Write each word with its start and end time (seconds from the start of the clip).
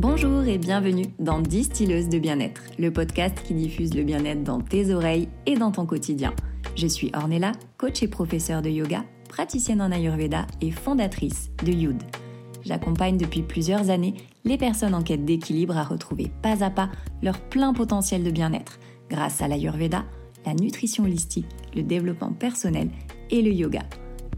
Bonjour 0.00 0.44
et 0.44 0.58
bienvenue 0.58 1.06
dans 1.18 1.40
Distilleuse 1.40 2.08
de 2.08 2.20
bien-être, 2.20 2.62
le 2.78 2.92
podcast 2.92 3.36
qui 3.42 3.52
diffuse 3.52 3.94
le 3.94 4.04
bien-être 4.04 4.44
dans 4.44 4.60
tes 4.60 4.94
oreilles 4.94 5.28
et 5.44 5.56
dans 5.56 5.72
ton 5.72 5.86
quotidien. 5.86 6.32
Je 6.76 6.86
suis 6.86 7.10
Ornella, 7.16 7.50
coach 7.78 8.00
et 8.04 8.06
professeure 8.06 8.62
de 8.62 8.70
yoga, 8.70 9.04
praticienne 9.28 9.82
en 9.82 9.90
Ayurveda 9.90 10.46
et 10.60 10.70
fondatrice 10.70 11.50
de 11.64 11.72
Youd. 11.72 12.00
J'accompagne 12.64 13.16
depuis 13.16 13.42
plusieurs 13.42 13.90
années 13.90 14.14
les 14.44 14.56
personnes 14.56 14.94
en 14.94 15.02
quête 15.02 15.24
d'équilibre 15.24 15.76
à 15.76 15.82
retrouver 15.82 16.30
pas 16.42 16.62
à 16.62 16.70
pas 16.70 16.90
leur 17.20 17.40
plein 17.40 17.72
potentiel 17.72 18.22
de 18.22 18.30
bien-être 18.30 18.78
grâce 19.10 19.42
à 19.42 19.48
l'Ayurveda, 19.48 20.04
la 20.46 20.54
nutrition 20.54 21.02
holistique, 21.02 21.48
le 21.74 21.82
développement 21.82 22.30
personnel 22.30 22.88
et 23.30 23.42
le 23.42 23.50
yoga. 23.50 23.82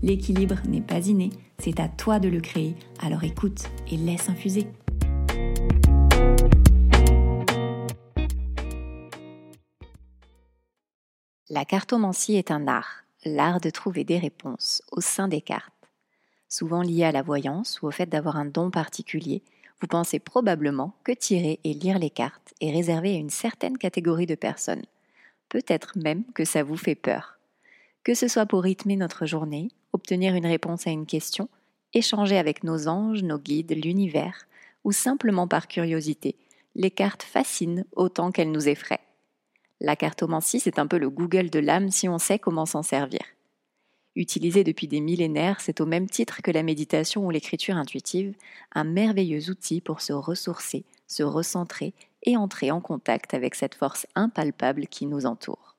L'équilibre 0.03 0.57
n'est 0.67 0.81
pas 0.81 1.07
inné, 1.07 1.29
c'est 1.59 1.81
à 1.81 1.89
toi 1.89 2.19
de 2.19 2.31
le 2.31 2.41
créer, 2.41 2.75
alors 3.03 3.25
écoute 3.25 3.69
et 3.91 3.99
laisse 3.99 4.31
infuser. 4.31 4.67
La 11.53 11.65
cartomancie 11.65 12.37
est 12.37 12.53
un 12.53 12.69
art, 12.69 13.03
l'art 13.25 13.61
de 13.61 13.71
trouver 13.71 14.05
des 14.05 14.19
réponses 14.19 14.83
au 14.93 15.01
sein 15.01 15.27
des 15.27 15.41
cartes. 15.41 15.73
Souvent 16.49 16.81
lié 16.81 17.03
à 17.03 17.11
la 17.11 17.23
voyance 17.23 17.83
ou 17.83 17.89
au 17.89 17.91
fait 17.91 18.07
d'avoir 18.07 18.37
un 18.37 18.45
don 18.45 18.71
particulier, 18.71 19.43
vous 19.81 19.89
pensez 19.89 20.21
probablement 20.21 20.95
que 21.03 21.11
tirer 21.11 21.59
et 21.65 21.75
lire 21.75 21.99
les 21.99 22.09
cartes 22.09 22.55
est 22.61 22.71
réservé 22.71 23.17
à 23.17 23.19
une 23.19 23.31
certaine 23.31 23.79
catégorie 23.79 24.27
de 24.27 24.37
personnes. 24.37 24.85
Peut-être 25.49 25.99
même 25.99 26.23
que 26.35 26.45
ça 26.45 26.63
vous 26.63 26.77
fait 26.77 26.95
peur. 26.95 27.41
Que 28.05 28.15
ce 28.15 28.29
soit 28.29 28.47
pour 28.47 28.63
rythmer 28.63 28.95
notre 28.95 29.27
journée, 29.27 29.73
obtenir 29.93 30.37
une 30.37 30.47
réponse 30.47 30.87
à 30.87 30.91
une 30.91 31.05
question, 31.05 31.49
échanger 31.95 32.39
avec 32.39 32.63
nos 32.63 32.87
anges, 32.87 33.25
nos 33.25 33.39
guides, 33.39 33.73
l'univers, 33.73 34.47
ou 34.85 34.93
simplement 34.93 35.49
par 35.49 35.67
curiosité, 35.67 36.37
les 36.77 36.93
cartes 36.93 37.25
fascinent 37.25 37.85
autant 37.97 38.31
qu'elles 38.31 38.53
nous 38.53 38.69
effraient. 38.69 39.01
La 39.81 39.97
cartomancie, 39.97 40.61
c'est 40.61 40.79
un 40.79 40.87
peu 40.87 40.99
le 40.99 41.09
Google 41.09 41.49
de 41.49 41.59
l'âme 41.59 41.91
si 41.91 42.09
on 42.09 42.19
sait 42.19 42.39
comment 42.39 42.67
s'en 42.67 42.83
servir. 42.83 43.23
Utilisé 44.15 44.65
depuis 44.65 44.89
des 44.89 45.01
millénaires, 45.01 45.61
c'est 45.61 45.81
au 45.81 45.87
même 45.87 46.09
titre 46.09 46.43
que 46.43 46.51
la 46.51 46.63
méditation 46.63 47.25
ou 47.25 47.31
l'écriture 47.31 47.77
intuitive, 47.77 48.35
un 48.75 48.85
merveilleux 48.85 49.49
outil 49.49 49.81
pour 49.81 50.01
se 50.01 50.13
ressourcer, 50.13 50.85
se 51.07 51.23
recentrer 51.23 51.95
et 52.25 52.37
entrer 52.37 52.71
en 52.71 52.81
contact 52.81 53.33
avec 53.35 53.55
cette 53.55 53.75
force 53.75 54.07
impalpable 54.15 54.87
qui 54.89 55.07
nous 55.07 55.25
entoure. 55.25 55.77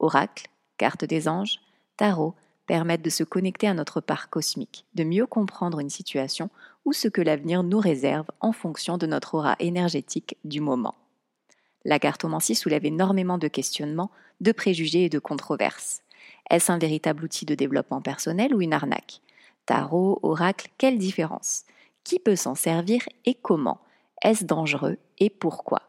Oracle, 0.00 0.48
carte 0.76 1.04
des 1.04 1.28
anges, 1.28 1.60
tarot 1.96 2.34
permettent 2.66 3.04
de 3.04 3.10
se 3.10 3.22
connecter 3.22 3.68
à 3.68 3.74
notre 3.74 4.00
part 4.00 4.28
cosmique, 4.28 4.84
de 4.94 5.04
mieux 5.04 5.26
comprendre 5.26 5.78
une 5.78 5.90
situation 5.90 6.50
ou 6.84 6.92
ce 6.92 7.06
que 7.06 7.22
l'avenir 7.22 7.62
nous 7.62 7.78
réserve 7.78 8.26
en 8.40 8.52
fonction 8.52 8.98
de 8.98 9.06
notre 9.06 9.34
aura 9.34 9.54
énergétique 9.60 10.36
du 10.44 10.60
moment. 10.60 10.94
La 11.86 12.00
cartomancie 12.00 12.56
soulève 12.56 12.84
énormément 12.84 13.38
de 13.38 13.46
questionnements, 13.46 14.10
de 14.40 14.50
préjugés 14.50 15.04
et 15.04 15.08
de 15.08 15.20
controverses. 15.20 16.02
Est-ce 16.50 16.72
un 16.72 16.78
véritable 16.78 17.22
outil 17.22 17.46
de 17.46 17.54
développement 17.54 18.02
personnel 18.02 18.56
ou 18.56 18.60
une 18.60 18.72
arnaque? 18.72 19.20
Tarot, 19.66 20.18
oracle, 20.24 20.66
quelle 20.78 20.98
différence? 20.98 21.62
Qui 22.02 22.18
peut 22.18 22.34
s'en 22.34 22.56
servir 22.56 23.02
et 23.24 23.34
comment? 23.34 23.78
Est-ce 24.20 24.44
dangereux 24.44 24.98
et 25.20 25.30
pourquoi? 25.30 25.82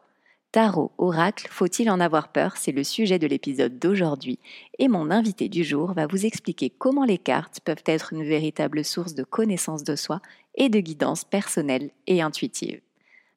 Tarot, 0.52 0.92
oracle, 1.00 1.48
faut-il 1.50 1.90
en 1.90 2.00
avoir 2.00 2.32
peur? 2.32 2.58
C'est 2.58 2.72
le 2.72 2.84
sujet 2.84 3.18
de 3.18 3.26
l'épisode 3.26 3.80
d'aujourd'hui. 3.80 4.38
Et 4.78 4.90
mon 4.90 5.10
invité 5.10 5.50
du 5.50 5.64
jour 5.64 5.94
va 5.94 6.06
vous 6.06 6.28
expliquer 6.28 6.70
comment 6.70 7.06
les 7.06 7.18
cartes 7.18 7.60
peuvent 7.62 7.84
être 7.88 8.14
une 8.14 8.24
véritable 8.24 8.86
source 8.86 9.16
de 9.16 9.24
connaissance 9.24 9.84
de 9.84 9.96
soi 9.96 10.22
et 10.54 10.70
de 10.70 10.80
guidance 10.80 11.24
personnelle 11.24 11.90
et 12.06 12.22
intuitive. 12.22 12.82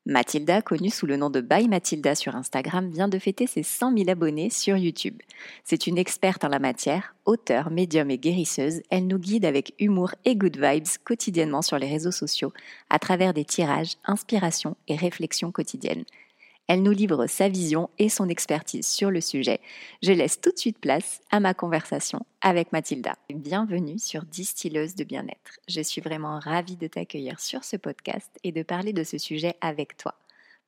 Mathilda, 0.06 0.62
connue 0.62 0.88
sous 0.88 1.06
le 1.06 1.16
nom 1.16 1.28
de 1.28 1.42
By 1.42 1.68
Mathilda 1.68 2.14
sur 2.14 2.34
Instagram, 2.34 2.88
vient 2.88 3.08
de 3.08 3.18
fêter 3.18 3.46
ses 3.46 3.62
100 3.62 3.96
000 3.98 4.10
abonnés 4.10 4.48
sur 4.48 4.78
YouTube. 4.78 5.18
C'est 5.62 5.86
une 5.86 5.98
experte 5.98 6.42
en 6.42 6.48
la 6.48 6.58
matière, 6.58 7.14
auteure, 7.26 7.70
médium 7.70 8.10
et 8.10 8.16
guérisseuse. 8.16 8.80
Elle 8.90 9.06
nous 9.06 9.18
guide 9.18 9.44
avec 9.44 9.74
humour 9.78 10.14
et 10.24 10.36
good 10.36 10.56
vibes 10.56 10.88
quotidiennement 11.04 11.60
sur 11.60 11.78
les 11.78 11.88
réseaux 11.88 12.12
sociaux 12.12 12.52
à 12.88 12.98
travers 12.98 13.34
des 13.34 13.44
tirages, 13.44 13.96
inspirations 14.04 14.76
et 14.88 14.96
réflexions 14.96 15.52
quotidiennes. 15.52 16.04
Elle 16.72 16.84
nous 16.84 16.92
livre 16.92 17.26
sa 17.26 17.48
vision 17.48 17.90
et 17.98 18.08
son 18.08 18.28
expertise 18.28 18.86
sur 18.86 19.10
le 19.10 19.20
sujet. 19.20 19.58
Je 20.04 20.12
laisse 20.12 20.40
tout 20.40 20.52
de 20.52 20.56
suite 20.56 20.78
place 20.78 21.20
à 21.32 21.40
ma 21.40 21.52
conversation 21.52 22.24
avec 22.42 22.70
Mathilda. 22.70 23.16
Bienvenue 23.34 23.98
sur 23.98 24.22
Distilleuse 24.22 24.94
de 24.94 25.02
bien-être. 25.02 25.58
Je 25.66 25.80
suis 25.80 26.00
vraiment 26.00 26.38
ravie 26.38 26.76
de 26.76 26.86
t'accueillir 26.86 27.40
sur 27.40 27.64
ce 27.64 27.76
podcast 27.76 28.30
et 28.44 28.52
de 28.52 28.62
parler 28.62 28.92
de 28.92 29.02
ce 29.02 29.18
sujet 29.18 29.56
avec 29.60 29.96
toi. 29.96 30.14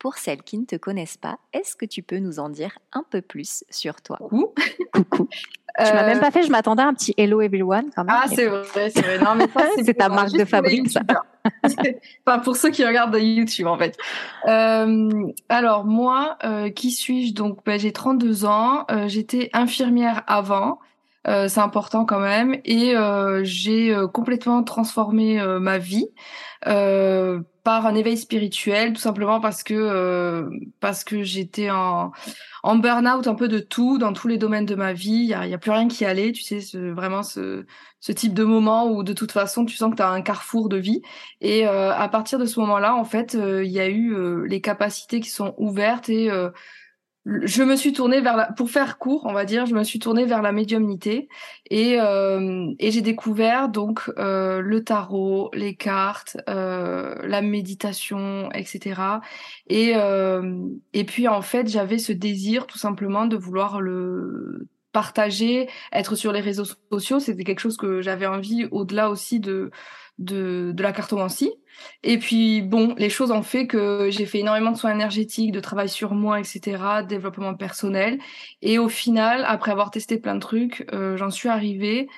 Pour 0.03 0.19
celles 0.19 0.43
qui 0.43 0.59
ne 0.59 0.65
te 0.65 0.75
connaissent 0.75 1.17
pas, 1.17 1.39
est-ce 1.53 1.77
que 1.77 1.87
tu 1.87 2.03
peux 2.03 2.19
nous 2.19 2.41
en 2.41 2.49
dire 2.49 2.77
un 2.93 3.05
peu 3.09 3.23
plus 3.23 3.63
sur 3.71 4.03
toi? 4.03 4.17
Coucou. 4.17 4.53
Coucou. 4.93 5.29
Tu 5.79 5.93
m'as 5.93 6.05
même 6.05 6.19
pas 6.19 6.33
fait, 6.33 6.43
je 6.43 6.51
m'attendais 6.51 6.83
à 6.83 6.89
un 6.89 6.95
petit 6.95 7.15
hello 7.17 7.41
everyone 7.41 7.85
quand 7.95 8.03
même. 8.03 8.17
Ah, 8.19 8.25
c'est 8.27 8.47
vrai, 8.47 8.91
c'est 8.91 9.01
vrai. 9.01 9.21
Non, 9.21 9.37
mais 9.37 9.47
ça, 9.47 9.69
c'est 9.85 9.95
ta 9.95 10.09
marque 10.09 10.33
de 10.33 10.45
fabrique, 10.45 10.91
ça. 10.91 11.03
enfin, 12.27 12.41
pour 12.41 12.57
ceux 12.57 12.71
qui 12.71 12.85
regardent 12.85 13.17
YouTube, 13.17 13.69
en 13.69 13.79
fait. 13.79 13.97
Euh, 14.49 15.09
alors, 15.49 15.85
moi, 15.85 16.37
euh, 16.43 16.69
qui 16.71 16.91
suis-je? 16.91 17.33
Donc, 17.33 17.61
ben, 17.65 17.79
j'ai 17.79 17.93
32 17.93 18.45
ans. 18.45 18.85
Euh, 18.91 19.07
J'étais 19.07 19.51
infirmière 19.53 20.25
avant. 20.27 20.81
Euh, 21.29 21.49
c'est 21.49 21.61
important 21.61 22.05
quand 22.05 22.21
même. 22.21 22.57
Et 22.65 22.97
euh, 22.97 23.43
j'ai 23.45 23.95
euh, 23.95 24.09
complètement 24.09 24.63
transformé 24.65 25.43
ma 25.61 25.79
vie 25.79 26.09
par 27.65 27.87
un 27.87 27.95
éveil 27.95 28.17
spirituel, 28.17 28.93
tout 28.93 29.01
simplement 29.01 29.41
parce 29.41 29.63
que 29.63 30.49
parce 30.81 31.05
que 31.05 31.23
j'étais 31.23 31.71
en 31.71 32.13
en 32.65 32.77
burn-out 32.77 33.27
un 33.27 33.35
peu 33.35 33.49
de 33.49 33.59
tout 33.59 33.99
dans 33.99 34.13
tous 34.13 34.29
les 34.29 34.39
domaines 34.39 34.67
de 34.67 34.75
ma 34.75 34.93
vie. 34.93 35.11
Il 35.11 35.29
y 35.29 35.35
a, 35.35 35.47
y 35.47 35.55
a, 35.55 35.59
plus 35.59 35.71
rien 35.73 35.89
qui 35.89 36.05
allait. 36.05 36.33
Tu 36.33 36.43
sais, 36.43 36.61
vraiment 36.93 37.23
ce 37.23 37.67
ce 38.01 38.13
type 38.13 38.35
de 38.35 38.45
moment 38.45 38.91
où 38.91 39.03
de 39.05 39.13
toute 39.13 39.33
façon 39.33 39.65
tu 39.65 39.77
sens 39.77 39.91
que 39.91 39.97
tu 39.97 40.03
as 40.03 40.11
un 40.11 40.23
carrefour 40.23 40.69
de 40.69 40.77
vie. 40.77 41.03
Et 41.41 41.65
à 41.67 42.09
partir 42.09 42.39
de 42.39 42.47
ce 42.47 42.61
moment-là, 42.61 42.95
en 42.95 43.05
fait, 43.05 43.35
il 43.35 43.71
y 43.71 43.81
a 43.81 43.89
eu 43.89 44.47
les 44.47 44.61
capacités 44.61 45.21
qui 45.21 45.31
sont 45.31 45.55
ouvertes 45.59 46.09
et 46.09 46.31
je 47.25 47.63
me 47.63 47.77
suis 47.77 47.93
tournée 47.93 48.21
vers 48.21 48.37
la, 48.37 48.47
pour 48.53 48.71
faire 48.71 48.99
court, 48.99 49.27
on 49.27 49.33
va 49.33 49.45
dire, 49.45 49.67
je 49.67 49.75
me 49.75 49.85
suis 49.85 50.01
tournée 50.01 50.25
vers 50.25 50.43
la 50.43 50.51
médiumnité 50.51 51.29
et, 51.71 52.01
euh, 52.01 52.73
et 52.81 52.91
j'ai 52.91 53.01
découvert 53.01 53.69
donc 53.69 54.11
euh, 54.19 54.61
le 54.61 54.83
tarot, 54.83 55.51
les 55.55 55.77
cartes, 55.77 56.37
euh, 56.49 57.15
la 57.27 57.41
méditation, 57.41 58.51
etc. 58.53 59.01
Et 59.69 59.93
euh, 59.95 60.67
et 60.93 61.05
puis 61.05 61.29
en 61.29 61.43
fait 61.43 61.69
j'avais 61.69 61.99
ce 61.99 62.13
désir 62.13 62.67
tout 62.67 62.79
simplement 62.79 63.27
de 63.27 63.37
vouloir 63.37 63.81
le 63.81 64.67
partager, 64.93 65.69
être 65.93 66.15
sur 66.15 66.33
les 66.33 66.41
réseaux 66.41 66.67
sociaux, 66.91 67.21
c'était 67.21 67.45
quelque 67.45 67.61
chose 67.61 67.77
que 67.77 68.03
j'avais 68.03 68.27
envie 68.27 68.67
au-delà 68.71 69.11
aussi 69.11 69.41
de 69.41 69.71
de, 70.19 70.73
de 70.73 70.83
la 70.83 70.93
cartomancie. 70.93 71.53
Et 72.03 72.19
puis 72.19 72.63
bon, 72.63 72.95
les 72.99 73.09
choses 73.09 73.31
ont 73.31 73.43
fait 73.43 73.67
que 73.67 74.09
j'ai 74.11 74.27
fait 74.27 74.41
énormément 74.41 74.71
de 74.73 74.77
soins 74.77 74.93
énergétiques, 74.93 75.53
de 75.53 75.61
travail 75.61 75.89
sur 75.89 76.15
moi, 76.15 76.39
etc., 76.39 77.03
développement 77.09 77.55
personnel. 77.55 78.19
Et 78.61 78.79
au 78.79 78.89
final, 78.89 79.45
après 79.47 79.73
avoir 79.73 79.91
testé 79.91 80.19
plein 80.19 80.35
de 80.35 80.41
trucs, 80.41 80.87
euh, 80.93 81.17
j'en 81.17 81.31
suis 81.31 81.49
arrivée 81.49 82.09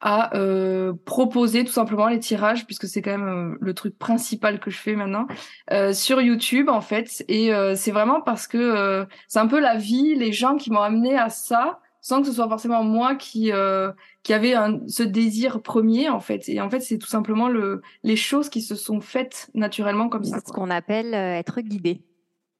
à 0.00 0.36
euh, 0.36 0.92
proposer 1.04 1.64
tout 1.64 1.72
simplement 1.72 2.08
les 2.08 2.18
tirages, 2.18 2.66
puisque 2.66 2.88
c'est 2.88 3.02
quand 3.02 3.16
même 3.16 3.28
euh, 3.28 3.58
le 3.60 3.72
truc 3.72 3.96
principal 3.96 4.58
que 4.58 4.68
je 4.70 4.78
fais 4.78 4.96
maintenant, 4.96 5.28
euh, 5.70 5.92
sur 5.92 6.20
YouTube 6.20 6.68
en 6.68 6.80
fait. 6.80 7.24
Et 7.28 7.54
euh, 7.54 7.76
c'est 7.76 7.92
vraiment 7.92 8.20
parce 8.20 8.48
que 8.48 9.06
c'est 9.28 9.38
un 9.38 9.46
peu 9.46 9.60
la 9.60 9.76
vie, 9.76 10.16
les 10.16 10.32
gens 10.32 10.56
qui 10.56 10.72
m'ont 10.72 10.80
amené 10.80 11.16
à 11.16 11.30
ça 11.30 11.78
sans 12.02 12.20
que 12.20 12.26
ce 12.26 12.32
soit 12.34 12.48
forcément 12.48 12.82
moi 12.82 13.14
qui 13.14 13.52
euh, 13.52 13.92
qui 14.24 14.34
avait 14.34 14.54
un, 14.54 14.80
ce 14.88 15.04
désir 15.04 15.62
premier 15.62 16.10
en 16.10 16.20
fait. 16.20 16.48
Et 16.48 16.60
en 16.60 16.68
fait, 16.68 16.80
c'est 16.80 16.98
tout 16.98 17.06
simplement 17.06 17.48
le 17.48 17.80
les 18.02 18.16
choses 18.16 18.50
qui 18.50 18.60
se 18.60 18.74
sont 18.74 19.00
faites 19.00 19.48
naturellement 19.54 20.08
comme 20.08 20.24
ça. 20.24 20.38
C'est 20.40 20.48
ce 20.48 20.52
qu'on 20.52 20.70
appelle 20.70 21.14
euh, 21.14 21.38
être 21.38 21.60
guidé. 21.60 22.02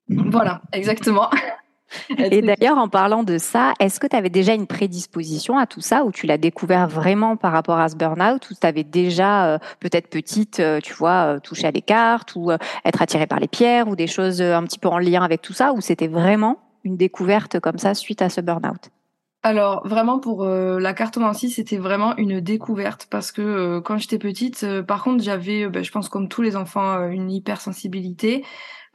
Voilà, 0.09 0.63
exactement. 0.73 1.29
Et 2.19 2.41
d'ailleurs, 2.41 2.79
en 2.79 2.89
parlant 2.89 3.23
de 3.23 3.37
ça, 3.37 3.75
est-ce 3.79 4.01
que 4.01 4.07
tu 4.07 4.17
avais 4.17 4.31
déjà 4.31 4.55
une 4.55 4.67
prédisposition 4.67 5.59
à 5.59 5.67
tout 5.67 5.83
ça 5.83 6.05
ou 6.05 6.13
tu 6.13 6.27
l'as 6.27 6.39
découvert 6.39 6.89
vraiment 6.89 7.37
par 7.37 7.53
rapport 7.53 7.79
à 7.79 7.91
ce 7.91 7.97
burn-out 7.97 8.51
ou 8.51 8.55
tu 8.55 8.67
avais 8.67 8.83
déjà, 8.83 9.47
euh, 9.47 9.59
peut-être 9.79 10.09
petite, 10.09 10.63
tu 10.83 10.95
vois, 10.95 11.39
touché 11.41 11.67
à 11.67 11.73
des 11.73 11.83
cartes 11.83 12.35
ou 12.35 12.51
être 12.51 13.03
attiré 13.03 13.27
par 13.27 13.41
les 13.41 13.49
pierres 13.49 13.89
ou 13.89 13.97
des 13.97 14.07
choses 14.07 14.41
un 14.41 14.63
petit 14.63 14.79
peu 14.79 14.89
en 14.89 14.99
lien 14.99 15.23
avec 15.23 15.43
tout 15.43 15.53
ça 15.53 15.75
ou 15.75 15.83
c'était 15.83 16.09
vraiment 16.09 16.61
une 16.83 16.97
découverte 16.97 17.61
comme 17.61 17.79
ça 17.79 17.93
suite 17.93 18.23
à 18.23 18.31
ce 18.31 18.41
burn-out? 18.41 18.91
Alors 19.43 19.87
vraiment 19.87 20.21
pour 20.21 20.45
euh, 20.45 20.79
la 20.79 20.95
cartomancie, 20.95 21.51
c'était 21.51 21.77
vraiment 21.77 22.17
une 22.17 22.41
découverte 22.41 23.09
parce 23.11 23.33
que 23.33 23.43
euh, 23.43 23.81
quand 23.81 23.99
j'étais 23.99 24.19
petite, 24.19 24.63
euh, 24.63 24.83
par 24.83 25.03
contre 25.03 25.23
j'avais, 25.23 25.69
ben, 25.69 25.83
je 25.83 25.91
pense 25.91 26.09
comme 26.09 26.29
tous 26.29 26.43
les 26.43 26.55
enfants, 26.55 27.09
une 27.09 27.31
hypersensibilité. 27.31 28.45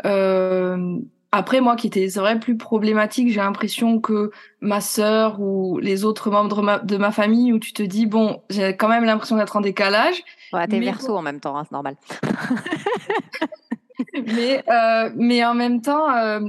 après 0.03 1.59
moi 1.59 1.75
qui 1.75 1.87
était, 1.87 2.07
c'est 2.07 2.21
vrai, 2.21 2.39
plus 2.39 2.55
problématique, 2.55 3.29
j'ai 3.29 3.41
l'impression 3.41 3.99
que 3.99 4.31
ma 4.61 4.79
sœur 4.79 5.41
ou 5.41 5.79
les 5.79 6.05
autres 6.05 6.31
membres 6.31 6.81
de 6.83 6.97
ma, 6.97 7.11
famille, 7.11 7.51
où 7.51 7.59
tu 7.59 7.73
te 7.73 7.83
dis 7.83 8.05
bon, 8.05 8.41
j'ai 8.49 8.77
quand 8.77 8.87
même 8.87 9.03
l'impression 9.03 9.35
d'être 9.35 9.57
en 9.57 9.61
décalage. 9.61 10.23
Ouais, 10.53 10.65
t'es 10.67 10.79
verso 10.79 11.15
en 11.15 11.21
même 11.21 11.41
temps, 11.41 11.57
hein, 11.57 11.63
c'est 11.65 11.73
normal. 11.73 11.97
mais, 14.25 14.63
euh, 14.69 15.09
mais 15.15 15.45
en 15.45 15.53
même 15.53 15.81
temps, 15.81 16.09
euh, 16.09 16.41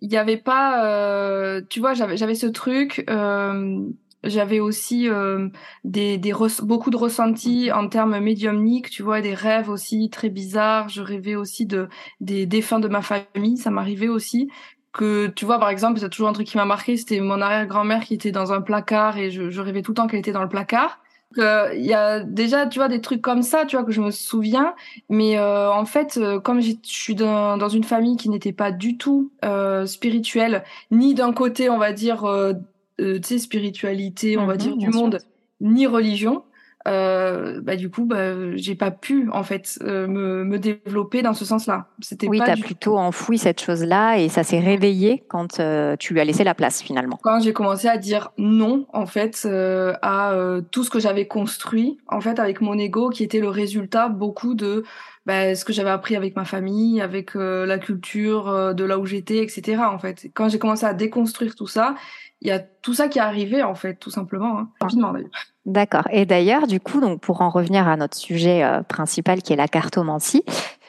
il 0.00 0.08
n'y 0.08 0.16
avait 0.16 0.36
pas, 0.36 0.84
euh, 0.86 1.60
tu 1.68 1.80
vois, 1.80 1.94
j'avais, 1.94 2.34
ce 2.34 2.46
truc. 2.46 3.04
Euh, 3.10 3.80
j'avais 4.24 4.60
aussi 4.60 5.08
euh, 5.08 5.48
des, 5.84 6.18
des 6.18 6.32
beaucoup 6.62 6.90
de 6.90 6.96
ressentis 6.96 7.72
en 7.72 7.88
termes 7.88 8.18
médiumniques, 8.20 8.90
tu 8.90 9.02
vois, 9.02 9.20
des 9.20 9.34
rêves 9.34 9.70
aussi 9.70 10.10
très 10.10 10.28
bizarres. 10.28 10.88
Je 10.88 11.02
rêvais 11.02 11.36
aussi 11.36 11.66
de 11.66 11.88
des 12.20 12.46
défunts 12.46 12.80
de 12.80 12.88
ma 12.88 13.02
famille, 13.02 13.56
ça 13.56 13.70
m'arrivait 13.70 14.08
aussi. 14.08 14.50
Que 14.92 15.28
tu 15.28 15.44
vois, 15.44 15.58
par 15.60 15.70
exemple, 15.70 16.00
c'est 16.00 16.10
toujours 16.10 16.28
un 16.28 16.32
truc 16.32 16.48
qui 16.48 16.56
m'a 16.56 16.64
marqué, 16.64 16.96
c'était 16.96 17.20
mon 17.20 17.40
arrière-grand-mère 17.40 18.04
qui 18.04 18.14
était 18.14 18.32
dans 18.32 18.52
un 18.52 18.60
placard 18.60 19.18
et 19.18 19.30
je, 19.30 19.48
je 19.50 19.60
rêvais 19.60 19.82
tout 19.82 19.92
le 19.92 19.96
temps 19.96 20.06
qu'elle 20.08 20.18
était 20.20 20.32
dans 20.32 20.42
le 20.42 20.48
placard. 20.48 20.99
Il 21.36 21.84
y 21.84 21.94
a 21.94 22.20
déjà, 22.20 22.66
tu 22.66 22.78
vois, 22.78 22.88
des 22.88 23.00
trucs 23.00 23.22
comme 23.22 23.42
ça, 23.42 23.64
tu 23.64 23.76
vois, 23.76 23.84
que 23.84 23.92
je 23.92 24.00
me 24.00 24.10
souviens. 24.10 24.74
Mais 25.08 25.38
euh, 25.38 25.72
en 25.72 25.84
fait, 25.84 26.16
euh, 26.16 26.40
comme 26.40 26.60
je 26.60 26.72
suis 26.82 27.14
dans, 27.14 27.56
dans, 27.56 27.68
une 27.68 27.84
famille 27.84 28.16
qui 28.16 28.28
n'était 28.28 28.52
pas 28.52 28.72
du 28.72 28.96
tout 28.96 29.30
euh, 29.44 29.86
spirituelle, 29.86 30.64
ni 30.90 31.14
d'un 31.14 31.32
côté, 31.32 31.70
on 31.70 31.78
va 31.78 31.92
dire, 31.92 32.24
euh, 32.24 32.54
tu 32.98 33.20
sais, 33.22 33.38
spiritualité, 33.38 34.36
on 34.36 34.46
va 34.46 34.54
mhm, 34.54 34.58
dire, 34.58 34.76
du 34.76 34.88
monde, 34.88 35.18
ni 35.60 35.86
religion, 35.86 36.42
euh, 36.88 37.60
bah 37.62 37.76
du 37.76 37.90
coup 37.90 38.06
bah 38.06 38.56
j'ai 38.56 38.74
pas 38.74 38.90
pu 38.90 39.28
en 39.32 39.42
fait 39.42 39.78
euh, 39.82 40.06
me, 40.06 40.44
me, 40.44 40.58
développer 40.58 41.20
dans 41.20 41.34
ce 41.34 41.44
sens-là. 41.44 41.88
C'était 42.00 42.26
oui, 42.26 42.40
t'as 42.44 42.56
plutôt 42.56 42.96
enfoui 42.96 43.36
cette 43.36 43.60
chose-là 43.60 44.16
et 44.16 44.30
ça 44.30 44.44
s'est 44.44 44.60
réveillé 44.60 45.22
quand 45.28 45.60
euh, 45.60 45.96
tu 45.98 46.14
lui 46.14 46.20
as 46.20 46.24
laissé 46.24 46.42
la 46.42 46.54
place 46.54 46.80
finalement. 46.80 47.18
Quand 47.22 47.40
j'ai 47.40 47.52
commencé 47.52 47.86
à 47.86 47.98
dire 47.98 48.32
non 48.38 48.86
en 48.94 49.04
fait 49.04 49.42
euh, 49.44 49.92
à 50.00 50.34
tout 50.70 50.82
ce 50.82 50.90
que 50.90 51.00
j'avais 51.00 51.26
construit 51.26 51.98
en 52.08 52.20
fait 52.20 52.38
avec 52.38 52.62
mon 52.62 52.78
ego 52.78 53.10
qui 53.10 53.24
était 53.24 53.40
le 53.40 53.48
résultat 53.48 54.08
beaucoup 54.08 54.54
de 54.54 54.84
bah, 55.30 55.54
ce 55.54 55.64
que 55.64 55.72
j'avais 55.72 55.90
appris 55.90 56.16
avec 56.16 56.36
ma 56.36 56.44
famille, 56.44 57.00
avec 57.00 57.34
la 57.34 57.78
culture 57.78 58.74
de 58.74 58.84
là 58.84 58.98
où 58.98 59.06
j'étais, 59.06 59.38
etc. 59.38 59.82
En 59.84 59.98
fait, 59.98 60.26
quand 60.34 60.48
j'ai 60.48 60.58
commencé 60.58 60.84
à 60.86 60.94
déconstruire 60.94 61.54
tout 61.54 61.66
ça, 61.66 61.94
il 62.40 62.48
y 62.48 62.52
a 62.52 62.58
tout 62.58 62.94
ça 62.94 63.08
qui 63.08 63.18
est 63.18 63.22
arrivé 63.22 63.62
en 63.62 63.74
fait, 63.74 63.94
tout 63.96 64.10
simplement, 64.10 64.58
hein. 64.58 64.70
D'accord. 65.66 66.08
Et 66.10 66.24
d'ailleurs, 66.24 66.66
du 66.66 66.80
coup, 66.80 67.00
donc 67.00 67.20
pour 67.20 67.42
en 67.42 67.50
revenir 67.50 67.86
à 67.86 67.96
notre 67.96 68.16
sujet 68.16 68.64
euh, 68.64 68.82
principal 68.82 69.42
qui 69.42 69.52
est 69.52 69.56
la 69.56 69.68
cartomancie, 69.68 70.42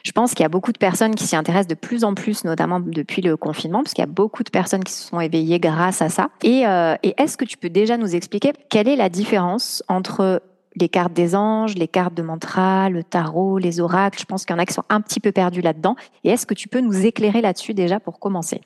je 0.04 0.12
pense 0.14 0.32
qu'il 0.32 0.42
y 0.42 0.46
a 0.46 0.50
beaucoup 0.50 0.72
de 0.72 0.78
personnes 0.78 1.14
qui 1.14 1.28
s'y 1.28 1.36
intéressent 1.36 1.68
de 1.68 1.76
plus 1.76 2.04
en 2.04 2.16
plus, 2.16 2.46
notamment 2.46 2.80
depuis 2.80 3.22
le 3.22 3.38
confinement, 3.38 3.84
parce 3.84 3.94
qu'il 3.94 4.02
y 4.02 4.08
a 4.08 4.12
beaucoup 4.12 4.44
de 4.44 4.50
personnes 4.50 4.84
qui 4.84 4.94
se 4.94 5.08
sont 5.08 5.20
éveillées 5.20 5.60
grâce 5.60 6.02
à 6.02 6.10
ça. 6.10 6.30
Euh, 6.44 6.96
et 7.04 7.14
est-ce 7.18 7.38
que 7.38 7.46
tu 7.46 7.58
peux 7.58 7.70
déjà 7.70 7.98
nous 7.98 8.16
expliquer 8.16 8.54
quelle 8.70 8.88
est 8.88 8.96
la 8.96 9.10
différence 9.10 9.84
entre 9.90 10.42
les 10.76 10.90
cartes 10.90 11.14
des 11.14 11.36
anges, 11.36 11.76
les 11.76 11.88
cartes 11.88 12.14
de 12.14 12.22
mantra, 12.22 12.90
le 12.90 13.04
tarot, 13.04 13.58
les 13.58 13.80
oracles 13.80 14.20
Je 14.20 14.26
pense 14.26 14.46
qu'il 14.46 14.56
y 14.56 14.60
en 14.60 14.62
a 14.62 14.66
qui 14.66 14.74
sont 14.74 14.86
un 14.90 15.02
petit 15.02 15.20
peu 15.20 15.32
perdus 15.32 15.62
là-dedans. 15.62 15.96
Et 16.24 16.30
est-ce 16.30 16.46
que 16.46 16.54
tu 16.54 16.68
peux 16.68 16.82
nous 16.82 17.06
éclairer 17.06 17.42
là-dessus 17.42 17.74
déjà 17.74 18.00
pour 18.00 18.20
commencer? 18.20 18.62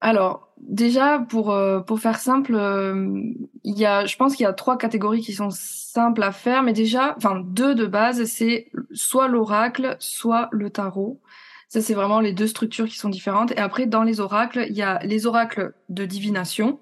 Alors, 0.00 0.52
déjà, 0.58 1.18
pour, 1.18 1.50
euh, 1.50 1.80
pour 1.80 2.00
faire 2.00 2.18
simple, 2.18 2.54
euh, 2.54 3.20
il 3.64 3.78
y 3.78 3.86
a, 3.86 4.04
je 4.04 4.16
pense 4.16 4.36
qu'il 4.36 4.44
y 4.44 4.46
a 4.46 4.52
trois 4.52 4.76
catégories 4.76 5.22
qui 5.22 5.32
sont 5.32 5.50
simples 5.50 6.22
à 6.22 6.32
faire, 6.32 6.62
mais 6.62 6.72
déjà, 6.72 7.14
enfin, 7.16 7.42
deux 7.44 7.74
de 7.74 7.86
base, 7.86 8.24
c'est 8.24 8.70
soit 8.92 9.28
l'oracle, 9.28 9.96
soit 9.98 10.48
le 10.52 10.70
tarot. 10.70 11.20
Ça, 11.68 11.80
c'est 11.80 11.94
vraiment 11.94 12.20
les 12.20 12.32
deux 12.32 12.46
structures 12.46 12.86
qui 12.86 12.98
sont 12.98 13.08
différentes. 13.08 13.52
Et 13.52 13.58
après, 13.58 13.86
dans 13.86 14.02
les 14.02 14.20
oracles, 14.20 14.66
il 14.68 14.76
y 14.76 14.82
a 14.82 15.00
les 15.02 15.26
oracles 15.26 15.72
de 15.88 16.04
divination, 16.04 16.78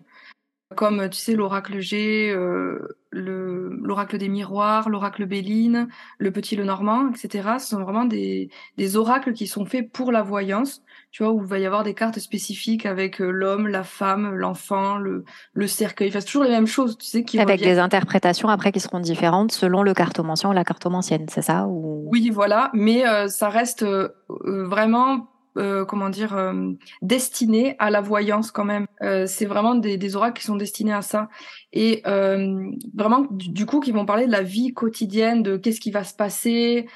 comme, 0.75 1.09
tu 1.09 1.19
sais, 1.19 1.35
l'oracle 1.35 1.81
G, 1.81 2.31
euh, 2.31 2.99
l'oracle 3.13 4.19
des 4.19 4.29
miroirs, 4.29 4.89
l'oracle 4.89 5.27
Béline, 5.27 5.89
le 6.19 6.31
petit 6.33 6.57
le 6.57 6.65
normand, 6.65 7.11
etc. 7.11 7.59
Ce 7.59 7.69
sont 7.69 7.83
vraiment 7.83 8.05
des, 8.05 8.51
des 8.77 8.97
oracles 8.97 9.33
qui 9.33 9.47
sont 9.47 9.67
faits 9.67 9.93
pour 9.93 10.11
la 10.11 10.23
voyance 10.23 10.83
tu 11.15 11.23
vois, 11.23 11.33
où 11.33 11.43
il 11.43 11.47
va 11.47 11.61
y 11.61 11.65
avoir 11.65 11.85
des 11.85 11.95
cartes 11.95 12.19
spécifiques 12.19 12.87
avec 12.87 13.23
euh, 13.23 13.31
l'homme, 13.31 13.69
la 13.69 13.85
femme, 13.85 14.35
l'enfant, 14.35 14.97
le, 14.97 15.25
le 15.53 15.69
cercueil. 15.69 16.09
Enfin, 16.09 16.19
c'est 16.19 16.27
toujours 16.27 16.43
les 16.43 16.51
mêmes 16.51 16.67
choses, 16.67 16.99
tu 16.99 17.07
sais. 17.07 17.23
Qui 17.23 17.39
avec 17.39 17.61
des 17.61 17.79
interprétations 17.79 18.49
après 18.49 18.73
qui 18.73 18.81
seront 18.81 18.99
différentes 18.99 19.53
selon 19.53 19.85
le 19.85 19.95
cartomancien 19.95 20.51
ou 20.51 20.53
la 20.53 20.65
cartomancienne, 20.65 21.27
c'est 21.29 21.43
ça 21.43 21.69
ou... 21.69 22.09
Oui, 22.11 22.31
voilà. 22.31 22.73
Mais 22.75 23.07
euh, 23.07 23.29
ça 23.29 23.49
reste 23.49 23.85
euh, 23.85 24.09
vraiment 24.29 25.29
euh, 25.57 25.85
comment 25.85 26.09
dire, 26.09 26.37
euh, 26.37 26.73
destinés 27.01 27.77
à 27.79 27.91
la 27.91 28.01
voyance 28.01 28.51
quand 28.51 28.65
même. 28.65 28.87
Euh, 29.03 29.27
c'est 29.27 29.47
vraiment 29.47 29.75
des, 29.75 29.97
des, 29.97 30.17
oracles 30.17 30.41
qui 30.41 30.47
sont 30.47 30.57
destinés 30.57 30.93
à 30.93 31.03
ça. 31.03 31.29
Et 31.73 32.03
euh, 32.07 32.71
vraiment, 32.95 33.27
du, 33.31 33.65
coup, 33.67 33.81
qui 33.81 33.93
vont 33.93 34.05
parler 34.05 34.27
de 34.27 34.33
la 34.33 34.43
vie 34.43 34.73
quotidienne, 34.73 35.43
de 35.43 35.57
qu'est-ce 35.57 35.81
qui 35.81 35.91
va 35.91 36.05
se 36.05 36.15
passer, 36.15 36.87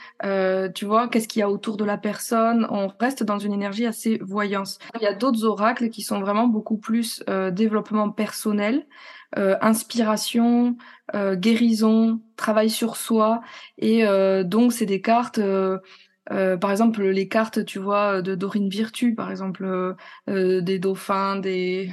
tu 0.75 0.85
vois, 0.85 1.09
qu'est-ce 1.09 1.29
qu'il 1.29 1.41
y 1.41 1.43
a 1.43 1.51
autour 1.51 1.77
de 1.77 1.85
la 1.85 1.99
personne. 1.99 2.67
On 2.71 2.89
reste 3.01 3.23
dans 3.23 3.39
une 3.39 3.53
énergie 3.53 3.87
assez 3.87 4.19
voyance. 4.19 4.79
Il 4.97 5.03
y 5.03 5.07
a 5.07 5.15
d'autres 5.15 5.45
oracles 5.45 5.89
qui 5.89 6.03
sont 6.03 6.21
vraiment 6.21 6.47
beaucoup 6.47 6.79
plus 6.79 7.23
développement 7.53 8.11
personnel. 8.11 8.87
inspiration, 9.37 10.77
guérison, 11.15 12.21
travail 12.37 12.71
sur 12.71 12.97
soi, 12.97 13.41
et 13.79 14.05
donc 14.45 14.73
c'est 14.73 14.87
des 14.87 15.01
cartes 15.01 15.41
euh, 16.31 16.57
par 16.57 16.71
exemple, 16.71 17.03
les 17.03 17.29
cartes, 17.29 17.65
tu 17.65 17.79
vois, 17.79 18.23
de 18.23 18.35
Dorine 18.35 18.69
Virtue, 18.69 19.15
par 19.15 19.31
exemple, 19.31 19.65
euh, 19.65 19.95
euh, 20.29 20.61
des 20.61 20.79
dauphins, 20.79 21.37
des 21.37 21.91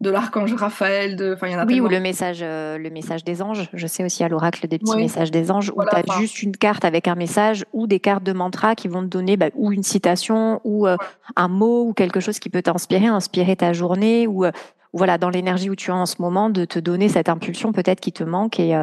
de 0.00 0.08
l'archange 0.08 0.54
Raphaël, 0.54 1.14
de, 1.14 1.34
enfin, 1.34 1.48
il 1.48 1.52
y 1.52 1.56
en 1.56 1.58
a 1.58 1.66
Oui, 1.66 1.78
ou 1.78 1.86
le 1.86 2.00
message, 2.00 2.40
le 2.40 2.88
message 2.88 3.22
des 3.22 3.42
anges. 3.42 3.68
Je 3.74 3.86
sais 3.86 4.02
aussi 4.02 4.24
à 4.24 4.30
l'oracle 4.30 4.66
des 4.66 4.78
petits 4.78 4.96
messages 4.96 5.30
des 5.30 5.50
anges 5.50 5.70
où 5.76 5.82
tu 5.82 5.94
as 5.94 6.18
juste 6.18 6.42
une 6.42 6.56
carte 6.56 6.86
avec 6.86 7.06
un 7.06 7.14
message 7.14 7.66
ou 7.74 7.86
des 7.86 8.00
cartes 8.00 8.24
de 8.24 8.32
mantra 8.32 8.74
qui 8.74 8.88
vont 8.88 9.02
te 9.02 9.08
donner 9.08 9.36
bah, 9.36 9.50
ou 9.54 9.72
une 9.72 9.82
citation 9.82 10.62
ou 10.64 10.86
un 10.86 11.48
mot 11.48 11.84
ou 11.84 11.92
quelque 11.92 12.18
chose 12.18 12.38
qui 12.38 12.48
peut 12.48 12.62
t'inspirer, 12.62 13.08
inspirer 13.08 13.56
ta 13.56 13.74
journée 13.74 14.26
ou 14.26 14.46
voilà, 14.94 15.18
dans 15.18 15.28
l'énergie 15.28 15.68
où 15.68 15.76
tu 15.76 15.90
es 15.90 15.92
en 15.92 16.06
ce 16.06 16.22
moment, 16.22 16.48
de 16.48 16.64
te 16.64 16.78
donner 16.78 17.10
cette 17.10 17.28
impulsion 17.28 17.72
peut-être 17.72 18.00
qui 18.00 18.12
te 18.12 18.24
manque 18.24 18.58
et 18.58 18.74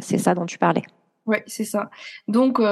c'est 0.00 0.16
ça 0.16 0.34
dont 0.34 0.46
tu 0.46 0.56
parlais. 0.56 0.84
Oui, 1.26 1.36
c'est 1.46 1.64
ça. 1.64 1.90
Donc, 2.28 2.62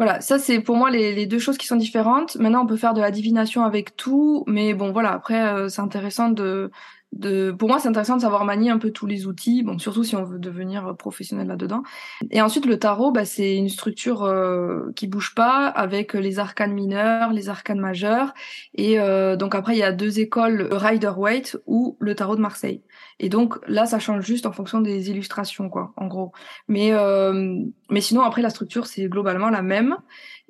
voilà, 0.00 0.22
ça 0.22 0.38
c'est 0.38 0.60
pour 0.60 0.76
moi 0.76 0.90
les, 0.90 1.26
deux 1.26 1.38
choses 1.38 1.58
qui 1.58 1.66
sont 1.66 1.76
différentes. 1.76 2.36
Maintenant, 2.36 2.62
on 2.62 2.66
peut 2.66 2.78
faire 2.78 2.94
de 2.94 3.02
la 3.02 3.10
divination 3.10 3.64
avec 3.64 3.96
tout, 3.96 4.44
mais 4.46 4.72
bon, 4.72 4.92
voilà, 4.92 5.12
après, 5.12 5.42
euh, 5.46 5.68
c'est 5.68 5.82
intéressant 5.82 6.30
de, 6.30 6.70
de, 7.12 7.50
pour 7.50 7.68
moi, 7.68 7.80
c'est 7.80 7.88
intéressant 7.88 8.16
de 8.16 8.22
savoir 8.22 8.44
manier 8.44 8.70
un 8.70 8.78
peu 8.78 8.90
tous 8.90 9.06
les 9.06 9.26
outils, 9.26 9.62
bon, 9.62 9.78
surtout 9.78 10.04
si 10.04 10.14
on 10.14 10.22
veut 10.22 10.38
devenir 10.38 10.96
professionnel 10.96 11.48
là-dedans. 11.48 11.82
Et 12.30 12.40
ensuite, 12.40 12.66
le 12.66 12.78
tarot, 12.78 13.10
bah, 13.10 13.24
c'est 13.24 13.56
une 13.56 13.68
structure 13.68 14.22
euh, 14.22 14.92
qui 14.94 15.06
bouge 15.06 15.34
pas, 15.34 15.66
avec 15.66 16.14
les 16.14 16.38
arcanes 16.38 16.72
mineurs, 16.72 17.32
les 17.32 17.48
arcanes 17.48 17.80
majeurs, 17.80 18.32
et 18.74 19.00
euh, 19.00 19.36
donc 19.36 19.54
après, 19.54 19.74
il 19.74 19.78
y 19.78 19.82
a 19.82 19.92
deux 19.92 20.20
écoles, 20.20 20.68
Rider-Waite 20.70 21.58
ou 21.66 21.96
le 22.00 22.14
tarot 22.14 22.36
de 22.36 22.40
Marseille. 22.40 22.82
Et 23.18 23.28
donc 23.28 23.58
là, 23.66 23.86
ça 23.86 23.98
change 23.98 24.24
juste 24.24 24.46
en 24.46 24.52
fonction 24.52 24.80
des 24.80 25.10
illustrations, 25.10 25.68
quoi, 25.68 25.92
en 25.96 26.06
gros. 26.06 26.32
Mais 26.68 26.92
euh, 26.92 27.64
mais 27.90 28.00
sinon, 28.00 28.22
après, 28.22 28.40
la 28.40 28.50
structure, 28.50 28.86
c'est 28.86 29.08
globalement 29.08 29.50
la 29.50 29.62
même, 29.62 29.96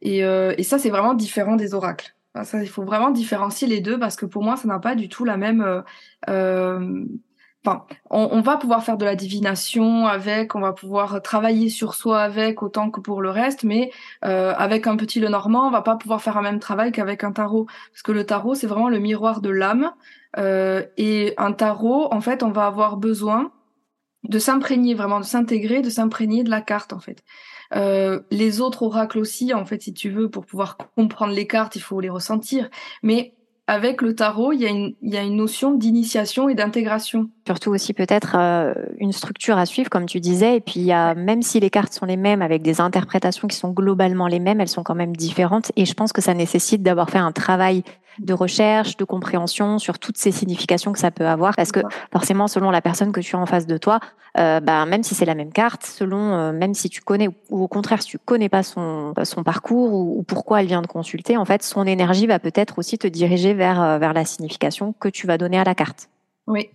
et, 0.02 0.24
euh, 0.24 0.54
et 0.58 0.62
ça, 0.62 0.78
c'est 0.78 0.90
vraiment 0.90 1.14
différent 1.14 1.56
des 1.56 1.74
oracles. 1.74 2.14
Ça, 2.44 2.62
il 2.62 2.68
faut 2.68 2.84
vraiment 2.84 3.10
différencier 3.10 3.66
les 3.66 3.80
deux 3.80 3.98
parce 3.98 4.16
que 4.16 4.26
pour 4.26 4.42
moi, 4.42 4.56
ça 4.56 4.68
n'a 4.68 4.78
pas 4.78 4.94
du 4.94 5.08
tout 5.08 5.24
la 5.24 5.36
même. 5.36 5.62
Euh, 5.62 5.82
euh, 6.28 7.04
enfin, 7.64 7.84
on, 8.08 8.28
on, 8.30 8.40
va 8.40 8.56
pouvoir 8.56 8.84
faire 8.84 8.96
de 8.96 9.04
la 9.04 9.16
divination 9.16 10.06
avec, 10.06 10.54
on 10.54 10.60
va 10.60 10.72
pouvoir 10.72 11.20
travailler 11.22 11.68
sur 11.70 11.94
soi 11.94 12.20
avec 12.22 12.62
autant 12.62 12.90
que 12.90 13.00
pour 13.00 13.20
le 13.20 13.30
reste, 13.30 13.64
mais 13.64 13.90
euh, 14.24 14.54
avec 14.56 14.86
un 14.86 14.96
petit 14.96 15.18
le 15.18 15.28
normand, 15.28 15.66
on 15.66 15.70
va 15.70 15.82
pas 15.82 15.96
pouvoir 15.96 16.22
faire 16.22 16.36
un 16.36 16.42
même 16.42 16.60
travail 16.60 16.92
qu'avec 16.92 17.24
un 17.24 17.32
tarot 17.32 17.66
parce 17.92 18.02
que 18.02 18.12
le 18.12 18.24
tarot, 18.24 18.54
c'est 18.54 18.68
vraiment 18.68 18.88
le 18.88 19.00
miroir 19.00 19.40
de 19.40 19.50
l'âme 19.50 19.92
euh, 20.38 20.84
et 20.96 21.34
un 21.36 21.52
tarot, 21.52 22.12
en 22.12 22.20
fait, 22.20 22.42
on 22.44 22.50
va 22.50 22.66
avoir 22.66 22.96
besoin 22.96 23.52
de 24.24 24.38
s'imprégner 24.38 24.94
vraiment, 24.94 25.18
de 25.18 25.24
s'intégrer, 25.24 25.82
de 25.82 25.90
s'imprégner 25.90 26.44
de 26.44 26.50
la 26.50 26.60
carte 26.60 26.92
en 26.92 27.00
fait. 27.00 27.22
Euh, 27.74 28.20
les 28.30 28.60
autres 28.60 28.82
oracles 28.82 29.18
aussi, 29.18 29.54
en 29.54 29.64
fait, 29.64 29.82
si 29.82 29.92
tu 29.92 30.10
veux, 30.10 30.28
pour 30.28 30.44
pouvoir 30.44 30.76
comprendre 30.96 31.32
les 31.32 31.46
cartes, 31.46 31.76
il 31.76 31.80
faut 31.80 32.00
les 32.00 32.10
ressentir. 32.10 32.68
Mais 33.02 33.34
avec 33.70 34.02
le 34.02 34.16
tarot, 34.16 34.52
il 34.52 34.60
y 34.60 34.66
a 34.66 34.68
une, 34.68 34.94
il 35.00 35.14
y 35.14 35.16
a 35.16 35.22
une 35.22 35.36
notion 35.36 35.72
d'initiation 35.72 36.48
et 36.48 36.56
d'intégration. 36.56 37.30
Surtout 37.46 37.70
aussi 37.70 37.94
peut-être 37.94 38.34
euh, 38.36 38.74
une 38.98 39.12
structure 39.12 39.58
à 39.58 39.64
suivre, 39.64 39.88
comme 39.88 40.06
tu 40.06 40.18
disais. 40.18 40.56
Et 40.56 40.60
puis, 40.60 40.80
il 40.80 40.86
y 40.86 40.92
a, 40.92 41.14
même 41.14 41.40
si 41.42 41.60
les 41.60 41.70
cartes 41.70 41.92
sont 41.92 42.04
les 42.04 42.16
mêmes, 42.16 42.42
avec 42.42 42.62
des 42.62 42.80
interprétations 42.80 43.46
qui 43.46 43.56
sont 43.56 43.70
globalement 43.70 44.26
les 44.26 44.40
mêmes, 44.40 44.60
elles 44.60 44.66
sont 44.66 44.82
quand 44.82 44.96
même 44.96 45.14
différentes. 45.14 45.70
Et 45.76 45.84
je 45.84 45.94
pense 45.94 46.12
que 46.12 46.20
ça 46.20 46.34
nécessite 46.34 46.82
d'avoir 46.82 47.10
fait 47.10 47.18
un 47.18 47.30
travail 47.30 47.84
de 48.18 48.34
recherche, 48.34 48.96
de 48.96 49.04
compréhension 49.04 49.78
sur 49.78 49.98
toutes 49.98 50.18
ces 50.18 50.32
significations 50.32 50.92
que 50.92 50.98
ça 50.98 51.10
peut 51.10 51.26
avoir. 51.26 51.54
Parce 51.56 51.72
que 51.72 51.80
forcément, 52.12 52.48
selon 52.48 52.70
la 52.70 52.82
personne 52.82 53.12
que 53.12 53.20
tu 53.20 53.36
as 53.36 53.38
en 53.38 53.46
face 53.46 53.66
de 53.66 53.78
toi, 53.78 54.00
euh, 54.38 54.60
bah, 54.60 54.84
même 54.86 55.02
si 55.02 55.14
c'est 55.14 55.24
la 55.24 55.34
même 55.34 55.52
carte, 55.52 55.84
selon 55.84 56.34
euh, 56.34 56.52
même 56.52 56.74
si 56.74 56.88
tu 56.88 57.00
connais 57.00 57.28
ou 57.28 57.62
au 57.62 57.68
contraire 57.68 58.02
si 58.02 58.08
tu 58.08 58.18
connais 58.18 58.48
pas 58.48 58.62
son 58.62 59.12
son 59.24 59.42
parcours 59.42 59.92
ou, 59.92 60.22
pourquoi 60.22 60.60
elle 60.60 60.66
vient 60.66 60.82
de 60.82 60.86
consulter, 60.86 61.36
en 61.36 61.44
fait, 61.44 61.62
son 61.62 61.86
énergie 61.86 62.26
va 62.26 62.38
peut-être 62.38 62.78
aussi 62.78 62.98
te 62.98 63.06
diriger 63.06 63.54
vers 63.54 63.82
euh, 63.82 63.98
vers 63.98 64.12
la 64.12 64.24
signification 64.24 64.92
que 64.92 65.08
tu 65.08 65.26
vas 65.26 65.38
donner 65.38 65.58
à 65.58 65.64
la 65.64 65.74
carte. 65.74 66.08
Oui, 66.46 66.70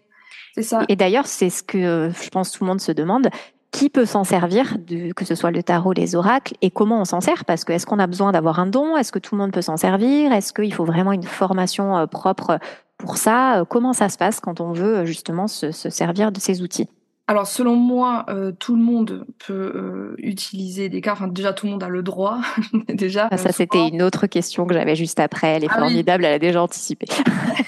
c'est 0.53 0.63
ça. 0.63 0.83
Et 0.89 0.95
d'ailleurs, 0.95 1.27
c'est 1.27 1.49
ce 1.49 1.63
que 1.63 2.11
je 2.11 2.29
pense 2.29 2.51
tout 2.51 2.63
le 2.63 2.69
monde 2.69 2.81
se 2.81 2.91
demande 2.91 3.29
qui 3.75 3.89
peut 3.89 4.05
s'en 4.05 4.23
servir, 4.23 4.77
que 5.17 5.25
ce 5.25 5.35
soit 5.35 5.51
le 5.51 5.61
tarot, 5.61 5.91
les 5.91 6.15
oracles, 6.15 6.53
et 6.61 6.71
comment 6.71 7.01
on 7.01 7.03
s'en 7.03 7.19
sert? 7.19 7.43
Parce 7.43 7.65
que 7.65 7.73
est-ce 7.73 7.85
qu'on 7.85 7.99
a 7.99 8.07
besoin 8.07 8.31
d'avoir 8.31 8.61
un 8.61 8.67
don? 8.67 8.95
Est-ce 8.95 9.11
que 9.11 9.19
tout 9.19 9.35
le 9.35 9.41
monde 9.41 9.51
peut 9.51 9.61
s'en 9.61 9.75
servir? 9.75 10.31
Est-ce 10.31 10.53
qu'il 10.53 10.73
faut 10.73 10.85
vraiment 10.85 11.11
une 11.11 11.23
formation 11.23 11.97
euh, 11.97 12.05
propre 12.05 12.57
pour 12.97 13.17
ça? 13.17 13.59
Euh, 13.59 13.65
Comment 13.65 13.91
ça 13.91 14.07
se 14.07 14.17
passe 14.17 14.39
quand 14.39 14.61
on 14.61 14.71
veut 14.71 14.99
euh, 14.99 15.05
justement 15.05 15.49
se, 15.49 15.73
servir 15.73 16.31
de 16.31 16.39
ces 16.39 16.61
outils? 16.61 16.87
Alors 17.27 17.47
selon 17.47 17.75
moi, 17.75 18.25
tout 18.59 18.75
le 18.75 18.81
monde 18.81 19.25
peut 19.45 20.13
utiliser 20.19 20.89
des 20.89 21.01
cartes. 21.01 21.17
Enfin, 21.17 21.27
déjà, 21.27 21.53
tout 21.53 21.65
le 21.65 21.71
monde 21.71 21.83
a 21.83 21.89
le 21.89 22.03
droit. 22.03 22.39
déjà. 22.87 23.27
Ah, 23.31 23.37
ça, 23.37 23.51
c'était 23.51 23.87
une 23.87 24.03
autre 24.03 24.27
question 24.27 24.67
que 24.67 24.75
j'avais 24.75 24.95
juste 24.95 25.19
après. 25.19 25.47
Elle 25.47 25.63
est 25.63 25.71
ah 25.71 25.79
formidable. 25.79 26.23
Elle 26.23 26.35
a 26.35 26.39
déjà 26.39 26.61
anticipé. 26.61 27.07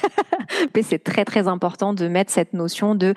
Mais 0.76 0.84
c'est 0.84 1.04
très 1.04 1.26
très 1.26 1.48
important 1.48 1.96
de 1.96 2.08
mettre 2.08 2.32
cette 2.32 2.54
notion 2.54 2.94
de 2.94 3.16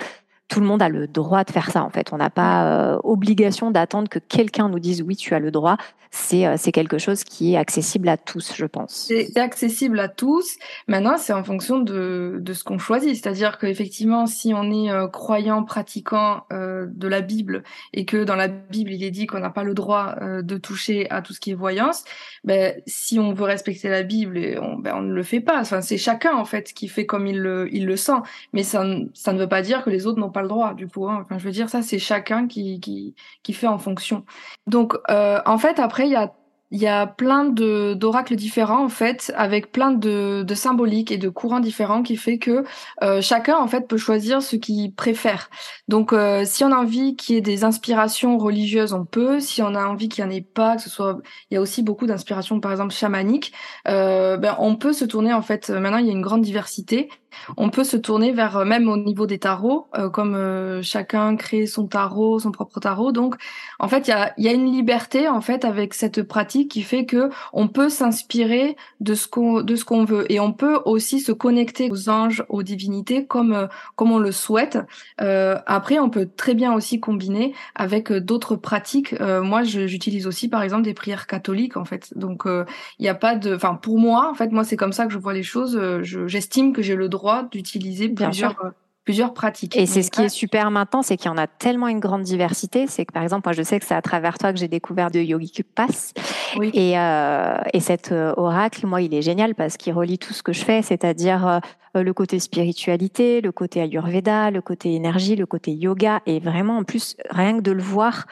tout 0.50 0.60
le 0.60 0.66
monde 0.66 0.82
a 0.82 0.88
le 0.88 1.06
droit 1.06 1.44
de 1.44 1.50
faire 1.50 1.70
ça 1.70 1.82
en 1.84 1.90
fait. 1.90 2.12
On 2.12 2.18
n'a 2.18 2.28
pas 2.28 2.66
euh, 2.66 2.98
obligation 3.04 3.70
d'attendre 3.70 4.08
que 4.08 4.18
quelqu'un 4.18 4.68
nous 4.68 4.80
dise 4.80 5.00
oui, 5.00 5.16
tu 5.16 5.32
as 5.34 5.38
le 5.38 5.50
droit. 5.52 5.76
C'est 6.10 6.44
euh, 6.44 6.56
quelque 6.72 6.98
chose 6.98 7.22
qui 7.22 7.54
est 7.54 7.56
accessible 7.56 8.08
à 8.08 8.16
tous, 8.16 8.52
je 8.56 8.66
pense. 8.66 9.06
C'est 9.06 9.36
accessible 9.38 10.00
à 10.00 10.08
tous. 10.08 10.56
Maintenant, 10.88 11.16
c'est 11.18 11.32
en 11.32 11.44
fonction 11.44 11.78
de 11.78 12.38
de 12.40 12.52
ce 12.52 12.64
qu'on 12.64 12.78
choisit. 12.78 13.14
C'est-à-dire 13.14 13.58
qu'effectivement, 13.58 14.26
si 14.26 14.52
on 14.52 14.72
est 14.72 14.90
euh, 14.90 15.06
croyant, 15.06 15.62
pratiquant 15.62 16.42
de 16.50 17.08
la 17.08 17.20
Bible 17.20 17.62
et 17.92 18.04
que 18.04 18.24
dans 18.24 18.34
la 18.34 18.48
Bible 18.48 18.90
il 18.90 19.04
est 19.04 19.12
dit 19.12 19.26
qu'on 19.28 19.38
n'a 19.38 19.50
pas 19.50 19.62
le 19.62 19.74
droit 19.74 20.16
de 20.20 20.56
toucher 20.56 21.08
à 21.10 21.22
tout 21.22 21.32
ce 21.32 21.38
qui 21.38 21.52
est 21.52 21.54
voyance, 21.54 22.04
ben 22.42 22.74
si 22.86 23.20
on 23.20 23.32
veut 23.32 23.44
respecter 23.44 23.88
la 23.88 24.02
Bible, 24.02 24.58
on, 24.60 24.76
ben, 24.76 24.94
on 24.96 25.02
ne 25.02 25.12
le 25.12 25.22
fait 25.22 25.40
pas. 25.40 25.60
Enfin, 25.60 25.80
c'est 25.80 25.98
chacun 25.98 26.34
en 26.34 26.44
fait 26.44 26.72
qui 26.72 26.88
fait 26.88 27.06
comme 27.06 27.28
il 27.28 27.38
le 27.38 27.72
il 27.72 27.86
le 27.86 27.96
sent. 27.96 28.20
Mais 28.52 28.64
ça 28.64 28.84
ça 29.14 29.32
ne 29.32 29.38
veut 29.38 29.48
pas 29.48 29.62
dire 29.62 29.84
que 29.84 29.90
les 29.90 30.06
autres 30.06 30.18
n'ont 30.18 30.30
pas 30.30 30.39
le 30.42 30.48
droit 30.48 30.74
du 30.74 30.88
coup. 30.88 31.08
Hein. 31.08 31.20
Enfin, 31.24 31.38
je 31.38 31.44
veux 31.44 31.52
dire, 31.52 31.68
ça 31.68 31.82
c'est 31.82 31.98
chacun 31.98 32.46
qui, 32.46 32.80
qui, 32.80 33.14
qui 33.42 33.52
fait 33.52 33.66
en 33.66 33.78
fonction. 33.78 34.24
Donc 34.66 34.96
euh, 35.10 35.40
en 35.46 35.58
fait 35.58 35.78
après 35.78 36.06
il 36.06 36.12
y 36.12 36.16
a 36.16 36.32
y 36.72 36.86
a 36.86 37.06
plein 37.06 37.46
d'oracles 37.46 38.36
différents 38.36 38.84
en 38.84 38.88
fait, 38.88 39.32
avec 39.36 39.72
plein 39.72 39.90
de, 39.90 40.44
de 40.46 40.54
symboliques 40.54 41.10
et 41.10 41.18
de 41.18 41.28
courants 41.28 41.58
différents 41.58 42.02
qui 42.04 42.16
fait 42.16 42.38
que 42.38 42.64
euh, 43.02 43.20
chacun 43.20 43.56
en 43.56 43.66
fait 43.66 43.88
peut 43.88 43.96
choisir 43.96 44.40
ce 44.40 44.54
qu'il 44.54 44.94
préfère. 44.94 45.50
Donc 45.88 46.12
euh, 46.12 46.44
si 46.44 46.62
on 46.62 46.70
a 46.70 46.76
envie 46.76 47.16
qu'il 47.16 47.34
y 47.34 47.38
ait 47.38 47.40
des 47.40 47.64
inspirations 47.64 48.38
religieuses, 48.38 48.92
on 48.92 49.04
peut. 49.04 49.40
Si 49.40 49.62
on 49.62 49.74
a 49.74 49.84
envie 49.84 50.08
qu'il 50.08 50.24
n'y 50.24 50.30
en 50.30 50.36
ait 50.36 50.42
pas, 50.42 50.76
que 50.76 50.82
ce 50.82 50.90
soit, 50.90 51.18
il 51.50 51.54
y 51.54 51.56
a 51.56 51.60
aussi 51.60 51.82
beaucoup 51.82 52.06
d'inspirations 52.06 52.60
par 52.60 52.70
exemple 52.70 52.94
chamaniques, 52.94 53.52
ben 53.86 54.54
on 54.60 54.76
peut 54.76 54.92
se 54.92 55.04
tourner 55.04 55.32
en 55.32 55.42
fait. 55.42 55.70
Maintenant 55.70 55.98
il 55.98 56.06
y 56.06 56.10
a 56.10 56.12
une 56.12 56.22
grande 56.22 56.42
diversité 56.42 57.08
on 57.56 57.70
peut 57.70 57.84
se 57.84 57.96
tourner 57.96 58.32
vers 58.32 58.56
euh, 58.58 58.64
même 58.64 58.88
au 58.88 58.96
niveau 58.96 59.26
des 59.26 59.38
tarots, 59.38 59.88
euh, 59.96 60.08
comme 60.08 60.34
euh, 60.34 60.82
chacun 60.82 61.36
crée 61.36 61.66
son 61.66 61.86
tarot, 61.86 62.38
son 62.38 62.52
propre 62.52 62.80
tarot. 62.80 63.12
Donc, 63.12 63.36
en 63.78 63.88
fait, 63.88 64.08
il 64.08 64.44
y 64.44 64.48
a, 64.48 64.52
une 64.52 64.70
liberté 64.72 65.28
en 65.28 65.40
fait 65.40 65.64
avec 65.64 65.94
cette 65.94 66.22
pratique 66.22 66.70
qui 66.70 66.82
fait 66.82 67.06
que 67.06 67.30
on 67.52 67.68
peut 67.68 67.88
s'inspirer 67.88 68.76
de 69.00 69.14
ce 69.14 69.28
qu'on 69.28 69.62
de 69.62 69.76
ce 69.76 69.84
qu'on 69.84 70.04
veut 70.04 70.30
et 70.30 70.40
on 70.40 70.52
peut 70.52 70.80
aussi 70.84 71.20
se 71.20 71.32
connecter 71.32 71.90
aux 71.90 72.08
anges, 72.08 72.44
aux 72.48 72.62
divinités 72.62 73.26
comme 73.26 73.68
comme 73.96 74.10
on 74.10 74.18
le 74.18 74.32
souhaite. 74.32 74.78
après, 75.18 75.98
on 75.98 76.10
peut 76.10 76.28
très 76.36 76.54
bien 76.54 76.72
aussi 76.74 77.00
combiner 77.00 77.54
avec 77.74 78.12
d'autres 78.12 78.56
pratiques. 78.56 79.14
moi, 79.20 79.62
j'utilise 79.62 80.26
aussi 80.26 80.48
par 80.48 80.62
exemple 80.62 80.82
des 80.82 80.94
prières 80.94 81.26
catholiques 81.26 81.76
en 81.76 81.84
fait. 81.84 82.12
Donc, 82.16 82.42
il 82.46 83.02
n'y 83.02 83.08
a 83.08 83.14
pas 83.14 83.36
de, 83.36 83.54
enfin 83.54 83.74
pour 83.74 83.98
moi, 83.98 84.30
en 84.30 84.34
fait, 84.34 84.50
moi 84.50 84.64
c'est 84.64 84.76
comme 84.76 84.92
ça 84.92 85.06
que 85.06 85.12
je 85.12 85.18
vois 85.18 85.34
les 85.34 85.42
choses. 85.42 85.80
J'estime 86.02 86.72
que 86.72 86.82
j'ai 86.82 86.96
le 86.96 87.08
droit 87.08 87.19
d'utiliser 87.50 88.08
plusieurs, 88.08 88.56
euh, 88.64 88.70
plusieurs 89.04 89.34
pratiques. 89.34 89.76
Et 89.76 89.86
c'est 89.86 90.02
ce 90.02 90.10
qui 90.10 90.22
est 90.22 90.28
super 90.28 90.70
maintenant, 90.70 91.02
c'est 91.02 91.16
qu'il 91.16 91.30
y 91.30 91.34
en 91.34 91.38
a 91.38 91.46
tellement 91.46 91.88
une 91.88 92.00
grande 92.00 92.22
diversité. 92.22 92.86
C'est 92.86 93.04
que 93.04 93.12
par 93.12 93.22
exemple, 93.22 93.42
moi 93.46 93.52
je 93.52 93.62
sais 93.62 93.78
que 93.78 93.86
c'est 93.86 93.94
à 93.94 94.02
travers 94.02 94.38
toi 94.38 94.52
que 94.52 94.58
j'ai 94.58 94.68
découvert 94.68 95.10
de 95.10 95.20
Yogi 95.20 95.62
Pass. 95.62 96.12
Et, 96.60 96.98
euh, 96.98 97.58
et 97.72 97.80
cet 97.80 98.12
euh, 98.12 98.34
oracle, 98.36 98.86
moi, 98.86 99.02
il 99.02 99.14
est 99.14 99.22
génial 99.22 99.54
parce 99.54 99.76
qu'il 99.76 99.92
relie 99.92 100.18
tout 100.18 100.32
ce 100.32 100.42
que 100.42 100.52
je 100.52 100.64
fais, 100.64 100.82
c'est-à-dire 100.82 101.60
le 101.94 102.12
côté 102.12 102.38
spiritualité, 102.38 103.40
le 103.40 103.52
côté 103.52 103.80
Ayurveda, 103.80 104.50
le 104.50 104.60
côté 104.60 104.94
énergie, 104.94 105.36
le 105.36 105.46
côté 105.46 105.72
yoga. 105.72 106.20
Et 106.26 106.40
vraiment, 106.40 106.78
en 106.78 106.84
plus, 106.84 107.16
rien 107.30 107.56
que 107.56 107.62
de 107.62 107.72
le 107.72 107.82
voir, 107.82 108.26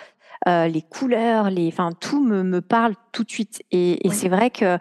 les 0.46 0.82
couleurs, 0.82 1.50
les, 1.50 1.68
enfin, 1.68 1.90
tout 1.92 2.24
me, 2.24 2.42
me 2.42 2.60
parle 2.60 2.94
tout 3.12 3.24
de 3.24 3.30
suite. 3.30 3.62
Et, 3.70 4.06
et 4.06 4.10
c'est 4.10 4.28
vrai 4.28 4.50
que 4.50 4.78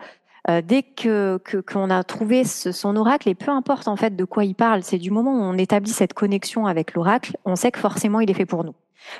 euh, 0.49 0.61
dès 0.63 0.83
que 0.83 1.39
qu'on 1.71 1.89
a 1.89 2.03
trouvé 2.03 2.43
son 2.43 2.95
oracle, 2.95 3.29
et 3.29 3.35
peu 3.35 3.51
importe 3.51 3.87
en 3.87 3.95
fait 3.95 4.15
de 4.15 4.25
quoi 4.25 4.45
il 4.45 4.55
parle, 4.55 4.83
c'est 4.83 4.97
du 4.97 5.11
moment 5.11 5.31
où 5.31 5.41
on 5.41 5.57
établit 5.57 5.91
cette 5.91 6.13
connexion 6.13 6.67
avec 6.67 6.93
l'oracle, 6.93 7.37
on 7.45 7.55
sait 7.55 7.71
que 7.71 7.79
forcément 7.79 8.19
il 8.19 8.29
est 8.29 8.35
fait 8.35 8.45
pour 8.45 8.63
nous. 8.63 8.73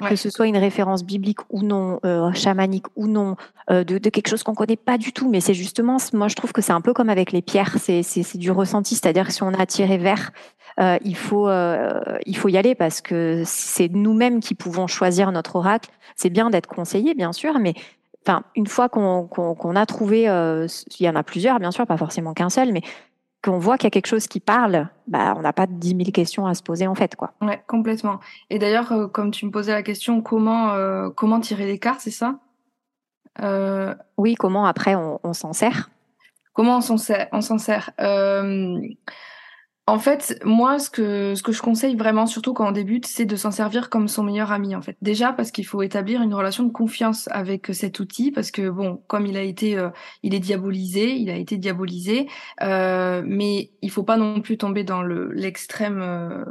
Que 0.09 0.15
ce 0.17 0.29
soit 0.29 0.47
une 0.47 0.57
référence 0.57 1.03
biblique 1.03 1.39
ou 1.49 1.63
non, 1.63 1.99
euh, 2.03 2.33
chamanique 2.33 2.87
ou 2.95 3.07
non, 3.07 3.35
euh, 3.69 3.83
de, 3.85 3.97
de, 3.97 4.09
quelque 4.09 4.27
chose 4.27 4.43
qu'on 4.43 4.55
connaît 4.55 4.75
pas 4.75 4.97
du 4.97 5.13
tout, 5.13 5.29
mais 5.29 5.39
c'est 5.39 5.53
justement, 5.53 5.97
moi 6.13 6.27
je 6.27 6.35
trouve 6.35 6.51
que 6.51 6.61
c'est 6.61 6.73
un 6.73 6.81
peu 6.81 6.93
comme 6.93 7.09
avec 7.09 7.31
les 7.31 7.41
pierres, 7.41 7.77
c'est 7.79 8.37
du 8.37 8.51
ressenti, 8.51 8.95
c'est-à-dire 8.95 9.27
que 9.27 9.33
si 9.33 9.43
on 9.43 9.53
a 9.53 9.61
attiré 9.61 9.97
vers, 9.97 10.31
euh, 10.79 10.97
il 11.03 11.15
faut 11.15 11.47
euh, 11.47 11.99
il 12.25 12.37
faut 12.37 12.49
y 12.49 12.57
aller 12.57 12.75
parce 12.75 13.01
que 13.01 13.41
c'est 13.45 13.89
nous-mêmes 13.89 14.39
qui 14.39 14.53
pouvons 14.53 14.87
choisir 14.87 15.31
notre 15.31 15.55
oracle. 15.55 15.89
C'est 16.15 16.29
bien 16.29 16.49
d'être 16.49 16.67
conseillé, 16.67 17.15
bien 17.15 17.33
sûr, 17.33 17.57
mais 17.59 17.73
enfin, 18.27 18.43
une 18.55 18.67
fois 18.67 18.89
qu'on 18.89 19.75
a 19.75 19.85
trouvé, 19.85 20.29
euh, 20.29 20.67
il 20.99 21.05
y 21.05 21.09
en 21.09 21.15
a 21.15 21.23
plusieurs, 21.23 21.59
bien 21.59 21.71
sûr, 21.71 21.85
pas 21.87 21.97
forcément 21.97 22.33
qu'un 22.33 22.49
seul, 22.49 22.73
mais 22.73 22.81
qu'on 23.43 23.57
voit 23.57 23.77
qu'il 23.77 23.85
y 23.85 23.87
a 23.87 23.91
quelque 23.91 24.07
chose 24.07 24.27
qui 24.27 24.39
parle, 24.39 24.89
bah, 25.07 25.33
on 25.37 25.41
n'a 25.41 25.53
pas 25.53 25.67
dix 25.67 25.95
mille 25.95 26.11
questions 26.11 26.45
à 26.45 26.53
se 26.53 26.61
poser 26.61 26.87
en 26.87 26.95
fait, 26.95 27.15
quoi. 27.15 27.33
Ouais, 27.41 27.61
complètement. 27.67 28.19
Et 28.49 28.59
d'ailleurs, 28.59 28.91
euh, 28.91 29.07
comme 29.07 29.31
tu 29.31 29.45
me 29.45 29.51
posais 29.51 29.71
la 29.71 29.83
question, 29.83 30.21
comment 30.21 30.71
euh, 30.71 31.09
comment 31.09 31.39
tirer 31.39 31.65
les 31.65 31.79
cartes, 31.79 32.01
c'est 32.01 32.11
ça? 32.11 32.39
Oui, 34.17 34.33
comment 34.33 34.65
après 34.65 34.95
on, 34.95 35.33
s'en 35.33 35.53
sert? 35.53 35.91
Comment 36.53 36.77
on 36.77 36.81
s'en 36.81 36.97
sert? 36.97 37.27
On 37.31 37.41
s'en 37.41 37.59
sert. 37.59 37.91
En 39.89 39.99
fait, 39.99 40.37
moi, 40.43 40.79
ce 40.79 40.89
que, 40.89 41.33
ce 41.33 41.41
que 41.41 41.53
je 41.53 41.61
conseille 41.61 41.95
vraiment, 41.95 42.25
surtout 42.25 42.53
quand 42.53 42.67
on 42.67 42.71
débute, 42.73 43.05
c'est 43.07 43.23
de 43.23 43.37
s'en 43.37 43.51
servir 43.51 43.89
comme 43.89 44.09
son 44.09 44.21
meilleur 44.21 44.51
ami, 44.51 44.75
en 44.75 44.81
fait. 44.81 44.97
Déjà, 45.01 45.31
parce 45.31 45.49
qu'il 45.49 45.65
faut 45.65 45.81
établir 45.81 46.21
une 46.21 46.33
relation 46.33 46.65
de 46.65 46.73
confiance 46.73 47.29
avec 47.31 47.67
cet 47.71 48.01
outil, 48.01 48.31
parce 48.31 48.51
que, 48.51 48.69
bon, 48.69 49.01
comme 49.07 49.25
il 49.25 49.37
a 49.37 49.43
été, 49.43 49.77
euh, 49.77 49.89
il 50.23 50.35
est 50.35 50.41
diabolisé, 50.41 51.15
il 51.15 51.29
a 51.29 51.37
été 51.37 51.55
diabolisé, 51.55 52.27
euh, 52.63 53.23
mais 53.25 53.71
il 53.81 53.89
faut 53.89 54.03
pas 54.03 54.17
non 54.17 54.41
plus 54.41 54.57
tomber 54.57 54.83
dans 54.83 55.01
le 55.01 55.31
l'extrême 55.31 56.01
euh, 56.01 56.43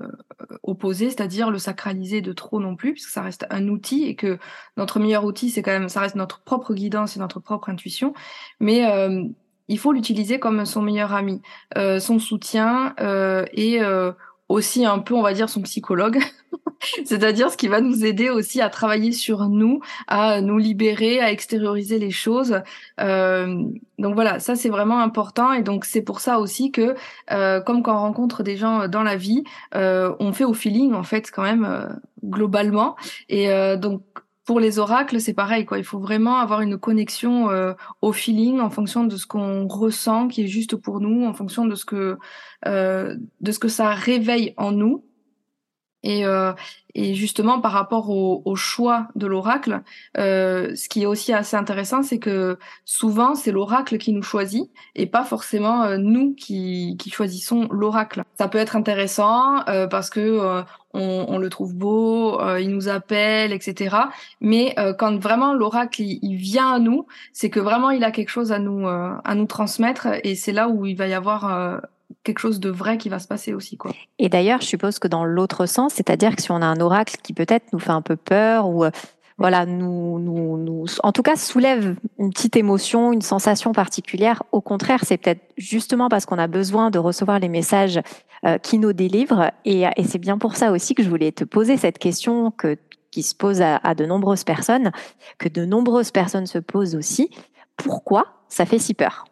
opposé, 0.62 1.10
c'est-à-dire 1.10 1.50
le 1.50 1.58
sacraliser 1.58 2.22
de 2.22 2.32
trop 2.32 2.58
non 2.58 2.74
plus, 2.74 2.94
puisque 2.94 3.10
ça 3.10 3.20
reste 3.20 3.44
un 3.50 3.68
outil 3.68 4.04
et 4.04 4.14
que 4.16 4.38
notre 4.78 4.98
meilleur 4.98 5.26
outil, 5.26 5.50
c'est 5.50 5.60
quand 5.60 5.72
même, 5.72 5.90
ça 5.90 6.00
reste 6.00 6.14
notre 6.14 6.40
propre 6.40 6.72
guidance 6.72 7.18
et 7.18 7.20
notre 7.20 7.40
propre 7.40 7.68
intuition, 7.68 8.14
mais 8.60 8.90
euh, 8.90 9.24
il 9.68 9.78
faut 9.78 9.92
l'utiliser 9.92 10.38
comme 10.38 10.64
son 10.64 10.82
meilleur 10.82 11.12
ami, 11.12 11.42
euh, 11.76 11.98
son 11.98 12.18
soutien 12.18 12.94
euh, 13.00 13.44
et 13.52 13.80
euh, 13.80 14.12
aussi 14.48 14.84
un 14.84 14.98
peu, 15.00 15.14
on 15.14 15.22
va 15.22 15.32
dire, 15.32 15.48
son 15.48 15.62
psychologue. 15.62 16.20
C'est-à-dire 17.04 17.50
ce 17.50 17.56
qui 17.56 17.68
va 17.68 17.80
nous 17.80 18.04
aider 18.04 18.30
aussi 18.30 18.60
à 18.60 18.68
travailler 18.68 19.10
sur 19.10 19.48
nous, 19.48 19.80
à 20.06 20.40
nous 20.40 20.58
libérer, 20.58 21.20
à 21.20 21.32
extérioriser 21.32 21.98
les 21.98 22.10
choses. 22.10 22.60
donc 22.98 24.14
voilà, 24.14 24.38
ça 24.38 24.54
c'est 24.54 24.68
vraiment 24.68 25.00
important 25.00 25.52
et 25.52 25.62
donc 25.62 25.84
c'est 25.84 26.02
pour 26.02 26.20
ça 26.20 26.38
aussi 26.38 26.70
que, 26.70 26.94
comme 27.60 27.82
quand 27.82 27.96
on 27.96 28.00
rencontre 28.00 28.42
des 28.42 28.56
gens 28.56 28.88
dans 28.88 29.02
la 29.02 29.16
vie, 29.16 29.42
on 29.72 30.32
fait 30.32 30.44
au 30.44 30.54
feeling 30.54 30.92
en 30.92 31.02
fait 31.02 31.30
quand 31.30 31.42
même 31.42 31.98
globalement. 32.22 32.94
Et 33.28 33.48
donc 33.78 34.02
pour 34.46 34.60
les 34.60 34.78
oracles, 34.78 35.20
c'est 35.20 35.34
pareil, 35.34 35.66
quoi. 35.66 35.78
Il 35.78 35.84
faut 35.84 35.98
vraiment 35.98 36.36
avoir 36.36 36.60
une 36.60 36.78
connexion 36.78 37.50
euh, 37.50 37.74
au 38.00 38.12
feeling 38.12 38.60
en 38.60 38.70
fonction 38.70 39.04
de 39.04 39.16
ce 39.16 39.26
qu'on 39.26 39.66
ressent, 39.66 40.28
qui 40.28 40.44
est 40.44 40.46
juste 40.46 40.76
pour 40.76 41.00
nous, 41.00 41.26
en 41.26 41.34
fonction 41.34 41.66
de 41.66 41.74
ce 41.74 41.84
que 41.84 42.16
euh, 42.66 43.16
de 43.40 43.52
ce 43.52 43.58
que 43.58 43.68
ça 43.68 43.90
réveille 43.90 44.54
en 44.56 44.70
nous. 44.72 45.04
Et, 46.06 46.24
euh, 46.24 46.52
et 46.94 47.14
justement, 47.14 47.60
par 47.60 47.72
rapport 47.72 48.10
au, 48.10 48.42
au 48.44 48.54
choix 48.54 49.08
de 49.16 49.26
l'oracle, 49.26 49.82
euh, 50.18 50.74
ce 50.76 50.88
qui 50.88 51.02
est 51.02 51.06
aussi 51.06 51.32
assez 51.32 51.56
intéressant, 51.56 52.04
c'est 52.04 52.20
que 52.20 52.58
souvent, 52.84 53.34
c'est 53.34 53.50
l'oracle 53.50 53.98
qui 53.98 54.12
nous 54.12 54.22
choisit 54.22 54.70
et 54.94 55.06
pas 55.06 55.24
forcément 55.24 55.82
euh, 55.82 55.96
nous 55.98 56.32
qui, 56.34 56.96
qui 56.96 57.10
choisissons 57.10 57.66
l'oracle. 57.72 58.22
Ça 58.38 58.46
peut 58.46 58.58
être 58.58 58.76
intéressant 58.76 59.66
euh, 59.68 59.88
parce 59.88 60.08
que 60.08 60.20
euh, 60.20 60.62
on, 60.94 61.26
on, 61.28 61.38
le 61.38 61.50
trouve 61.50 61.74
beau, 61.74 62.40
il 62.56 62.70
nous 62.70 62.88
appelle, 62.88 63.52
etc. 63.52 63.96
Mais 64.40 64.74
quand 64.98 65.20
vraiment 65.20 65.52
l'oracle 65.52 66.00
il, 66.00 66.20
il, 66.22 66.36
vient 66.36 66.72
à 66.72 66.78
nous, 66.78 67.06
c'est 67.34 67.50
que 67.50 67.60
vraiment 67.60 67.90
il 67.90 68.04
a 68.04 68.10
quelque 68.10 68.30
chose 68.30 68.50
à 68.50 68.58
nous 68.58 68.86
à 68.86 69.34
nous 69.34 69.44
transmettre 69.44 70.06
et 70.24 70.34
c'est 70.36 70.52
là 70.52 70.68
où 70.70 70.86
il 70.86 70.96
va 70.96 71.06
y 71.06 71.12
avoir 71.12 71.82
quelque 72.22 72.38
chose 72.38 72.60
de 72.60 72.70
vrai 72.70 72.98
qui 72.98 73.08
va 73.08 73.18
se 73.18 73.28
passer 73.28 73.52
aussi. 73.52 73.76
Quoi. 73.76 73.92
Et 74.18 74.28
d'ailleurs, 74.28 74.60
je 74.60 74.66
suppose 74.66 74.98
que 74.98 75.08
dans 75.08 75.24
l'autre 75.24 75.66
sens, 75.66 75.94
c'est-à-dire 75.94 76.36
que 76.36 76.42
si 76.42 76.50
on 76.50 76.62
a 76.62 76.66
un 76.66 76.80
oracle 76.80 77.16
qui 77.22 77.32
peut-être 77.32 77.72
nous 77.72 77.78
fait 77.78 77.90
un 77.90 78.02
peu 78.02 78.16
peur 78.16 78.68
ou 78.68 78.84
euh, 78.84 78.90
voilà, 79.38 79.66
nous, 79.66 80.18
nous, 80.18 80.56
nous, 80.56 80.86
en 81.02 81.12
tout 81.12 81.22
cas, 81.22 81.36
soulève 81.36 81.96
une 82.18 82.30
petite 82.30 82.56
émotion, 82.56 83.12
une 83.12 83.20
sensation 83.20 83.72
particulière. 83.72 84.42
Au 84.50 84.62
contraire, 84.62 85.04
c'est 85.04 85.18
peut-être 85.18 85.42
justement 85.58 86.08
parce 86.08 86.24
qu'on 86.24 86.38
a 86.38 86.46
besoin 86.46 86.90
de 86.90 86.98
recevoir 86.98 87.38
les 87.38 87.50
messages 87.50 88.00
euh, 88.46 88.56
qui 88.56 88.78
nous 88.78 88.94
délivrent. 88.94 89.50
Et, 89.66 89.82
et 89.82 90.04
c'est 90.04 90.18
bien 90.18 90.38
pour 90.38 90.56
ça 90.56 90.72
aussi 90.72 90.94
que 90.94 91.02
je 91.02 91.10
voulais 91.10 91.32
te 91.32 91.44
poser 91.44 91.76
cette 91.76 91.98
question 91.98 92.50
que 92.50 92.78
qui 93.16 93.22
se 93.22 93.34
pose 93.34 93.62
à, 93.62 93.94
de 93.94 94.04
nombreuses 94.04 94.44
personnes, 94.44 94.92
que 95.38 95.48
de 95.48 95.64
nombreuses 95.64 96.10
personnes 96.10 96.44
se 96.44 96.58
posent 96.58 96.94
aussi. 96.94 97.30
Pourquoi 97.78 98.26
ça 98.50 98.66
fait 98.66 98.78
si 98.78 98.92
peur? 98.92 99.24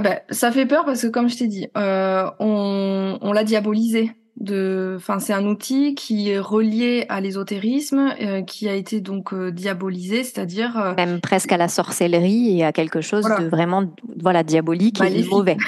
Ah 0.00 0.02
ben, 0.02 0.20
ça 0.30 0.50
fait 0.50 0.64
peur 0.64 0.86
parce 0.86 1.02
que 1.02 1.08
comme 1.08 1.28
je 1.28 1.36
t'ai 1.36 1.46
dit, 1.46 1.68
euh, 1.76 2.24
on, 2.38 3.18
on 3.20 3.32
l'a 3.32 3.44
diabolisé. 3.44 4.12
De, 4.36 4.94
enfin, 4.96 5.18
c'est 5.18 5.34
un 5.34 5.44
outil 5.44 5.94
qui 5.94 6.30
est 6.30 6.38
relié 6.38 7.04
à 7.10 7.20
l'ésotérisme, 7.20 8.14
euh, 8.22 8.40
qui 8.40 8.70
a 8.70 8.74
été 8.74 9.02
donc 9.02 9.34
euh, 9.34 9.50
diabolisé, 9.50 10.24
c'est-à-dire 10.24 10.94
même 10.96 11.20
presque 11.20 11.52
à 11.52 11.58
la 11.58 11.68
sorcellerie 11.68 12.58
et 12.58 12.64
à 12.64 12.72
quelque 12.72 13.02
chose 13.02 13.24
de 13.24 13.44
vraiment, 13.44 13.84
voilà, 14.18 14.42
diabolique 14.42 15.02
et 15.02 15.22
mauvais. 15.24 15.58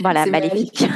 Voilà, 0.00 0.24
maléfique. 0.24 0.88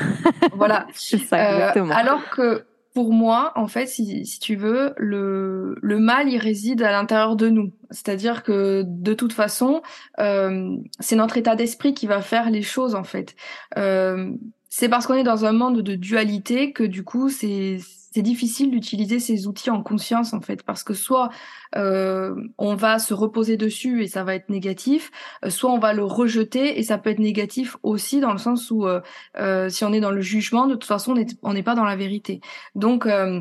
voilà. 0.55 0.87
ça, 0.95 1.73
alors 1.91 2.31
que 2.31 2.65
pour 2.95 3.13
moi, 3.13 3.53
en 3.55 3.69
fait, 3.69 3.87
si, 3.87 4.27
si 4.27 4.41
tu 4.41 4.57
veux, 4.57 4.95
le, 4.97 5.77
le 5.83 5.99
mal, 5.99 6.29
il 6.29 6.39
réside 6.39 6.83
à 6.83 6.91
l'intérieur 6.91 7.37
de 7.37 7.49
nous. 7.49 7.73
C'est-à-dire 7.91 8.43
que 8.43 8.85
de 8.87 9.15
toute 9.15 9.33
façon, 9.33 9.83
euh, 10.21 10.77
c'est 10.99 11.17
notre 11.17 11.37
état 11.37 11.55
d'esprit 11.55 11.95
qui 11.95 12.07
va 12.07 12.21
faire 12.21 12.51
les 12.51 12.63
choses, 12.63 12.95
en 12.95 13.05
fait. 13.05 13.37
Euh, 13.77 14.33
c'est 14.69 14.89
parce 14.89 15.07
qu'on 15.07 15.15
est 15.15 15.25
dans 15.25 15.45
un 15.45 15.53
monde 15.53 15.83
de 15.83 15.95
dualité 15.95 16.73
que 16.73 16.85
du 16.85 17.05
coup, 17.05 17.29
c'est 17.29 17.79
c'est 18.11 18.23
difficile 18.23 18.71
d'utiliser 18.71 19.21
ces 19.21 19.47
outils 19.47 19.71
en 19.71 19.83
conscience 19.83 20.33
en 20.33 20.41
fait 20.41 20.63
parce 20.63 20.83
que 20.83 20.95
soit 20.95 21.31
euh, 21.77 22.35
on 22.57 22.75
va 22.75 22.99
se 22.99 23.13
reposer 23.13 23.57
dessus 23.57 24.03
et 24.03 24.09
ça 24.09 24.25
va 24.25 24.35
être 24.35 24.49
négatif, 24.49 25.11
euh, 25.45 25.51
soit 25.51 25.71
on 25.71 25.79
va 25.79 25.93
le 25.93 26.05
rejeter 26.05 26.79
et 26.79 26.83
ça 26.83 26.99
peut 26.99 27.11
être 27.11 27.19
négatif 27.19 27.77
aussi 27.83 28.21
dans 28.21 28.33
le 28.33 28.39
sens 28.39 28.71
où 28.71 28.87
euh, 28.87 29.01
euh 29.39 29.69
si 29.69 29.85
on 29.85 29.93
est 29.93 30.01
dans 30.01 30.11
le 30.11 30.21
jugement, 30.21 30.67
de 30.67 30.75
toute 30.75 30.85
façon 30.85 31.15
on 31.43 31.53
n'est 31.53 31.63
pas 31.63 31.75
dans 31.75 31.85
la 31.85 31.97
vérité. 31.97 32.41
Donc 32.75 33.07
euh, 33.07 33.41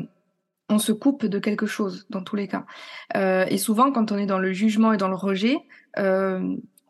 on 0.68 0.78
se 0.78 0.92
coupe 0.92 1.24
de 1.24 1.38
quelque 1.38 1.66
chose 1.66 2.06
dans 2.10 2.22
tous 2.22 2.36
les 2.36 2.46
cas. 2.46 2.66
et 3.14 3.56
souvent 3.56 3.90
quand 3.90 4.12
on 4.12 4.18
est 4.18 4.26
dans 4.26 4.38
le 4.38 4.52
jugement 4.52 4.92
et 4.92 4.98
dans 4.98 5.08
le 5.08 5.16
rejet, 5.16 5.56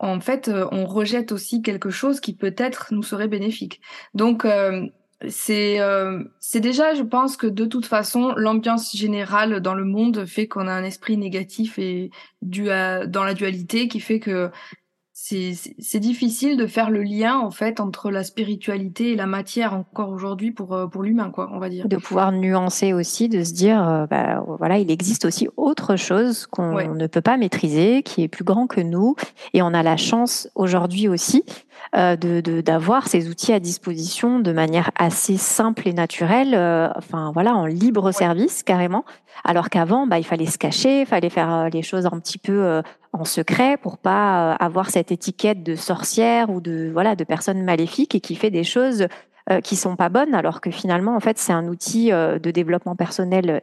en 0.01 0.19
fait, 0.19 0.51
on 0.71 0.85
rejette 0.85 1.31
aussi 1.31 1.61
quelque 1.61 1.89
chose 1.89 2.19
qui 2.19 2.33
peut-être 2.33 2.87
nous 2.91 3.03
serait 3.03 3.29
bénéfique. 3.29 3.79
Donc, 4.13 4.45
c'est 5.27 5.81
euh, 5.81 6.23
c'est 6.39 6.61
déjà, 6.61 6.93
je 6.93 7.03
pense 7.03 7.35
que 7.35 7.47
de 7.47 7.65
toute 7.65 7.85
façon, 7.85 8.33
l'ambiance 8.37 8.95
générale 8.95 9.59
dans 9.59 9.73
le 9.73 9.83
monde 9.83 10.25
fait 10.25 10.47
qu'on 10.47 10.67
a 10.67 10.71
un 10.71 10.83
esprit 10.83 11.17
négatif 11.17 11.77
et 11.77 12.09
dû 12.41 12.69
à, 12.69 13.05
dans 13.05 13.23
la 13.23 13.33
dualité 13.33 13.89
qui 13.89 13.99
fait 13.99 14.19
que 14.19 14.49
c'est 15.21 15.99
difficile 15.99 16.57
de 16.57 16.65
faire 16.65 16.89
le 16.89 17.03
lien 17.03 17.37
en 17.37 17.51
fait 17.51 17.81
entre 17.81 18.09
la 18.09 18.23
spiritualité 18.23 19.11
et 19.11 19.15
la 19.15 19.27
matière 19.27 19.73
encore 19.73 20.09
aujourd'hui 20.09 20.51
pour 20.51 20.73
euh, 20.73 20.87
pour 20.87 21.03
l'humain 21.03 21.29
quoi 21.29 21.49
on 21.53 21.59
va 21.59 21.69
dire. 21.69 21.87
De 21.87 21.97
pouvoir 21.97 22.31
nuancer 22.31 22.93
aussi 22.93 23.27
de 23.27 23.43
se 23.43 23.53
dire 23.53 23.87
euh, 23.87 24.05
bah, 24.07 24.43
voilà 24.59 24.79
il 24.79 24.89
existe 24.89 25.25
aussi 25.25 25.47
autre 25.57 25.97
chose 25.97 26.47
qu'on 26.47 26.95
ne 26.95 27.07
peut 27.07 27.21
pas 27.21 27.37
maîtriser 27.37 28.01
qui 28.01 28.23
est 28.23 28.27
plus 28.27 28.45
grand 28.45 28.65
que 28.65 28.81
nous. 28.81 29.15
Et 29.53 29.61
on 29.61 29.73
a 29.73 29.83
la 29.83 29.97
chance 29.97 30.49
aujourd'hui 30.55 31.07
aussi 31.07 31.43
euh, 31.95 32.15
de 32.15 32.61
d'avoir 32.61 33.07
ces 33.07 33.29
outils 33.29 33.53
à 33.53 33.59
disposition 33.59 34.39
de 34.39 34.51
manière 34.51 34.91
assez 34.95 35.37
simple 35.37 35.87
et 35.87 35.93
naturelle 35.93 36.55
enfin 36.95 37.31
voilà 37.33 37.55
en 37.55 37.65
libre 37.65 38.11
service 38.11 38.63
carrément. 38.63 39.05
Alors 39.43 39.69
qu'avant 39.69 40.07
bah 40.07 40.19
il 40.19 40.25
fallait 40.25 40.45
se 40.45 40.57
cacher 40.57 41.01
il 41.01 41.05
fallait 41.05 41.29
faire 41.29 41.69
les 41.69 41.81
choses 41.81 42.05
un 42.05 42.19
petit 42.19 42.37
peu 42.37 42.81
en 43.13 43.25
secret 43.25 43.77
pour 43.77 43.97
pas 43.97 44.53
euh, 44.53 44.55
avoir 44.59 44.89
cette 44.89 45.11
étiquette 45.11 45.63
de 45.63 45.75
sorcière 45.75 46.49
ou 46.49 46.61
de 46.61 46.89
voilà 46.91 47.15
de 47.15 47.23
personne 47.23 47.63
maléfique 47.63 48.15
et 48.15 48.19
qui 48.19 48.35
fait 48.35 48.51
des 48.51 48.63
choses 48.63 49.07
euh, 49.49 49.61
qui 49.61 49.75
sont 49.75 49.95
pas 49.95 50.09
bonnes 50.09 50.35
alors 50.35 50.61
que 50.61 50.71
finalement 50.71 51.15
en 51.15 51.19
fait 51.19 51.37
c'est 51.37 51.53
un 51.53 51.67
outil 51.67 52.11
euh, 52.11 52.39
de 52.39 52.51
développement 52.51 52.95
personnel 52.95 53.61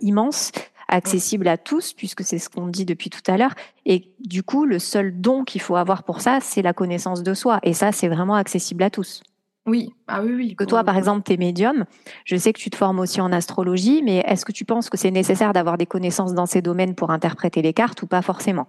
immense 0.00 0.50
accessible 0.88 1.48
à 1.48 1.56
tous 1.56 1.92
puisque 1.92 2.22
c'est 2.22 2.38
ce 2.38 2.48
qu'on 2.48 2.66
dit 2.66 2.84
depuis 2.84 3.10
tout 3.10 3.22
à 3.30 3.36
l'heure 3.36 3.54
et 3.86 4.10
du 4.20 4.42
coup 4.42 4.64
le 4.64 4.78
seul 4.78 5.20
don 5.20 5.44
qu'il 5.44 5.60
faut 5.60 5.76
avoir 5.76 6.02
pour 6.02 6.20
ça 6.20 6.38
c'est 6.40 6.62
la 6.62 6.72
connaissance 6.72 7.22
de 7.22 7.34
soi 7.34 7.60
et 7.62 7.74
ça 7.74 7.92
c'est 7.92 8.08
vraiment 8.08 8.34
accessible 8.34 8.82
à 8.82 8.90
tous. 8.90 9.22
Oui, 9.66 9.92
ah 10.06 10.22
oui, 10.22 10.32
oui. 10.34 10.56
Que 10.56 10.64
toi, 10.64 10.82
par 10.82 10.96
exemple, 10.96 11.24
tu 11.26 11.34
es 11.34 11.36
médium. 11.36 11.84
Je 12.24 12.36
sais 12.36 12.54
que 12.54 12.58
tu 12.58 12.70
te 12.70 12.76
formes 12.76 13.00
aussi 13.00 13.20
en 13.20 13.32
astrologie, 13.32 14.02
mais 14.02 14.24
est-ce 14.26 14.46
que 14.46 14.52
tu 14.52 14.64
penses 14.64 14.88
que 14.88 14.96
c'est 14.96 15.10
nécessaire 15.10 15.52
d'avoir 15.52 15.76
des 15.76 15.84
connaissances 15.84 16.32
dans 16.32 16.46
ces 16.46 16.62
domaines 16.62 16.94
pour 16.94 17.10
interpréter 17.10 17.60
les 17.60 17.74
cartes 17.74 18.00
ou 18.00 18.06
pas 18.06 18.22
forcément? 18.22 18.66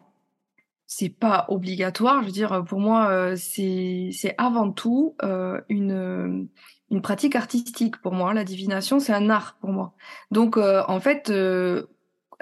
C'est 0.88 1.08
pas 1.08 1.46
obligatoire. 1.48 2.22
Je 2.22 2.26
veux 2.26 2.34
dire, 2.34 2.66
pour 2.68 2.82
moi, 2.82 3.10
euh, 3.12 3.36
c'est 3.38 4.36
avant 4.38 4.72
tout 4.74 5.16
euh, 5.24 5.62
une 5.70 6.50
une 6.92 7.02
pratique 7.02 7.36
artistique 7.36 8.02
pour 8.02 8.14
moi. 8.14 8.34
La 8.34 8.44
divination, 8.44 9.00
c'est 9.00 9.14
un 9.14 9.30
art 9.30 9.58
pour 9.62 9.70
moi. 9.70 9.94
Donc, 10.32 10.58
euh, 10.58 10.84
en 10.88 11.00
fait, 11.00 11.32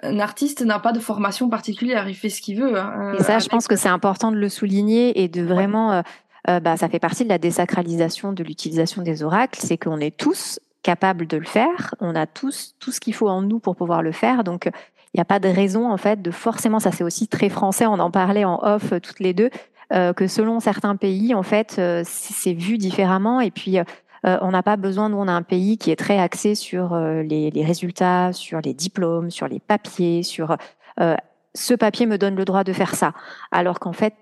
un 0.03 0.19
artiste 0.19 0.61
n'a 0.61 0.79
pas 0.79 0.91
de 0.91 0.99
formation 0.99 1.49
particulière. 1.49 2.07
Il 2.07 2.15
fait 2.15 2.29
ce 2.29 2.41
qu'il 2.41 2.59
veut. 2.59 2.77
Hein, 2.77 3.15
et 3.17 3.23
ça, 3.23 3.39
je 3.39 3.47
pense 3.47 3.67
que 3.67 3.75
c'est 3.75 3.89
important 3.89 4.31
de 4.31 4.37
le 4.37 4.49
souligner 4.49 5.21
et 5.21 5.27
de 5.27 5.41
vraiment. 5.41 6.03
bah, 6.47 6.77
ça 6.77 6.87
fait 6.87 6.99
partie 6.99 7.23
de 7.23 7.29
la 7.29 7.39
désacralisation 7.39 8.31
de 8.31 8.43
l'utilisation 8.43 9.01
des 9.01 9.23
oracles, 9.23 9.59
c'est 9.61 9.77
qu'on 9.77 9.99
est 9.99 10.15
tous 10.15 10.59
capables 10.81 11.27
de 11.27 11.35
le 11.35 11.45
faire, 11.45 11.95
on 11.99 12.15
a 12.15 12.25
tous 12.25 12.75
tout 12.79 12.91
ce 12.91 13.01
qu'il 13.01 13.13
faut 13.13 13.27
en 13.27 13.41
nous 13.41 13.59
pour 13.59 13.75
pouvoir 13.75 14.01
le 14.01 14.13
faire. 14.13 14.45
Donc, 14.45 14.69
il 15.13 15.17
n'y 15.17 15.21
a 15.21 15.25
pas 15.25 15.39
de 15.39 15.49
raison 15.49 15.91
en 15.91 15.97
fait 15.97 16.21
de 16.21 16.31
forcément, 16.31 16.79
ça 16.79 16.91
c'est 16.91 17.03
aussi 17.03 17.27
très 17.27 17.49
français, 17.49 17.85
on 17.87 17.99
en 17.99 18.11
parlait 18.11 18.45
en 18.45 18.59
off 18.61 18.91
euh, 18.91 18.99
toutes 18.99 19.19
les 19.19 19.33
deux, 19.33 19.49
euh, 19.93 20.13
que 20.13 20.27
selon 20.27 20.59
certains 20.59 20.95
pays 20.95 21.33
en 21.33 21.43
fait 21.43 21.77
euh, 21.79 22.03
c'est 22.05 22.53
vu 22.53 22.77
différemment 22.77 23.39
et 23.39 23.51
puis 23.51 23.77
on 24.41 24.51
n'a 24.51 24.63
pas 24.63 24.75
besoin, 24.75 25.09
nous 25.09 25.17
on 25.17 25.27
a 25.27 25.31
un 25.31 25.41
pays 25.41 25.77
qui 25.77 25.91
est 25.91 25.95
très 25.95 26.19
axé 26.19 26.55
sur 26.55 26.95
les, 26.95 27.49
les, 27.49 27.65
résultats, 27.65 28.33
sur 28.33 28.59
les 28.61 28.73
diplômes, 28.73 29.31
sur 29.31 29.47
les 29.47 29.59
papiers, 29.59 30.23
sur 30.23 30.57
ce 31.53 31.73
papier 31.73 32.05
me 32.05 32.17
donne 32.17 32.35
le 32.35 32.45
droit 32.45 32.63
de 32.63 32.73
faire 32.73 32.95
ça. 32.95 33.13
Alors 33.51 33.79
qu'en 33.79 33.93
fait, 33.93 34.13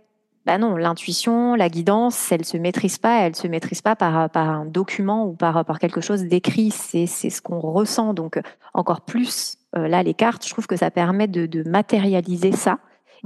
bah 0.46 0.60
non, 0.60 0.78
l'intuition, 0.78 1.56
la 1.56 1.70
guidance, 1.70 2.32
elle 2.32 2.46
se 2.46 2.58
maîtrise 2.58 3.00
pas, 3.00 3.22
elle 3.22 3.36
se 3.36 3.48
maîtrise 3.48 3.82
pas 3.82 3.96
par, 3.96 4.30
un 4.36 4.66
document 4.66 5.26
ou 5.26 5.34
par, 5.34 5.80
quelque 5.80 6.02
chose 6.02 6.24
d'écrit, 6.24 6.70
c'est 6.70 7.08
ce 7.08 7.42
qu'on 7.42 7.60
ressent. 7.60 8.14
Donc 8.14 8.40
encore 8.74 9.02
plus 9.02 9.58
euh, 9.76 9.88
là, 9.88 10.04
les 10.04 10.14
cartes, 10.14 10.46
je 10.46 10.52
trouve 10.52 10.68
que 10.68 10.76
ça 10.76 10.92
permet 10.92 11.28
de, 11.28 11.68
matérialiser 11.68 12.52
ça. 12.52 12.78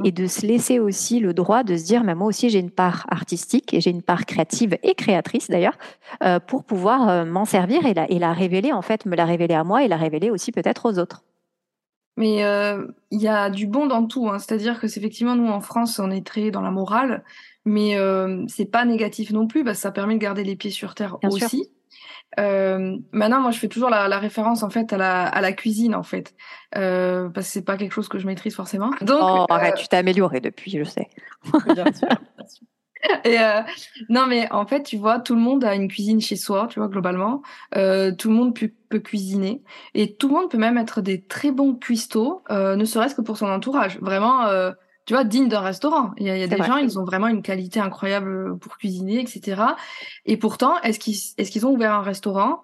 Et 0.04 0.12
de 0.12 0.28
se 0.28 0.46
laisser 0.46 0.80
aussi 0.80 1.20
le 1.20 1.34
droit 1.34 1.64
de 1.64 1.76
se 1.76 1.84
dire, 1.84 2.04
mais 2.04 2.16
moi 2.16 2.28
aussi 2.28 2.50
j'ai 2.50 2.60
une 2.60 2.72
part 2.72 3.06
artistique 3.10 3.74
et 3.74 3.82
j'ai 3.82 3.92
une 3.92 4.02
part 4.02 4.26
créative 4.26 4.78
et 4.84 4.96
créatrice 4.96 5.50
d'ailleurs, 5.50 5.78
euh, 6.24 6.40
pour 6.40 6.64
pouvoir 6.64 7.10
euh, 7.10 7.26
m'en 7.26 7.46
servir 7.46 7.86
et 7.86 7.94
la, 7.94 8.10
et 8.10 8.20
la 8.20 8.34
révéler, 8.34 8.74
en 8.74 8.82
fait, 8.82 9.06
me 9.06 9.16
la 9.16 9.26
révéler 9.26 9.56
à 9.56 9.64
moi 9.64 9.84
et 9.84 9.88
la 9.88 9.98
révéler 9.98 10.30
aussi 10.30 10.52
peut-être 10.52 10.90
aux 10.90 11.00
autres. 11.00 11.24
Mais 12.18 12.44
il 13.12 13.22
y 13.22 13.30
a 13.30 13.50
du 13.50 13.66
bon 13.66 13.86
dans 13.86 14.06
tout, 14.06 14.28
hein. 14.28 14.40
c'est-à-dire 14.40 14.82
que 14.82 14.90
c'est 14.90 15.00
effectivement 15.00 15.38
nous 15.38 15.48
en 15.48 15.62
France, 15.62 16.00
on 16.00 16.12
est 16.12 16.26
très 16.26 16.52
dans 16.52 16.60
la 16.60 16.70
morale, 16.70 17.24
mais 17.64 17.96
c'est 18.50 18.66
pas 18.66 18.84
négatif 18.84 19.32
non 19.32 19.48
plus, 19.48 19.64
parce 19.64 19.78
que 19.78 19.84
ça 19.84 19.92
permet 19.92 20.16
de 20.16 20.20
garder 20.20 20.44
les 20.44 20.58
pieds 20.58 20.72
sur 20.72 20.96
terre 20.96 21.18
aussi. 21.24 21.70
Euh, 22.40 22.98
maintenant, 23.12 23.42
moi, 23.42 23.52
je 23.52 23.60
fais 23.60 23.68
toujours 23.68 23.90
la, 23.90 24.08
la, 24.08 24.20
référence 24.20 24.62
en 24.62 24.70
fait 24.70 24.94
à 24.94 24.98
la, 24.98 25.24
à 25.26 25.42
la 25.42 25.52
cuisine 25.52 25.96
en 25.96 26.04
fait, 26.04 26.36
euh, 26.76 27.30
parce 27.30 27.48
que 27.48 27.54
c'est 27.54 27.66
pas 27.66 27.78
quelque 27.78 27.94
chose 27.94 28.08
que 28.08 28.20
je 28.20 28.28
maîtrise 28.28 28.56
forcément. 28.56 28.92
Donc, 29.02 29.20
oh, 29.22 29.46
arrête, 29.50 29.74
euh, 29.74 29.78
tu 29.78 29.88
t'es 29.88 29.98
amélioré 29.98 30.40
depuis, 30.40 30.72
je 30.72 30.84
sais. 30.84 31.10
bien 31.74 31.92
sûr. 31.92 32.08
Et 33.24 33.40
euh, 33.40 33.62
non, 34.10 34.28
mais 34.28 34.52
en 34.52 34.66
fait, 34.66 34.84
tu 34.84 34.98
vois, 34.98 35.20
tout 35.20 35.36
le 35.36 35.42
monde 35.42 35.64
a 35.64 35.74
une 35.74 35.88
cuisine 35.88 36.20
chez 36.20 36.36
soi, 36.36 36.68
tu 36.70 36.80
vois, 36.80 36.90
globalement. 36.90 37.42
Euh, 37.76 38.14
tout 38.14 38.30
le 38.30 38.36
monde 38.36 38.56
peut, 38.56 38.72
peut, 38.90 39.00
cuisiner. 39.00 39.64
Et 39.94 40.16
tout 40.16 40.28
le 40.28 40.36
monde 40.36 40.52
peut 40.52 40.58
même 40.58 40.78
être 40.78 41.02
des 41.02 41.24
très 41.24 41.52
bons 41.52 41.76
cuistots, 41.76 42.44
euh, 42.50 42.76
ne 42.76 42.86
serait-ce 42.86 43.16
que 43.16 43.22
pour 43.22 43.38
son 43.38 43.48
entourage. 43.48 44.00
Vraiment, 44.00 44.46
euh, 44.48 44.72
tu 45.10 45.16
vois, 45.16 45.24
digne 45.24 45.48
d'un 45.48 45.62
restaurant. 45.62 46.12
Il 46.18 46.28
y 46.28 46.30
a, 46.30 46.38
il 46.38 46.40
y 46.40 46.44
a 46.44 46.48
des 46.48 46.62
gens, 46.62 46.78
ils 46.78 47.00
ont 47.00 47.04
vraiment 47.04 47.30
une 47.30 47.42
qualité 47.42 47.80
incroyable 47.80 48.60
pour 48.60 48.78
cuisiner, 48.78 49.20
etc. 49.20 49.60
Et 50.28 50.38
pourtant, 50.38 50.80
est-ce 50.82 51.00
qu'ils 51.00 51.18
est-ce 51.40 51.50
qu'ils 51.50 51.66
ont 51.66 51.72
ouvert 51.72 51.96
un 51.96 52.04
restaurant? 52.04 52.62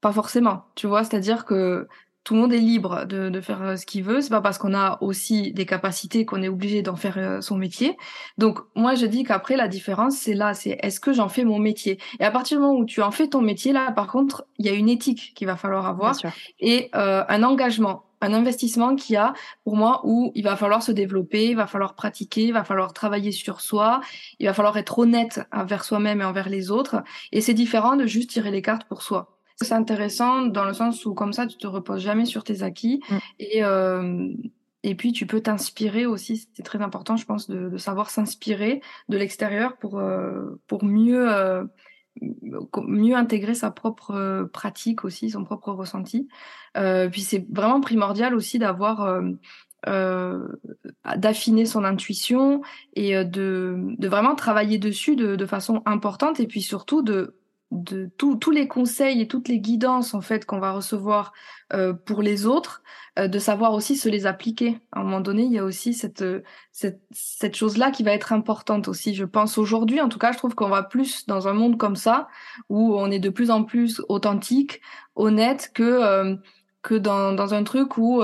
Pas 0.00 0.12
forcément, 0.12 0.66
tu 0.76 0.86
vois. 0.86 1.02
C'est-à-dire 1.02 1.44
que 1.44 1.88
tout 2.22 2.34
le 2.34 2.42
monde 2.42 2.52
est 2.52 2.58
libre 2.58 3.06
de, 3.06 3.28
de 3.28 3.40
faire 3.40 3.60
euh, 3.62 3.74
ce 3.74 3.86
qu'il 3.86 4.04
veut. 4.04 4.20
C'est 4.20 4.30
pas 4.30 4.40
parce 4.40 4.56
qu'on 4.56 4.72
a 4.72 4.98
aussi 5.00 5.52
des 5.52 5.66
capacités 5.66 6.24
qu'on 6.24 6.44
est 6.44 6.48
obligé 6.48 6.80
d'en 6.80 6.94
faire 6.94 7.18
euh, 7.18 7.40
son 7.40 7.56
métier. 7.56 7.96
Donc 8.38 8.60
moi 8.76 8.94
je 8.94 9.06
dis 9.06 9.24
qu'après 9.24 9.56
la 9.56 9.66
différence 9.66 10.16
c'est 10.16 10.34
là, 10.34 10.54
c'est 10.54 10.78
est-ce 10.82 11.00
que 11.00 11.12
j'en 11.12 11.28
fais 11.28 11.42
mon 11.42 11.58
métier? 11.58 11.98
Et 12.20 12.24
à 12.24 12.30
partir 12.30 12.58
du 12.58 12.62
moment 12.62 12.78
où 12.78 12.84
tu 12.84 13.02
en 13.02 13.10
fais 13.10 13.26
ton 13.26 13.40
métier 13.40 13.72
là, 13.72 13.90
par 13.90 14.06
contre 14.06 14.46
il 14.58 14.66
y 14.66 14.68
a 14.68 14.74
une 14.74 14.88
éthique 14.88 15.32
qu'il 15.34 15.48
va 15.48 15.56
falloir 15.56 15.86
avoir 15.86 16.14
et 16.60 16.88
euh, 16.94 17.24
un 17.28 17.42
engagement 17.42 18.04
un 18.20 18.32
investissement 18.32 18.96
qui 18.96 19.16
a 19.16 19.32
pour 19.64 19.76
moi 19.76 20.02
où 20.04 20.32
il 20.34 20.44
va 20.44 20.56
falloir 20.56 20.82
se 20.82 20.92
développer, 20.92 21.48
il 21.48 21.56
va 21.56 21.66
falloir 21.66 21.94
pratiquer, 21.94 22.44
il 22.44 22.52
va 22.52 22.64
falloir 22.64 22.92
travailler 22.92 23.32
sur 23.32 23.60
soi, 23.60 24.00
il 24.38 24.46
va 24.46 24.54
falloir 24.54 24.76
être 24.76 24.98
honnête 24.98 25.40
envers 25.52 25.84
soi-même 25.84 26.20
et 26.20 26.24
envers 26.24 26.48
les 26.48 26.70
autres. 26.70 27.02
Et 27.32 27.40
c'est 27.40 27.54
différent 27.54 27.96
de 27.96 28.06
juste 28.06 28.30
tirer 28.30 28.50
les 28.50 28.62
cartes 28.62 28.84
pour 28.84 29.02
soi. 29.02 29.36
C'est 29.56 29.74
intéressant 29.74 30.42
dans 30.42 30.64
le 30.64 30.72
sens 30.72 31.04
où 31.04 31.12
comme 31.12 31.32
ça 31.32 31.46
tu 31.46 31.58
te 31.58 31.66
reposes 31.66 32.02
jamais 32.02 32.24
sur 32.24 32.44
tes 32.44 32.62
acquis 32.62 33.02
mm. 33.10 33.16
et 33.40 33.64
euh, 33.64 34.28
et 34.82 34.94
puis 34.94 35.12
tu 35.12 35.26
peux 35.26 35.42
t'inspirer 35.42 36.06
aussi. 36.06 36.48
C'est 36.54 36.62
très 36.62 36.80
important, 36.80 37.16
je 37.16 37.26
pense, 37.26 37.50
de, 37.50 37.68
de 37.68 37.76
savoir 37.76 38.08
s'inspirer 38.08 38.80
de 39.10 39.18
l'extérieur 39.18 39.76
pour 39.76 39.98
euh, 39.98 40.58
pour 40.66 40.84
mieux 40.84 41.30
euh, 41.30 41.64
mieux 42.86 43.14
intégrer 43.16 43.54
sa 43.54 43.70
propre 43.70 44.48
pratique 44.52 45.04
aussi, 45.04 45.30
son 45.30 45.44
propre 45.44 45.72
ressenti. 45.72 46.28
puis 46.74 47.20
c'est 47.20 47.46
vraiment 47.50 47.80
primordial 47.80 48.34
aussi 48.34 48.58
d'avoir 48.58 49.22
euh, 49.88 50.46
d'affiner 51.16 51.64
son 51.64 51.84
intuition 51.84 52.60
et 52.94 53.16
euh, 53.16 53.24
de, 53.24 53.76
de, 53.96 54.08
vraiment 54.08 54.34
travailler 54.34 54.76
dessus 54.76 55.16
de, 55.16 55.36
de, 55.36 55.46
façon 55.46 55.80
importante 55.86 56.38
et 56.38 56.46
puis 56.46 56.60
surtout 56.60 57.00
de, 57.00 57.39
de 57.70 58.10
tous 58.18 58.50
les 58.50 58.66
conseils 58.66 59.20
et 59.20 59.28
toutes 59.28 59.48
les 59.48 59.60
guidances 59.60 60.14
en 60.14 60.20
fait 60.20 60.44
qu'on 60.44 60.58
va 60.58 60.72
recevoir 60.72 61.32
euh, 61.72 61.92
pour 61.92 62.20
les 62.20 62.46
autres, 62.46 62.82
euh, 63.18 63.28
de 63.28 63.38
savoir 63.38 63.74
aussi 63.74 63.96
se 63.96 64.08
les 64.08 64.26
appliquer. 64.26 64.80
À 64.92 65.00
un 65.00 65.04
moment 65.04 65.20
donné, 65.20 65.44
il 65.44 65.52
y 65.52 65.58
a 65.58 65.64
aussi 65.64 65.94
cette, 65.94 66.24
cette, 66.72 67.00
cette 67.12 67.56
chose-là 67.56 67.90
qui 67.92 68.02
va 68.02 68.12
être 68.12 68.32
importante 68.32 68.88
aussi. 68.88 69.14
Je 69.14 69.24
pense 69.24 69.56
aujourd'hui, 69.56 70.00
en 70.00 70.08
tout 70.08 70.18
cas, 70.18 70.32
je 70.32 70.38
trouve 70.38 70.54
qu'on 70.54 70.68
va 70.68 70.82
plus 70.82 71.26
dans 71.26 71.46
un 71.46 71.52
monde 71.52 71.78
comme 71.78 71.96
ça 71.96 72.28
où 72.68 72.96
on 72.96 73.10
est 73.10 73.20
de 73.20 73.30
plus 73.30 73.50
en 73.50 73.62
plus 73.62 74.02
authentique, 74.08 74.80
honnête 75.14 75.70
que 75.74 76.36
que 76.82 76.94
dans, 76.94 77.32
dans 77.34 77.52
un 77.52 77.62
truc 77.62 77.98
où 77.98 78.22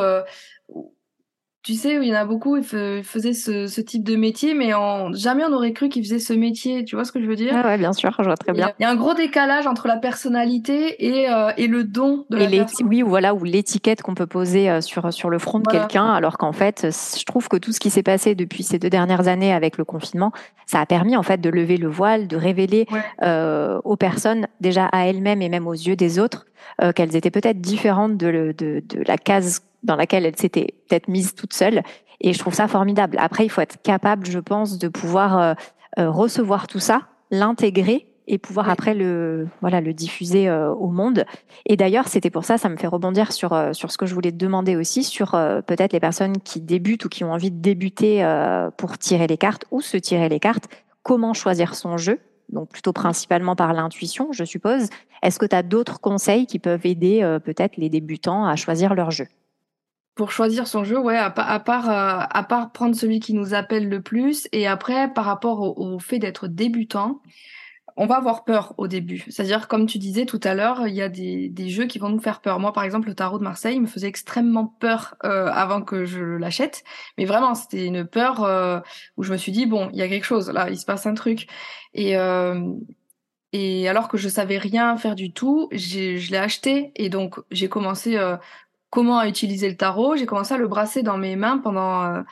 tu 1.66 1.74
sais, 1.74 1.96
il 2.00 2.04
y 2.04 2.12
en 2.12 2.20
a 2.20 2.24
beaucoup, 2.24 2.56
ils 2.56 2.62
faisaient 2.62 3.32
ce, 3.32 3.80
type 3.80 4.04
de 4.04 4.14
métier, 4.14 4.54
mais 4.54 4.70
jamais 5.14 5.42
on 5.44 5.52
aurait 5.52 5.72
cru 5.72 5.88
qu'ils 5.88 6.04
faisaient 6.04 6.20
ce 6.20 6.32
métier. 6.32 6.84
Tu 6.84 6.94
vois 6.94 7.04
ce 7.04 7.10
que 7.10 7.20
je 7.20 7.26
veux 7.26 7.34
dire? 7.34 7.52
Ah 7.56 7.66
Ouais, 7.66 7.76
bien 7.76 7.92
sûr, 7.92 8.14
je 8.16 8.22
vois 8.22 8.36
très 8.36 8.52
bien. 8.52 8.70
Il 8.78 8.84
y 8.84 8.86
a 8.86 8.88
un 8.88 8.94
gros 8.94 9.14
décalage 9.14 9.66
entre 9.66 9.88
la 9.88 9.96
personnalité 9.96 11.04
et, 11.04 11.28
euh, 11.28 11.50
et 11.56 11.66
le 11.66 11.82
don 11.82 12.24
de 12.30 12.36
la 12.36 12.46
personne. 12.46 12.86
Oui, 12.86 13.02
voilà, 13.02 13.34
ou 13.34 13.42
l'étiquette 13.42 14.02
qu'on 14.02 14.14
peut 14.14 14.28
poser 14.28 14.70
euh, 14.70 14.80
sur, 14.80 15.12
sur 15.12 15.28
le 15.28 15.40
front 15.40 15.58
de 15.58 15.66
quelqu'un, 15.66 16.06
alors 16.06 16.38
qu'en 16.38 16.52
fait, 16.52 16.86
je 16.92 17.24
trouve 17.24 17.48
que 17.48 17.56
tout 17.56 17.72
ce 17.72 17.80
qui 17.80 17.90
s'est 17.90 18.04
passé 18.04 18.36
depuis 18.36 18.62
ces 18.62 18.78
deux 18.78 18.90
dernières 18.90 19.26
années 19.26 19.52
avec 19.52 19.76
le 19.76 19.84
confinement, 19.84 20.30
ça 20.66 20.78
a 20.78 20.86
permis 20.86 21.16
en 21.16 21.24
fait 21.24 21.40
de 21.40 21.50
lever 21.50 21.78
le 21.78 21.88
voile, 21.88 22.28
de 22.28 22.36
révéler 22.36 22.86
euh, 23.24 23.80
aux 23.82 23.96
personnes, 23.96 24.46
déjà 24.60 24.86
à 24.92 25.06
elles-mêmes 25.06 25.42
et 25.42 25.48
même 25.48 25.66
aux 25.66 25.72
yeux 25.72 25.96
des 25.96 26.20
autres, 26.20 26.46
qu'elles 26.94 27.16
étaient 27.16 27.30
peut-être 27.30 27.60
différentes 27.60 28.16
de, 28.16 28.54
de, 28.56 28.82
de 28.86 29.02
la 29.06 29.16
case 29.16 29.62
dans 29.86 29.96
laquelle 29.96 30.26
elle 30.26 30.36
s'était 30.36 30.74
peut-être 30.88 31.08
mise 31.08 31.34
toute 31.34 31.54
seule. 31.54 31.82
Et 32.20 32.32
je 32.32 32.38
trouve 32.38 32.54
ça 32.54 32.68
formidable. 32.68 33.16
Après, 33.20 33.44
il 33.44 33.48
faut 33.48 33.60
être 33.60 33.80
capable, 33.82 34.26
je 34.26 34.38
pense, 34.38 34.78
de 34.78 34.88
pouvoir 34.88 35.38
euh, 35.38 35.54
euh, 35.98 36.10
recevoir 36.10 36.66
tout 36.66 36.78
ça, 36.78 37.02
l'intégrer 37.30 38.08
et 38.28 38.38
pouvoir 38.38 38.68
après 38.68 38.92
le 38.92 39.46
voilà 39.60 39.80
le 39.80 39.94
diffuser 39.94 40.48
euh, 40.48 40.72
au 40.72 40.88
monde. 40.88 41.24
Et 41.64 41.76
d'ailleurs, 41.76 42.08
c'était 42.08 42.30
pour 42.30 42.44
ça, 42.44 42.58
ça 42.58 42.68
me 42.68 42.76
fait 42.76 42.88
rebondir 42.88 43.32
sur 43.32 43.56
sur 43.72 43.92
ce 43.92 43.98
que 43.98 44.06
je 44.06 44.14
voulais 44.14 44.32
te 44.32 44.36
demander 44.36 44.74
aussi 44.76 45.04
sur 45.04 45.32
peut-être 45.66 45.92
les 45.92 46.00
personnes 46.00 46.38
qui 46.40 46.60
débutent 46.60 47.04
ou 47.04 47.08
qui 47.08 47.22
ont 47.22 47.32
envie 47.32 47.52
de 47.52 47.60
débuter 47.60 48.26
pour 48.76 48.98
tirer 48.98 49.28
les 49.28 49.36
cartes 49.36 49.64
ou 49.70 49.80
se 49.80 49.96
tirer 49.96 50.28
les 50.28 50.40
cartes. 50.40 50.68
Comment 51.04 51.34
choisir 51.34 51.76
son 51.76 51.98
jeu? 51.98 52.18
Donc 52.48 52.70
plutôt 52.70 52.92
principalement 52.92 53.54
par 53.54 53.72
l'intuition, 53.72 54.32
je 54.32 54.42
suppose. 54.42 54.88
Est-ce 55.22 55.38
que 55.38 55.46
tu 55.46 55.54
as 55.54 55.62
d'autres 55.62 56.00
conseils 56.00 56.46
qui 56.46 56.58
peuvent 56.58 56.84
aider 56.84 57.38
peut-être 57.44 57.76
les 57.76 57.90
débutants 57.90 58.44
à 58.44 58.56
choisir 58.56 58.94
leur 58.94 59.12
jeu? 59.12 59.28
Pour 60.16 60.32
choisir 60.32 60.66
son 60.66 60.82
jeu, 60.82 60.98
ouais, 60.98 61.16
à, 61.16 61.26
à 61.26 61.60
part 61.60 61.90
euh, 61.90 62.26
à 62.28 62.42
part 62.42 62.72
prendre 62.72 62.96
celui 62.96 63.20
qui 63.20 63.34
nous 63.34 63.54
appelle 63.54 63.88
le 63.88 64.00
plus, 64.00 64.48
et 64.50 64.66
après 64.66 65.12
par 65.12 65.26
rapport 65.26 65.78
au, 65.78 65.98
fait 66.00 66.18
d'être 66.18 66.48
débutant, 66.48 67.20
on 67.98 68.06
va 68.06 68.16
avoir 68.16 68.44
peur 68.44 68.74
au 68.78 68.88
début. 68.88 69.24
C'est-à-dire, 69.28 69.68
comme 69.68 69.86
tu 69.86 69.98
disais 69.98 70.26
tout 70.26 70.40
à 70.42 70.54
l'heure, 70.54 70.86
il 70.86 70.94
y 70.94 71.02
a 71.02 71.08
des, 71.08 71.48
des, 71.48 71.68
jeux 71.68 71.86
qui 71.86 71.98
vont 71.98 72.08
nous 72.08 72.20
faire 72.20 72.40
peur. 72.40 72.58
Moi, 72.60 72.72
par 72.72 72.84
exemple, 72.84 73.08
le 73.08 73.14
tarot 73.14 73.38
de 73.38 73.44
Marseille 73.44 73.78
me 73.80 73.86
faisait 73.86 74.08
extrêmement 74.08 74.66
peur 74.66 75.14
euh, 75.24 75.48
avant 75.52 75.82
que 75.82 76.04
je 76.04 76.22
l'achète. 76.22 76.84
Mais 77.16 77.24
vraiment, 77.24 77.54
c'était 77.54 77.86
une 77.86 78.06
peur 78.06 78.42
euh, 78.44 78.80
où 79.16 79.22
je 79.22 79.32
me 79.32 79.38
suis 79.38 79.52
dit, 79.52 79.66
bon, 79.66 79.88
il 79.92 79.98
y 79.98 80.02
a 80.02 80.08
quelque 80.08 80.24
chose, 80.24 80.50
là, 80.50 80.68
il 80.70 80.78
se 80.78 80.84
passe 80.84 81.06
un 81.06 81.14
truc. 81.14 81.46
Et, 81.94 82.16
et 83.52 83.88
alors 83.88 84.08
que 84.08 84.18
je 84.18 84.28
savais 84.28 84.58
rien 84.58 84.96
faire 84.98 85.14
du 85.14 85.32
tout, 85.32 85.68
je 85.72 86.30
l'ai 86.30 86.38
acheté. 86.38 86.92
Et 86.96 87.08
donc, 87.08 87.38
j'ai 87.50 87.68
commencé 87.70 88.18
comment 88.90 89.22
utiliser 89.24 89.68
le 89.68 89.76
tarot. 89.76 90.16
J'ai 90.16 90.26
commencé 90.26 90.54
à 90.54 90.58
le 90.58 90.68
brasser 90.68 91.02
dans 91.02 91.18
mes 91.18 91.36
mains 91.36 91.58
pendant 91.58 92.04
euh, 92.04 92.22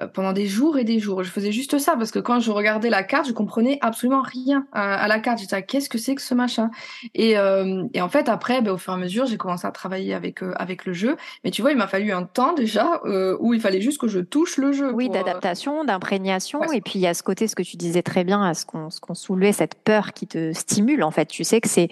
euh, 0.00 0.06
pendant 0.06 0.32
des 0.32 0.46
jours 0.46 0.78
et 0.78 0.84
des 0.84 0.98
jours. 0.98 1.22
Je 1.22 1.30
faisais 1.30 1.52
juste 1.52 1.78
ça 1.78 1.96
parce 1.96 2.10
que 2.10 2.18
quand 2.18 2.40
je 2.40 2.50
regardais 2.50 2.90
la 2.90 3.02
carte, 3.02 3.26
je 3.28 3.32
comprenais 3.32 3.78
absolument 3.80 4.22
rien 4.22 4.66
à, 4.72 5.06
la 5.08 5.20
carte. 5.20 5.38
J'étais 5.38 5.62
qu'est-ce 5.62 5.88
que 5.88 5.98
c'est 5.98 6.14
que 6.14 6.22
ce 6.22 6.34
machin? 6.34 6.70
Et, 7.14 7.38
euh, 7.38 7.84
et 7.94 8.00
en 8.00 8.08
fait 8.08 8.28
après, 8.28 8.60
ben, 8.60 8.72
au 8.72 8.78
fur 8.78 8.92
et 8.92 8.96
à 8.96 8.98
mesure, 8.98 9.26
j'ai 9.26 9.36
commencé 9.36 9.66
à 9.66 9.70
travailler 9.70 10.14
avec 10.14 10.40
avec 10.56 10.84
le 10.84 10.92
jeu. 10.92 11.16
Mais 11.44 11.50
tu 11.50 11.62
vois, 11.62 11.70
il 11.70 11.78
m'a 11.78 11.86
fallu 11.86 12.12
un 12.12 12.24
temps 12.24 12.52
déjà 12.54 13.00
où 13.40 13.54
il 13.54 13.60
fallait 13.60 13.80
juste 13.80 14.00
que 14.00 14.08
je 14.08 14.20
touche 14.20 14.56
le 14.56 14.72
jeu. 14.72 14.92
Oui, 14.92 15.08
d'adaptation, 15.08 15.84
d'imprégnation. 15.84 16.62
Et 16.72 16.80
puis 16.80 16.94
il 16.98 17.02
y 17.02 17.06
a 17.06 17.14
ce 17.14 17.22
côté, 17.22 17.46
ce 17.46 17.54
que 17.54 17.62
tu 17.62 17.76
disais 17.76 18.02
très 18.02 18.24
bien, 18.24 18.42
à 18.42 18.54
ce 18.54 18.66
qu'on 18.66 18.90
ce 18.90 19.00
qu'on 19.00 19.14
soulevait, 19.14 19.52
cette 19.52 19.76
peur 19.76 20.12
qui 20.12 20.26
te 20.26 20.52
stimule. 20.52 21.02
En 21.02 21.10
fait, 21.10 21.26
tu 21.26 21.44
sais 21.44 21.60
que 21.60 21.68
c'est 21.68 21.88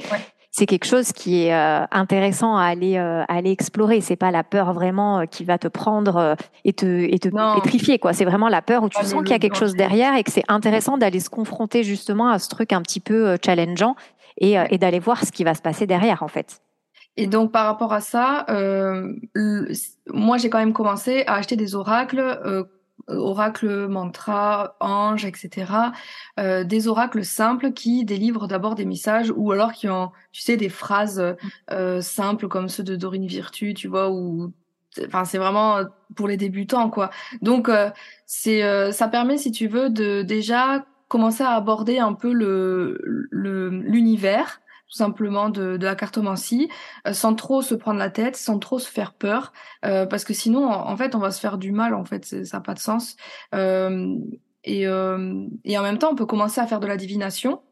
c'est 0.50 0.66
quelque 0.66 0.87
chose 0.87 1.12
qui 1.12 1.44
est 1.44 1.54
euh, 1.54 1.84
intéressant 1.90 2.56
à 2.56 2.64
aller 2.64 2.96
euh, 2.96 3.22
aller 3.28 3.50
explorer. 3.50 4.00
C'est 4.00 4.16
pas 4.16 4.30
la 4.30 4.44
peur 4.44 4.72
vraiment 4.72 5.20
euh, 5.20 5.24
qui 5.26 5.44
va 5.44 5.58
te 5.58 5.68
prendre 5.68 6.37
et 6.64 6.72
te 6.72 6.87
et 6.87 7.18
te 7.18 7.28
pétrifier 7.54 7.98
quoi. 7.98 8.12
C'est 8.12 8.24
vraiment 8.24 8.48
la 8.48 8.62
peur 8.62 8.82
où 8.82 8.88
tu 8.88 9.04
sens 9.04 9.22
qu'il 9.22 9.30
y 9.30 9.34
a 9.34 9.38
quelque 9.38 9.56
chose 9.56 9.74
derrière 9.74 10.16
et 10.16 10.24
que 10.24 10.30
c'est 10.30 10.44
intéressant 10.48 10.98
d'aller 10.98 11.20
se 11.20 11.30
confronter 11.30 11.82
justement 11.84 12.28
à 12.28 12.38
ce 12.38 12.48
truc 12.48 12.72
un 12.72 12.82
petit 12.82 13.00
peu 13.00 13.37
challengeant 13.44 13.94
et, 14.38 14.56
et 14.70 14.78
d'aller 14.78 15.00
voir 15.00 15.24
ce 15.24 15.32
qui 15.32 15.44
va 15.44 15.54
se 15.54 15.62
passer 15.62 15.87
derrière 15.87 16.22
en 16.22 16.28
fait. 16.28 16.61
Et 17.16 17.26
donc 17.26 17.52
par 17.52 17.66
rapport 17.66 17.92
à 17.92 18.00
ça, 18.00 18.46
moi 20.08 20.38
j'ai 20.38 20.50
quand 20.50 20.58
même 20.58 20.72
commencé 20.72 21.24
à 21.26 21.34
acheter 21.34 21.56
des 21.56 21.74
oracles 21.74 22.38
oracles, 23.09 23.88
mantras, 23.88 24.77
anges, 24.81 25.25
etc. 25.25 25.73
Euh, 26.38 26.64
des 26.64 26.88
oracles 26.88 27.25
simples 27.25 27.73
qui 27.73 28.05
délivrent 28.05 28.49
d'abord 28.49 28.75
des 28.75 28.85
messages 28.85 29.33
ou 29.35 29.53
alors 29.53 29.73
qui 29.73 29.88
ont, 29.88 30.11
tu 30.33 30.42
sais, 30.42 30.57
des 30.57 30.68
phrases 30.68 31.37
euh, 31.71 32.01
simples 32.01 32.49
comme 32.49 32.68
ceux 32.68 32.83
de 32.83 32.97
Dorine 32.97 33.27
Virtue, 33.27 33.75
tu 33.75 33.88
vois, 33.88 34.11
ou 34.11 34.53
enfin 35.07 35.25
c'est 35.25 35.38
vraiment 35.38 35.81
pour 36.14 36.29
les 36.29 36.37
débutants 36.37 36.90
quoi. 36.90 37.11
Donc 37.42 37.68
euh, 37.68 37.90
c'est 38.27 38.62
euh, 38.62 38.92
ça 38.92 39.09
permet 39.09 39.38
si 39.38 39.53
tu 39.53 39.68
veux 39.68 39.90
de 39.90 40.23
déjà 40.23 40.85
commencer 41.09 41.42
à 41.42 41.51
aborder 41.51 41.99
un 41.99 42.14
peu 42.14 42.33
le 42.33 42.99
l'univers 43.31 44.61
tout 44.88 44.96
simplement 44.96 45.51
de, 45.51 45.77
de 45.77 45.85
la 45.85 45.94
cartomancie, 45.94 46.68
euh, 47.07 47.12
sans 47.12 47.35
trop 47.35 47.62
se 47.62 47.74
prendre 47.74 47.98
la 47.98 48.11
tête, 48.11 48.37
sans 48.37 48.59
trop 48.59 48.79
se 48.79 48.90
faire 48.90 49.12
peur, 49.12 49.53
euh, 49.85 50.07
parce 50.07 50.24
que 50.24 50.33
sinon, 50.33 50.66
en, 50.66 50.96
fait, 50.96 51.14
on 51.14 51.18
va 51.18 51.31
se 51.31 51.40
faire 51.40 51.59
du 51.59 51.72
mal. 51.72 51.94
En 51.94 52.05
fait, 52.05 52.24
ça 52.24 52.57
n'a 52.57 52.62
pas 52.62 52.74
de 52.74 52.79
sens. 52.79 53.16
Euh, 53.55 54.16
et, 54.64 54.83
et 54.83 55.79
en 55.79 55.83
même 55.83 55.98
temps, 55.98 56.11
on 56.11 56.14
peut 56.14 56.27
commencer 56.27 56.61
à 56.61 56.66
faire 56.66 56.81
de 56.81 56.87
la 56.87 56.98
divination 56.98 57.62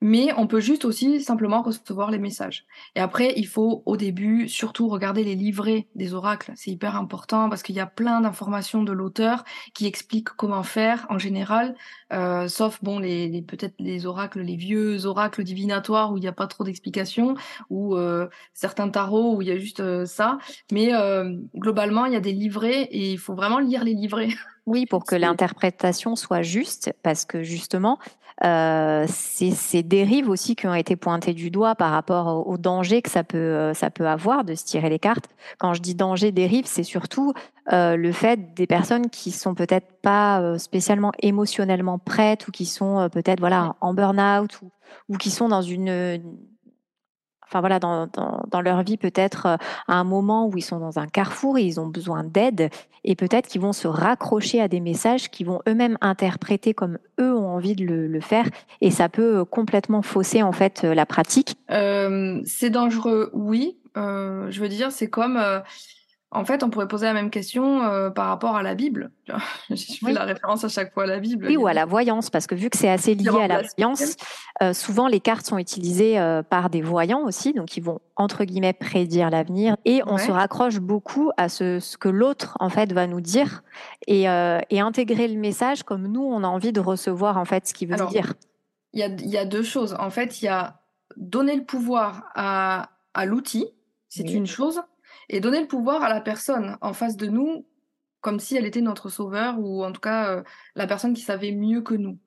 mais 0.00 0.32
on 0.36 0.46
peut 0.46 0.60
juste 0.60 0.84
aussi 0.84 1.20
simplement 1.20 1.62
recevoir 1.62 2.10
les 2.10 2.18
messages. 2.18 2.66
Et 2.94 3.00
après, 3.00 3.34
il 3.36 3.46
faut 3.46 3.82
au 3.86 3.96
début 3.96 4.48
surtout 4.48 4.88
regarder 4.88 5.24
les 5.24 5.34
livrets 5.34 5.88
des 5.94 6.14
oracles. 6.14 6.52
C'est 6.56 6.70
hyper 6.70 6.96
important 6.96 7.48
parce 7.48 7.62
qu'il 7.62 7.74
y 7.74 7.80
a 7.80 7.86
plein 7.86 8.20
d'informations 8.20 8.82
de 8.82 8.92
l'auteur 8.92 9.44
qui 9.74 9.86
expliquent 9.86 10.30
comment 10.30 10.62
faire 10.62 11.06
en 11.10 11.18
général, 11.18 11.74
euh, 12.12 12.48
sauf 12.48 12.82
bon 12.82 12.98
les, 12.98 13.28
les 13.28 13.42
peut-être 13.42 13.74
les 13.78 14.06
oracles, 14.06 14.40
les 14.40 14.56
vieux 14.56 15.06
oracles 15.06 15.44
divinatoires 15.44 16.12
où 16.12 16.16
il 16.16 16.20
n'y 16.20 16.28
a 16.28 16.32
pas 16.32 16.46
trop 16.46 16.64
d'explications, 16.64 17.34
ou 17.70 17.96
euh, 17.96 18.28
certains 18.54 18.88
tarots 18.88 19.36
où 19.36 19.42
il 19.42 19.48
y 19.48 19.50
a 19.50 19.58
juste 19.58 19.80
euh, 19.80 20.06
ça. 20.06 20.38
Mais 20.72 20.94
euh, 20.94 21.34
globalement, 21.56 22.06
il 22.06 22.12
y 22.12 22.16
a 22.16 22.20
des 22.20 22.32
livrets 22.32 22.82
et 22.82 23.12
il 23.12 23.18
faut 23.18 23.34
vraiment 23.34 23.58
lire 23.58 23.84
les 23.84 23.94
livrets. 23.94 24.28
Oui, 24.68 24.84
pour 24.84 25.04
que 25.04 25.16
l'interprétation 25.16 26.14
soit 26.14 26.42
juste, 26.42 26.92
parce 27.02 27.24
que 27.24 27.42
justement, 27.42 27.98
euh, 28.44 29.06
c'est 29.08 29.52
ces 29.52 29.82
dérives 29.82 30.28
aussi 30.28 30.56
qui 30.56 30.66
ont 30.66 30.74
été 30.74 30.94
pointées 30.94 31.32
du 31.32 31.50
doigt 31.50 31.74
par 31.74 31.90
rapport 31.90 32.46
au, 32.46 32.58
danger 32.58 33.00
que 33.00 33.08
ça 33.08 33.24
peut, 33.24 33.38
euh, 33.38 33.72
ça 33.72 33.88
peut 33.88 34.06
avoir 34.06 34.44
de 34.44 34.54
se 34.54 34.66
tirer 34.66 34.90
les 34.90 34.98
cartes. 34.98 35.24
Quand 35.56 35.72
je 35.72 35.80
dis 35.80 35.94
danger, 35.94 36.32
dérive, 36.32 36.66
c'est 36.66 36.82
surtout 36.82 37.32
euh, 37.72 37.96
le 37.96 38.12
fait 38.12 38.52
des 38.52 38.66
personnes 38.66 39.08
qui 39.08 39.30
sont 39.30 39.54
peut-être 39.54 40.02
pas 40.02 40.58
spécialement 40.58 41.12
émotionnellement 41.22 41.98
prêtes 41.98 42.46
ou 42.46 42.50
qui 42.50 42.66
sont 42.66 43.08
peut-être 43.10 43.40
voilà 43.40 43.74
en 43.80 43.94
burn-out 43.94 44.60
ou, 44.60 44.70
ou 45.08 45.16
qui 45.16 45.30
sont 45.30 45.48
dans 45.48 45.62
une 45.62 46.20
enfin 47.48 47.60
voilà, 47.60 47.78
dans, 47.78 48.06
dans, 48.06 48.42
dans 48.50 48.60
leur 48.60 48.82
vie 48.82 48.96
peut-être 48.96 49.46
euh, 49.46 49.56
à 49.88 49.94
un 49.94 50.04
moment 50.04 50.46
où 50.46 50.56
ils 50.56 50.62
sont 50.62 50.78
dans 50.78 50.98
un 50.98 51.06
carrefour 51.06 51.58
et 51.58 51.62
ils 51.62 51.80
ont 51.80 51.86
besoin 51.86 52.22
d'aide 52.24 52.70
et 53.04 53.14
peut-être 53.14 53.48
qu'ils 53.48 53.60
vont 53.60 53.72
se 53.72 53.88
raccrocher 53.88 54.60
à 54.60 54.68
des 54.68 54.80
messages 54.80 55.30
qui 55.30 55.44
vont 55.44 55.60
eux-mêmes 55.68 55.96
interpréter 56.00 56.74
comme 56.74 56.98
eux 57.20 57.34
ont 57.34 57.48
envie 57.48 57.74
de 57.74 57.84
le, 57.84 58.06
le, 58.06 58.20
faire 58.20 58.46
et 58.80 58.90
ça 58.90 59.08
peut 59.08 59.38
euh, 59.38 59.44
complètement 59.44 60.02
fausser 60.02 60.42
en 60.42 60.52
fait 60.52 60.82
euh, 60.84 60.94
la 60.94 61.06
pratique. 61.06 61.56
Euh, 61.70 62.40
c'est 62.44 62.70
dangereux, 62.70 63.30
oui. 63.32 63.78
Euh, 63.96 64.50
je 64.50 64.60
veux 64.60 64.68
dire, 64.68 64.92
c'est 64.92 65.08
comme 65.08 65.40
en 66.30 66.44
fait, 66.44 66.62
on 66.62 66.68
pourrait 66.68 66.88
poser 66.88 67.06
la 67.06 67.14
même 67.14 67.30
question 67.30 67.82
euh, 67.82 68.10
par 68.10 68.26
rapport 68.26 68.54
à 68.54 68.62
la 68.62 68.74
Bible. 68.74 69.10
Je 69.70 69.98
fais 70.04 70.12
la 70.12 70.24
référence 70.24 70.62
à 70.62 70.68
chaque 70.68 70.92
fois 70.92 71.04
à 71.04 71.06
la 71.06 71.20
Bible. 71.20 71.46
Oui, 71.46 71.56
ou 71.56 71.66
à 71.66 71.72
la 71.72 71.86
voyance, 71.86 72.28
parce 72.28 72.46
que 72.46 72.54
vu 72.54 72.68
que 72.68 72.76
c'est 72.76 72.90
assez 72.90 73.14
lié 73.14 73.30
à 73.30 73.48
la 73.48 73.62
voyance, 73.62 74.16
euh, 74.62 74.74
souvent 74.74 75.08
les 75.08 75.20
cartes 75.20 75.46
sont 75.46 75.56
utilisées 75.56 76.18
euh, 76.18 76.42
par 76.42 76.68
des 76.68 76.82
voyants 76.82 77.24
aussi, 77.24 77.54
donc 77.54 77.76
ils 77.78 77.82
vont 77.82 78.00
entre 78.16 78.44
guillemets 78.44 78.74
prédire 78.74 79.30
l'avenir, 79.30 79.76
et 79.86 80.02
on 80.06 80.18
se 80.18 80.30
raccroche 80.30 80.80
beaucoup 80.80 81.30
à 81.38 81.48
ce, 81.48 81.80
ce 81.80 81.96
que 81.96 82.08
l'autre 82.08 82.56
en 82.60 82.68
fait 82.68 82.92
va 82.92 83.06
nous 83.06 83.20
dire 83.22 83.62
et, 84.06 84.24
et, 84.24 84.80
intégrer 84.80 85.28
le 85.28 85.38
message 85.38 85.82
comme 85.82 86.08
nous 86.08 86.22
on 86.22 86.42
a 86.42 86.48
envie 86.48 86.72
de 86.72 86.80
recevoir 86.80 87.38
en 87.38 87.44
fait 87.44 87.66
ce 87.66 87.74
qu'il 87.74 87.88
veut 87.88 88.06
dire. 88.06 88.34
Il 88.92 89.00
y 89.00 89.02
a, 89.02 89.08
y 89.08 89.36
a 89.36 89.44
deux 89.44 89.62
choses. 89.62 89.96
En 89.98 90.10
fait, 90.10 90.42
il 90.42 90.46
y 90.46 90.48
a 90.48 90.80
donner 91.16 91.56
le 91.56 91.64
pouvoir 91.64 92.30
à, 92.34 92.90
à 93.14 93.24
l'outil, 93.24 93.66
c'est 94.08 94.30
une 94.30 94.46
chose, 94.46 94.80
et 95.28 95.40
donner 95.40 95.60
le 95.60 95.66
pouvoir 95.66 96.02
à 96.02 96.08
la 96.08 96.20
personne 96.20 96.78
en 96.80 96.92
face 96.92 97.16
de 97.16 97.26
nous, 97.26 97.66
comme 98.20 98.40
si 98.40 98.56
elle 98.56 98.66
était 98.66 98.80
notre 98.80 99.08
sauveur, 99.08 99.58
ou 99.58 99.84
en 99.84 99.92
tout 99.92 100.00
cas 100.00 100.30
euh, 100.30 100.42
la 100.74 100.86
personne 100.86 101.14
qui 101.14 101.22
savait 101.22 101.52
mieux 101.52 101.82
que 101.82 101.94
nous. 101.94 102.18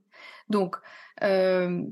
Donc, 0.49 0.77
euh, 1.23 1.83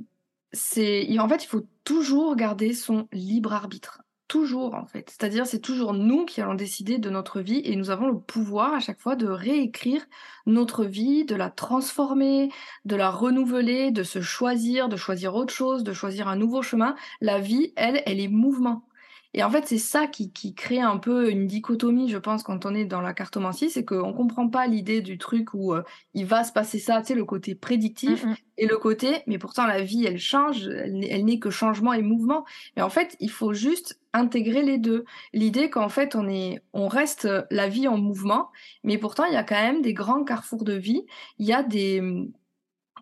c'est, 0.52 1.08
en 1.20 1.30
fait, 1.30 1.44
il 1.44 1.48
faut 1.48 1.68
toujours 1.84 2.36
garder 2.36 2.74
son 2.74 3.08
libre 3.12 3.54
arbitre. 3.54 4.02
Toujours, 4.28 4.76
en 4.76 4.86
fait. 4.86 5.10
C'est-à-dire, 5.10 5.48
c'est 5.48 5.60
toujours 5.60 5.94
nous 5.94 6.24
qui 6.26 6.40
allons 6.40 6.54
décider 6.54 7.00
de 7.00 7.10
notre 7.10 7.42
vie 7.42 7.62
et 7.64 7.76
nous 7.76 7.90
avons 7.90 8.08
le 8.08 8.20
pouvoir 8.20 8.76
à 8.76 8.80
chaque 8.80 9.00
fois 9.00 9.16
de 9.16 9.26
réécrire 9.26 10.06
notre 10.46 10.86
vie, 10.86 11.26
de 11.26 11.34
la 11.34 11.50
transformer, 11.50 12.52
de 12.86 12.96
la 12.96 13.10
renouveler, 13.10 13.90
de 13.90 14.04
se 14.04 14.22
choisir, 14.22 14.88
de 14.88 14.98
choisir 14.98 15.34
autre 15.34 15.54
chose, 15.54 15.84
de 15.84 15.94
choisir 15.94 16.28
un 16.28 16.36
nouveau 16.36 16.62
chemin. 16.62 16.96
La 17.22 17.40
vie, 17.40 17.74
elle, 17.76 18.04
elle 18.06 18.20
est 18.20 18.28
mouvement. 18.28 18.88
Et 19.36 19.44
en 19.44 19.52
fait, 19.52 19.68
c'est 19.68 19.78
ça 19.78 20.08
qui, 20.08 20.32
qui, 20.32 20.56
crée 20.56 20.80
un 20.80 20.98
peu 20.98 21.30
une 21.30 21.46
dichotomie, 21.46 22.10
je 22.10 22.18
pense, 22.18 22.42
quand 22.42 22.66
on 22.66 22.74
est 22.74 22.86
dans 22.86 23.02
la 23.02 23.14
cartomancie, 23.14 23.70
c'est 23.70 23.86
qu'on 23.86 24.08
ne 24.08 24.14
comprend 24.14 24.50
pas 24.50 24.66
l'idée 24.66 25.02
du 25.02 25.20
truc 25.20 25.54
où 25.54 25.74
euh, 25.74 25.84
il 26.16 26.26
va 26.26 26.44
se 26.44 26.52
passer 26.52 26.80
ça, 26.80 27.02
tu 27.02 27.08
sais, 27.08 27.16
le 27.16 27.26
côté 27.26 27.54
prédictif, 27.54 28.26
mm, 28.26 28.30
mm. 28.30 28.36
et 28.58 28.66
le 28.66 28.78
côté, 28.78 29.22
mais 29.28 29.38
pourtant 29.38 29.68
la 29.68 29.82
vie, 29.82 30.04
elle 30.06 30.18
change, 30.18 30.68
elle, 30.68 31.26
n'est 31.26 31.38
que 31.38 31.52
changement 31.52 31.94
et 31.94 32.02
mouvement. 32.02 32.44
Mais 32.76 32.82
en 32.82 32.90
fait, 32.90 33.16
il 33.20 33.30
faut 33.30 33.54
juste 33.54 34.00
intégrer 34.14 34.64
les 34.64 34.80
deux. 34.80 35.06
L'idée 35.34 35.70
qu'en 35.70 35.90
fait, 35.90 36.16
on, 36.16 36.28
est, 36.28 36.64
on 36.74 36.88
reste 36.88 37.28
la 37.52 37.70
vie 37.70 37.88
en 37.88 37.98
mouvement, 37.98 38.50
mais 38.84 38.98
pourtant, 38.98 39.26
il 39.26 39.34
y 39.34 39.38
a 39.38 39.44
quand 39.44 39.62
même 39.62 39.84
des 39.84 39.94
grands 39.94 40.24
carrefours 40.24 40.64
de 40.64 40.74
vie, 40.74 41.06
il 41.38 41.46
y 41.46 41.54
a 41.54 41.62
des 41.62 42.02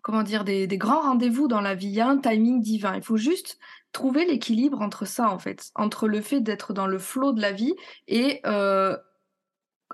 comment 0.02 0.22
dire, 0.22 0.44
des, 0.44 0.66
des 0.66 0.78
grands 0.78 1.02
rendez-vous 1.02 1.48
dans 1.48 1.60
la 1.60 1.74
vie. 1.74 1.88
Il 1.88 1.94
y 1.94 2.00
a 2.00 2.08
un 2.08 2.16
timing 2.16 2.62
divin. 2.62 2.94
Il 2.96 3.02
faut 3.02 3.16
juste 3.16 3.58
trouver 3.92 4.24
l'équilibre 4.24 4.80
entre 4.80 5.04
ça, 5.06 5.30
en 5.30 5.38
fait, 5.38 5.70
entre 5.74 6.08
le 6.08 6.20
fait 6.20 6.40
d'être 6.40 6.72
dans 6.72 6.86
le 6.86 6.98
flot 6.98 7.32
de 7.32 7.40
la 7.40 7.52
vie 7.52 7.74
et 8.06 8.40
euh, 8.46 8.96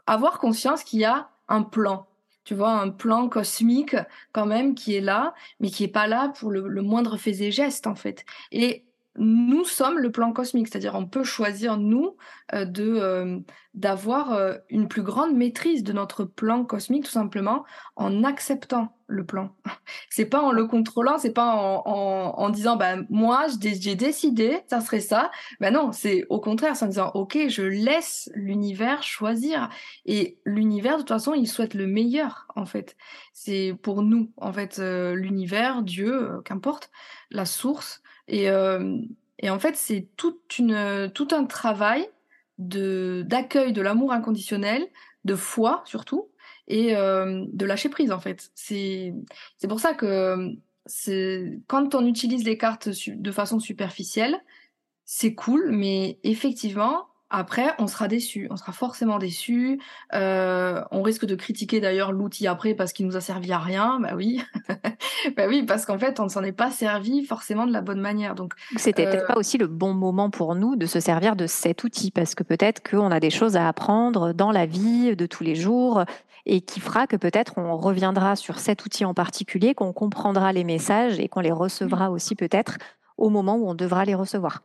avoir 0.07 0.39
conscience 0.39 0.85
qu'il 0.85 1.01
y 1.01 1.05
a 1.05 1.31
un 1.49 1.63
plan. 1.63 2.07
Tu 2.45 2.55
vois, 2.55 2.73
un 2.73 2.91
plan 2.91 3.29
cosmique 3.29 3.97
quand 4.33 4.47
même 4.47 4.75
qui 4.75 4.95
est 4.95 5.01
là, 5.01 5.35
mais 5.61 5.71
qui 5.71 5.85
est 5.85 5.89
pas 5.89 6.07
là 6.07 6.29
pour 6.29 6.51
le, 6.51 6.69
le 6.69 6.83
moindre 6.83 7.17
fait 7.17 7.41
et 7.41 7.51
geste, 7.51 7.87
en 7.87 7.95
fait. 7.95 8.25
Et 8.53 8.85
nous 9.17 9.65
sommes 9.65 9.99
le 9.99 10.11
plan 10.11 10.33
cosmique, 10.33 10.69
c'est-à-dire 10.69 10.95
on 10.97 11.07
peut 11.07 11.23
choisir 11.23 11.77
nous 11.77 12.17
euh, 12.53 12.65
de 12.65 12.85
euh, 12.85 13.39
d'avoir 13.75 14.33
euh, 14.33 14.55
une 14.71 14.89
plus 14.89 15.03
grande 15.03 15.35
maîtrise 15.35 15.85
de 15.85 15.93
notre 15.93 16.25
plan 16.25 16.65
cosmique 16.65 17.05
tout 17.05 17.11
simplement 17.11 17.65
en 17.95 18.25
acceptant 18.25 18.97
le 19.07 19.25
plan. 19.25 19.55
C'est 20.11 20.25
pas 20.25 20.41
en 20.41 20.51
le 20.51 20.67
contrôlant, 20.67 21.19
c'est 21.19 21.33
pas 21.33 21.55
en, 21.55 21.83
en, 21.85 22.35
en 22.39 22.51
disant 22.51 22.77
bah 22.77 22.97
moi 23.09 23.47
j'ai 23.61 23.95
décidé 23.95 24.63
ça 24.69 24.81
serait 24.81 25.01
ça. 25.01 25.31
Ben 25.61 25.73
non, 25.73 25.93
c'est 25.93 26.25
au 26.29 26.41
contraire, 26.41 26.75
c'est 26.75 26.85
en 26.85 26.89
disant 26.89 27.11
ok 27.15 27.39
je 27.49 27.63
laisse 27.63 28.31
l'univers 28.35 29.03
choisir 29.03 29.69
et 30.07 30.39
l'univers 30.45 30.95
de 30.95 30.99
toute 31.01 31.09
façon 31.11 31.35
il 31.35 31.47
souhaite 31.47 31.75
le 31.75 31.87
meilleur 31.87 32.49
en 32.57 32.67
fait. 32.67 32.97
C'est 33.33 33.77
pour 33.83 34.03
nous 34.03 34.33
en 34.39 34.53
fait 34.53 34.79
l'univers, 34.79 35.83
Dieu, 35.83 36.41
qu'importe, 36.45 36.91
la 37.31 37.45
source 37.45 38.03
et, 38.29 38.51
euh, 38.51 38.99
et 39.39 39.51
en 39.51 39.59
fait, 39.59 39.77
c'est 39.77 40.09
tout 40.17 40.39
un 40.59 41.45
travail 41.45 42.09
d'accueil 42.59 43.73
de 43.73 43.83
l'amour 43.83 44.13
inconditionnel, 44.13 44.87
de 45.25 45.35
foi 45.35 45.83
surtout, 45.87 46.31
et 46.69 46.97
euh, 46.97 47.45
de 47.53 47.67
lâcher 47.67 47.89
prise 47.89 48.13
en 48.13 48.21
fait. 48.21 48.51
C'est 48.55 49.13
pour 49.69 49.81
ça 49.81 49.95
que 49.95 50.57
quand 51.67 51.95
on 51.95 52.07
utilise 52.07 52.45
les 52.45 52.59
cartes 52.59 52.89
de 53.09 53.33
façon 53.33 53.59
superficielle, 53.59 54.41
c'est 55.05 55.35
cool, 55.35 55.71
mais 55.71 56.19
effectivement, 56.23 57.07
après, 57.31 57.75
on 57.79 57.87
sera 57.87 58.07
déçu, 58.07 58.47
on 58.51 58.57
sera 58.57 58.73
forcément 58.73 59.19
déçu. 59.19 59.81
Euh, 60.13 60.83
on 60.91 61.03
risque 61.03 61.25
de 61.25 61.35
critiquer 61.35 61.81
d'ailleurs 61.81 62.13
l'outil 62.13 62.47
après 62.47 62.75
parce 62.75 62.93
qu'il 62.93 63.07
nous 63.07 63.17
a 63.17 63.21
servi 63.21 63.51
à 63.53 63.59
rien. 63.59 63.99
Bah 64.01 64.13
oui, 64.15 64.43
bah 65.37 65.45
oui, 65.49 65.65
parce 65.65 65.85
qu'en 65.85 65.99
fait, 65.99 66.21
on 66.21 66.25
ne 66.25 66.29
s'en 66.29 66.43
est 66.45 66.53
pas 66.53 66.71
servi 66.71 67.25
forcément 67.25 67.67
de 67.67 67.73
la 67.73 67.81
bonne 67.81 68.01
manière. 68.01 68.35
Donc, 68.35 68.55
c'était 68.77 69.05
peut-être 69.07 69.25
euh, 69.25 69.35
pas 69.35 69.37
aussi 69.37 69.59
le 69.59 69.67
bon 69.67 69.95
moment 69.95 70.31
pour 70.31 70.55
nous 70.55 70.77
de 70.77 70.87
se 70.87 71.01
servir 71.01 71.35
de 71.35 71.47
cet 71.47 71.83
outil 71.83 72.11
parce 72.11 72.35
que 72.35 72.45
peut-être 72.45 72.89
qu'on 72.89 73.11
a 73.11 73.21
des 73.21 73.31
choses 73.31 73.57
à 73.57 73.67
apprendre 73.67 74.33
dans 74.33 74.53
la 74.53 74.67
vie 74.67 75.17
de 75.17 75.27
tous 75.27 75.43
les 75.43 75.57
jours 75.57 76.05
et 76.47 76.61
qui 76.61 76.79
fera 76.79 77.07
que 77.07 77.17
peut-être 77.17 77.55
on 77.57 77.77
reviendra 77.77 78.37
sur 78.37 78.59
cet 78.59 78.85
outil 78.85 79.05
en 79.05 79.15
particulier, 79.15 79.75
qu'on 79.75 79.93
comprendra 79.93 80.53
les 80.53 80.65
messages 80.65 81.19
et 81.19 81.29
qu'on 81.29 81.41
les 81.41 81.53
recevra 81.53 82.11
aussi 82.11 82.35
peut-être 82.35 82.77
au 83.17 83.31
moment 83.31 83.57
où 83.57 83.69
on 83.69 83.75
devra 83.75 84.05
les 84.05 84.15
recevoir. 84.15 84.63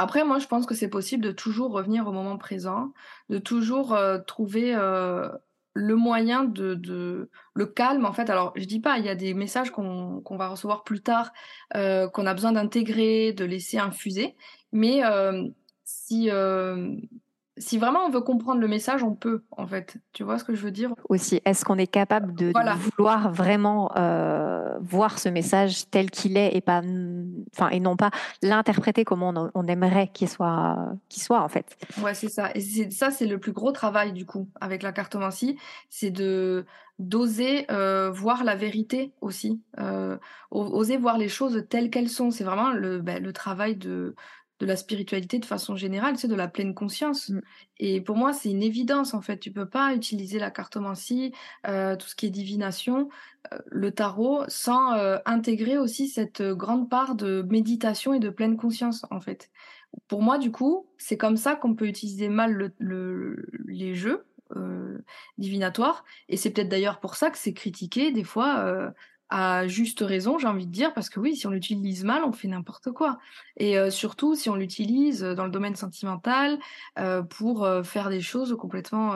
Après, 0.00 0.24
moi, 0.24 0.38
je 0.38 0.46
pense 0.46 0.64
que 0.64 0.74
c'est 0.74 0.88
possible 0.88 1.22
de 1.22 1.30
toujours 1.30 1.72
revenir 1.72 2.08
au 2.08 2.12
moment 2.12 2.38
présent, 2.38 2.94
de 3.28 3.36
toujours 3.36 3.92
euh, 3.92 4.16
trouver 4.16 4.74
euh, 4.74 5.28
le 5.74 5.94
moyen 5.94 6.44
de, 6.44 7.28
le 7.52 7.66
calme. 7.66 8.06
En 8.06 8.14
fait, 8.14 8.30
alors 8.30 8.54
je 8.56 8.64
dis 8.64 8.80
pas, 8.80 8.96
il 8.96 9.04
y 9.04 9.10
a 9.10 9.14
des 9.14 9.34
messages 9.34 9.70
qu'on 9.70 10.22
va 10.38 10.48
recevoir 10.48 10.84
plus 10.84 11.02
tard, 11.02 11.34
euh, 11.76 12.08
qu'on 12.08 12.24
a 12.24 12.32
besoin 12.32 12.52
d'intégrer, 12.52 13.34
de 13.34 13.44
laisser 13.44 13.76
infuser. 13.76 14.36
Mais 14.72 15.02
si 15.84 16.30
si 17.60 17.78
vraiment 17.78 18.00
on 18.06 18.10
veut 18.10 18.22
comprendre 18.22 18.60
le 18.60 18.68
message, 18.68 19.02
on 19.02 19.14
peut, 19.14 19.44
en 19.50 19.66
fait. 19.66 19.98
Tu 20.12 20.24
vois 20.24 20.38
ce 20.38 20.44
que 20.44 20.54
je 20.54 20.62
veux 20.62 20.70
dire? 20.70 20.94
Aussi, 21.08 21.40
est-ce 21.44 21.64
qu'on 21.64 21.76
est 21.78 21.86
capable 21.86 22.34
de, 22.34 22.52
vouloir 22.76 23.30
vraiment 23.30 23.92
euh, 23.96 24.78
voir 24.80 25.18
ce 25.18 25.28
message 25.28 25.88
tel 25.90 26.10
qu'il 26.10 26.36
est 26.36 26.56
et 26.56 26.60
pas, 26.60 26.82
enfin, 27.54 27.68
et 27.68 27.78
non 27.78 27.96
pas 27.96 28.10
l'interpréter 28.42 29.04
comme 29.04 29.22
on, 29.22 29.66
aimerait 29.66 30.08
qu'il 30.08 30.28
soit, 30.28 30.76
qu'il 31.08 31.22
soit, 31.22 31.42
en 31.42 31.48
fait? 31.48 31.76
Ouais, 32.02 32.14
c'est 32.14 32.30
ça. 32.30 32.50
Et 32.54 32.90
ça, 32.90 33.10
c'est 33.10 33.26
le 33.26 33.38
plus 33.38 33.52
gros 33.52 33.72
travail 33.72 34.12
du 34.12 34.24
coup 34.24 34.48
avec 34.60 34.82
la 34.82 34.92
cartomancie, 34.92 35.56
c'est 35.90 36.10
de 36.10 36.64
d'oser 37.00 37.64
euh, 37.70 38.10
voir 38.10 38.44
la 38.44 38.54
vérité 38.54 39.14
aussi, 39.22 39.62
euh, 39.78 40.18
oser 40.50 40.98
voir 40.98 41.16
les 41.16 41.30
choses 41.30 41.64
telles 41.70 41.88
qu'elles 41.88 42.10
sont. 42.10 42.30
C'est 42.30 42.44
vraiment 42.44 42.72
le, 42.72 43.00
ben, 43.00 43.22
le 43.22 43.32
travail 43.32 43.74
de 43.76 44.14
de 44.60 44.66
la 44.66 44.76
spiritualité 44.76 45.38
de 45.38 45.46
façon 45.46 45.74
générale, 45.74 46.16
c'est 46.18 46.28
de 46.28 46.34
la 46.34 46.46
pleine 46.46 46.74
conscience. 46.74 47.30
Mm. 47.30 47.40
Et 47.78 48.00
pour 48.00 48.16
moi, 48.16 48.32
c'est 48.32 48.50
une 48.50 48.62
évidence 48.62 49.14
en 49.14 49.22
fait. 49.22 49.38
Tu 49.38 49.50
peux 49.50 49.68
pas 49.68 49.94
utiliser 49.94 50.38
la 50.38 50.50
cartomancie, 50.50 51.32
euh, 51.66 51.96
tout 51.96 52.06
ce 52.06 52.14
qui 52.14 52.26
est 52.26 52.30
divination, 52.30 53.08
euh, 53.52 53.58
le 53.66 53.90
tarot, 53.90 54.44
sans 54.48 54.92
euh, 54.92 55.16
intégrer 55.24 55.78
aussi 55.78 56.08
cette 56.08 56.42
grande 56.42 56.90
part 56.90 57.14
de 57.14 57.42
méditation 57.50 58.12
et 58.12 58.20
de 58.20 58.28
pleine 58.28 58.56
conscience 58.56 59.06
en 59.10 59.20
fait. 59.20 59.50
Pour 60.06 60.22
moi, 60.22 60.38
du 60.38 60.52
coup, 60.52 60.86
c'est 60.98 61.16
comme 61.16 61.36
ça 61.36 61.56
qu'on 61.56 61.74
peut 61.74 61.86
utiliser 61.86 62.28
mal 62.28 62.72
les 62.78 63.94
jeux 63.94 64.24
divinatoires. 65.36 66.04
Et 66.28 66.36
c'est 66.36 66.50
peut-être 66.50 66.68
d'ailleurs 66.68 67.00
pour 67.00 67.16
ça 67.16 67.30
que 67.30 67.38
c'est 67.38 67.52
critiqué 67.52 68.12
des 68.12 68.22
fois 68.22 68.92
à 69.30 69.68
juste 69.68 70.00
raison, 70.00 70.38
j'ai 70.38 70.48
envie 70.48 70.66
de 70.66 70.72
dire, 70.72 70.92
parce 70.92 71.08
que 71.08 71.20
oui, 71.20 71.36
si 71.36 71.46
on 71.46 71.50
l'utilise 71.50 72.04
mal, 72.04 72.24
on 72.24 72.32
fait 72.32 72.48
n'importe 72.48 72.90
quoi. 72.90 73.18
Et 73.56 73.78
euh, 73.78 73.88
surtout, 73.88 74.34
si 74.34 74.50
on 74.50 74.56
l'utilise 74.56 75.22
dans 75.22 75.44
le 75.44 75.52
domaine 75.52 75.76
sentimental 75.76 76.58
euh, 76.98 77.22
pour 77.22 77.64
euh, 77.64 77.84
faire 77.84 78.10
des 78.10 78.20
choses 78.20 78.56
complètement 78.58 79.14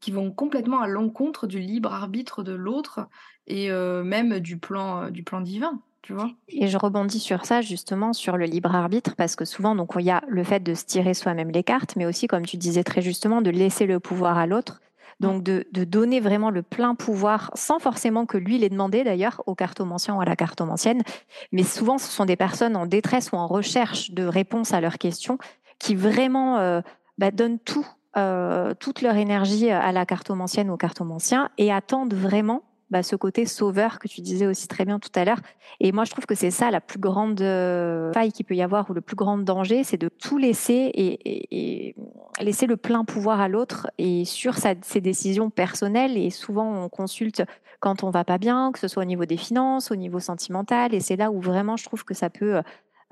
qui 0.00 0.10
vont 0.12 0.30
complètement 0.30 0.80
à 0.80 0.86
l'encontre 0.86 1.48
du 1.48 1.58
libre 1.58 1.92
arbitre 1.92 2.44
de 2.44 2.52
l'autre 2.52 3.08
et 3.48 3.68
même 3.68 4.38
du 4.38 4.58
plan 4.58 5.10
du 5.10 5.24
plan 5.24 5.40
divin. 5.40 5.80
Tu 6.02 6.12
vois 6.12 6.30
et 6.48 6.68
je 6.68 6.78
rebondis 6.78 7.18
sur 7.18 7.44
ça 7.44 7.60
justement 7.62 8.12
sur 8.12 8.36
le 8.36 8.44
libre 8.44 8.74
arbitre 8.74 9.14
parce 9.16 9.34
que 9.36 9.44
souvent 9.44 9.74
donc 9.74 9.92
il 9.98 10.04
y 10.04 10.10
a 10.10 10.22
le 10.28 10.44
fait 10.44 10.60
de 10.60 10.74
se 10.74 10.84
tirer 10.84 11.14
soi-même 11.14 11.50
les 11.50 11.62
cartes 11.62 11.96
mais 11.96 12.06
aussi 12.06 12.26
comme 12.26 12.44
tu 12.44 12.56
disais 12.56 12.84
très 12.84 13.02
justement 13.02 13.40
de 13.40 13.50
laisser 13.50 13.86
le 13.86 14.00
pouvoir 14.00 14.38
à 14.38 14.46
l'autre 14.46 14.80
donc 15.20 15.42
de, 15.42 15.64
donner 15.72 16.20
vraiment 16.20 16.50
le 16.50 16.62
plein 16.62 16.94
pouvoir 16.94 17.50
sans 17.54 17.78
forcément 17.78 18.26
que 18.26 18.38
lui 18.38 18.58
l'ait 18.58 18.68
demandé 18.68 19.04
d'ailleurs 19.04 19.42
au 19.46 19.54
cartomancien 19.54 20.14
ou 20.14 20.20
à 20.20 20.24
la 20.24 20.36
cartomancienne. 20.36 21.02
Mais 21.52 21.62
souvent 21.62 21.98
ce 21.98 22.10
sont 22.10 22.24
des 22.24 22.36
personnes 22.36 22.76
en 22.76 22.86
détresse 22.86 23.32
ou 23.32 23.36
en 23.36 23.46
recherche 23.46 24.10
de 24.10 24.24
réponses 24.24 24.72
à 24.72 24.80
leurs 24.80 24.98
questions 24.98 25.38
qui 25.78 25.94
vraiment 25.94 26.58
euh, 26.58 26.80
bah, 27.18 27.30
donnent 27.30 27.58
euh, 28.16 28.74
toute 28.78 29.02
leur 29.02 29.16
énergie 29.16 29.70
à 29.70 29.92
la 29.92 30.06
cartomancienne 30.06 30.70
ou 30.70 30.74
au 30.74 30.76
cartomancien 30.76 31.50
et 31.58 31.72
attendent 31.72 32.14
vraiment 32.14 32.62
bah, 32.92 33.02
ce 33.02 33.16
côté 33.16 33.46
sauveur 33.46 33.98
que 33.98 34.06
tu 34.06 34.20
disais 34.20 34.46
aussi 34.46 34.68
très 34.68 34.84
bien 34.84 34.98
tout 34.98 35.10
à 35.14 35.24
l'heure. 35.24 35.40
Et 35.80 35.92
moi, 35.92 36.04
je 36.04 36.10
trouve 36.10 36.26
que 36.26 36.34
c'est 36.34 36.50
ça 36.50 36.70
la 36.70 36.82
plus 36.82 36.98
grande 36.98 37.40
euh, 37.40 38.12
faille 38.12 38.32
qu'il 38.32 38.44
peut 38.44 38.54
y 38.54 38.60
avoir 38.60 38.90
ou 38.90 38.92
le 38.92 39.00
plus 39.00 39.16
grand 39.16 39.38
danger, 39.38 39.82
c'est 39.82 39.96
de 39.96 40.08
tout 40.08 40.36
laisser 40.36 40.90
et, 40.94 41.96
laisser 42.38 42.66
le 42.66 42.76
plein 42.76 43.04
pouvoir 43.04 43.40
à 43.40 43.48
l'autre 43.48 43.90
et 43.96 44.26
sur 44.26 44.56
ses 44.56 45.00
décisions 45.00 45.48
personnelles. 45.48 46.18
Et 46.18 46.28
souvent, 46.28 46.84
on 46.84 46.88
consulte 46.90 47.42
quand 47.80 48.04
on 48.04 48.10
va 48.10 48.24
pas 48.24 48.36
bien, 48.36 48.72
que 48.72 48.78
ce 48.78 48.88
soit 48.88 49.02
au 49.02 49.06
niveau 49.06 49.24
des 49.24 49.38
finances, 49.38 49.90
au 49.90 49.96
niveau 49.96 50.20
sentimental. 50.20 50.92
Et 50.94 51.00
c'est 51.00 51.16
là 51.16 51.30
où 51.30 51.40
vraiment, 51.40 51.78
je 51.78 51.84
trouve 51.84 52.04
que 52.04 52.14
ça 52.14 52.28
peut 52.28 52.60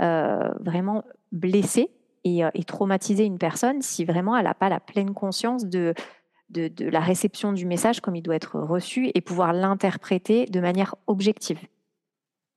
euh, 0.02 0.48
vraiment 0.60 1.04
blesser 1.32 1.90
euh, 2.26 2.50
et, 2.52 2.64
traumatiser 2.64 3.24
une 3.24 3.38
personne 3.38 3.80
si 3.80 4.04
vraiment 4.04 4.36
elle 4.36 4.44
n'a 4.44 4.52
pas 4.52 4.68
la 4.68 4.78
pleine 4.78 5.14
conscience 5.14 5.64
de 5.64 5.94
de, 6.50 6.88
la 6.88 7.00
réception 7.00 7.52
du 7.52 7.66
message 7.66 8.00
comme 8.00 8.16
il 8.16 8.22
doit 8.22 8.34
être 8.34 8.58
reçu 8.58 9.10
et 9.14 9.20
pouvoir 9.20 9.52
l'interpréter 9.52 10.46
de 10.46 10.60
manière 10.60 10.94
objective. 11.06 11.58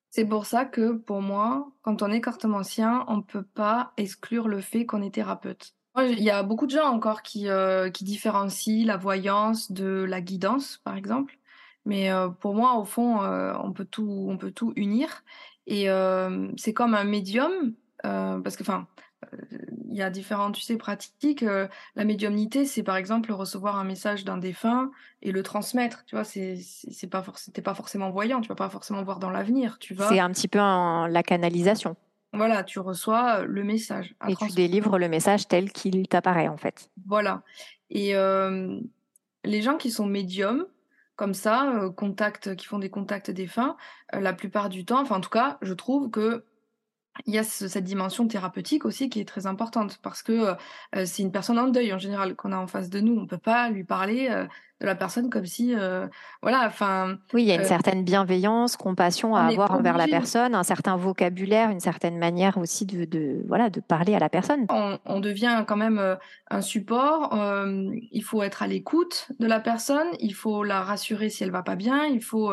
C'est 0.10 0.25
pour 0.25 0.45
ça 0.45 0.65
que, 0.65 0.91
pour 0.91 1.21
moi, 1.21 1.71
quand 1.82 2.03
on 2.03 2.12
est 2.12 2.21
cartomancien, 2.21 3.03
on 3.08 3.17
ne 3.17 3.21
peut 3.23 3.43
pas 3.43 3.93
exclure 3.97 4.47
le 4.47 4.62
fait 4.62 4.86
qu'on 4.86 5.01
est 5.01 5.15
thérapeute. 5.15 5.73
Il 5.99 6.23
y 6.23 6.32
a 6.32 6.41
beaucoup 6.43 6.65
de 6.65 6.71
gens 6.71 6.86
encore 6.86 7.21
qui, 7.21 7.49
euh, 7.49 7.89
qui 7.89 8.03
différencient 8.03 8.86
la 8.86 8.97
voyance 8.97 9.71
de 9.71 10.03
la 10.03 10.21
guidance, 10.21 10.79
par 10.84 10.95
exemple. 10.95 11.38
Mais 11.86 12.12
euh, 12.12 12.29
pour 12.29 12.56
moi, 12.56 12.75
au 12.75 12.86
fond, 12.86 13.21
euh, 13.21 13.53
on, 13.63 13.73
peut 13.73 13.86
tout, 13.86 14.27
on 14.29 14.38
peut 14.38 14.51
tout 14.51 14.73
unir. 14.75 15.23
Et 15.65 15.88
c'est 16.58 16.73
comme 16.73 16.93
un 16.93 17.06
médium, 17.06 17.73
parce 18.03 18.58
que, 18.58 18.63
enfin, 18.63 18.86
il 19.89 19.95
y 19.95 20.01
a 20.01 20.09
différentes 20.09 20.55
tu 20.55 20.62
sais, 20.62 20.75
pratiques. 20.77 21.43
Euh, 21.43 21.67
la 21.95 22.03
médiumnité, 22.03 22.65
c'est 22.65 22.83
par 22.83 22.95
exemple 22.95 23.31
recevoir 23.31 23.77
un 23.77 23.83
message 23.83 24.25
d'un 24.25 24.38
défunt 24.38 24.91
et 25.21 25.31
le 25.31 25.43
transmettre. 25.43 26.03
Tu 26.05 26.15
vois, 26.15 26.23
c'est 26.23 26.57
c'est 26.57 27.07
pas 27.07 27.21
forcément 27.21 27.53
pas 27.63 27.75
forcément 27.75 28.09
voyant. 28.09 28.41
Tu 28.41 28.49
vas 28.49 28.55
pas 28.55 28.69
forcément 28.69 29.03
voir 29.03 29.19
dans 29.19 29.29
l'avenir. 29.29 29.77
Tu. 29.79 29.95
C'est 29.95 30.19
un 30.19 30.31
petit 30.31 30.47
peu 30.47 30.57
la 30.57 31.23
canalisation. 31.23 31.95
Voilà, 32.33 32.63
tu 32.63 32.79
reçois 32.79 33.43
le 33.43 33.63
message. 33.63 34.15
Et 34.27 34.36
tu 34.36 34.47
délivres 34.47 34.97
le 34.97 35.07
message 35.07 35.47
tel 35.47 35.71
qu'il 35.71 36.07
t'apparaît 36.07 36.47
en 36.47 36.57
fait. 36.57 36.89
Voilà. 37.05 37.43
Et 37.91 38.15
euh, 38.15 38.79
les 39.43 39.62
gens 39.62 39.77
qui 39.77 39.91
sont 39.91 40.07
médiums, 40.07 40.65
comme 41.15 41.36
ça, 41.36 41.71
euh, 41.75 41.91
contact, 41.91 42.55
qui 42.55 42.65
font 42.65 42.79
des 42.79 42.89
contacts 42.89 43.29
défunts, 43.29 43.77
la 44.12 44.33
plupart 44.33 44.69
du 44.69 44.83
temps, 44.83 45.01
enfin 45.01 45.17
en 45.17 45.21
tout 45.21 45.29
cas, 45.29 45.59
je 45.62 45.75
trouve 45.75 46.09
que 46.09 46.43
il 47.26 47.34
y 47.34 47.38
a 47.38 47.43
cette 47.43 47.84
dimension 47.84 48.28
thérapeutique 48.28 48.86
aussi 48.86 49.10
qui 49.10 49.19
est 49.19 49.28
très 49.28 49.45
importante 49.45 49.99
parce 50.02 50.23
que 50.23 50.56
euh, 50.95 51.06
c'est 51.06 51.21
une 51.21 51.32
personne 51.32 51.60
en 51.60 51.67
deuil 51.67 51.93
en 51.93 51.99
général 51.99 52.36
qu'on 52.36 52.52
a 52.52 52.58
en 52.58 52.67
face 52.67 52.89
de 52.89 52.99
nous. 52.99 53.19
On 53.19 53.28
peut 53.28 53.38
pas 53.38 53.69
lui 53.69 53.84
parler 53.84 54.30
euh, 54.32 54.45
de 54.82 54.88
la 54.88 54.95
personne 54.95 55.30
comme 55.30 55.45
si, 55.45 55.76
euh, 55.76 56.08
voilà, 56.41 56.65
enfin. 56.65 57.17
Oui, 57.34 57.43
il 57.43 57.47
y 57.47 57.52
a 57.52 57.56
une 57.56 57.63
certaine 57.63 58.04
bienveillance, 58.04 58.76
compassion 58.76 59.36
à 59.36 59.43
avoir 59.43 59.71
envers 59.71 59.95
la 59.95 60.08
personne, 60.08 60.56
un 60.56 60.63
certain 60.63 60.97
vocabulaire, 60.97 61.69
une 61.69 61.80
certaine 61.80 62.17
manière 62.17 62.58
aussi 62.58 62.86
de, 62.86 63.06
de 63.06 63.45
voilà, 63.47 63.69
de 63.69 63.80
parler 63.80 64.15
à 64.15 64.19
la 64.19 64.30
personne. 64.30 64.65
On, 64.69 64.97
on 65.06 65.19
devient 65.19 65.63
quand 65.67 65.78
même 65.78 66.17
un 66.49 66.62
support. 66.62 67.38
il 68.12 68.23
faut 68.23 68.41
être 68.41 68.63
à 68.63 68.67
l'écoute 68.67 69.28
de 69.39 69.45
la 69.45 69.60
personne. 69.60 70.08
Il 70.19 70.34
faut 70.34 70.63
la 70.63 70.82
rassurer 70.82 71.30
si 71.30 71.43
elle 71.43 71.52
va 71.52 71.63
pas 71.63 71.76
bien. 71.76 72.06
Il 72.06 72.21
faut 72.21 72.52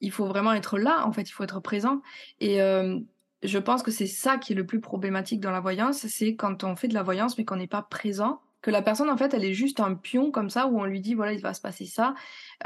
il 0.00 0.10
faut 0.10 0.26
vraiment 0.26 0.52
être 0.52 0.78
là, 0.78 1.06
en 1.06 1.12
fait, 1.12 1.28
il 1.28 1.32
faut 1.32 1.44
être 1.44 1.60
présent. 1.60 2.02
Et 2.40 2.60
euh, 2.62 2.98
je 3.42 3.58
pense 3.58 3.82
que 3.82 3.90
c'est 3.90 4.06
ça 4.06 4.38
qui 4.38 4.52
est 4.52 4.56
le 4.56 4.66
plus 4.66 4.80
problématique 4.80 5.40
dans 5.40 5.50
la 5.50 5.60
voyance, 5.60 6.06
c'est 6.06 6.36
quand 6.36 6.64
on 6.64 6.76
fait 6.76 6.88
de 6.88 6.94
la 6.94 7.02
voyance 7.02 7.38
mais 7.38 7.44
qu'on 7.44 7.56
n'est 7.56 7.66
pas 7.66 7.82
présent 7.82 8.40
que 8.66 8.72
la 8.72 8.82
personne 8.82 9.08
en 9.10 9.16
fait 9.16 9.32
elle 9.32 9.44
est 9.44 9.54
juste 9.54 9.78
un 9.78 9.94
pion 9.94 10.32
comme 10.32 10.50
ça 10.50 10.66
où 10.66 10.80
on 10.80 10.84
lui 10.86 11.00
dit 11.00 11.14
voilà 11.14 11.32
il 11.32 11.40
va 11.40 11.54
se 11.54 11.60
passer 11.60 11.86
ça. 11.86 12.14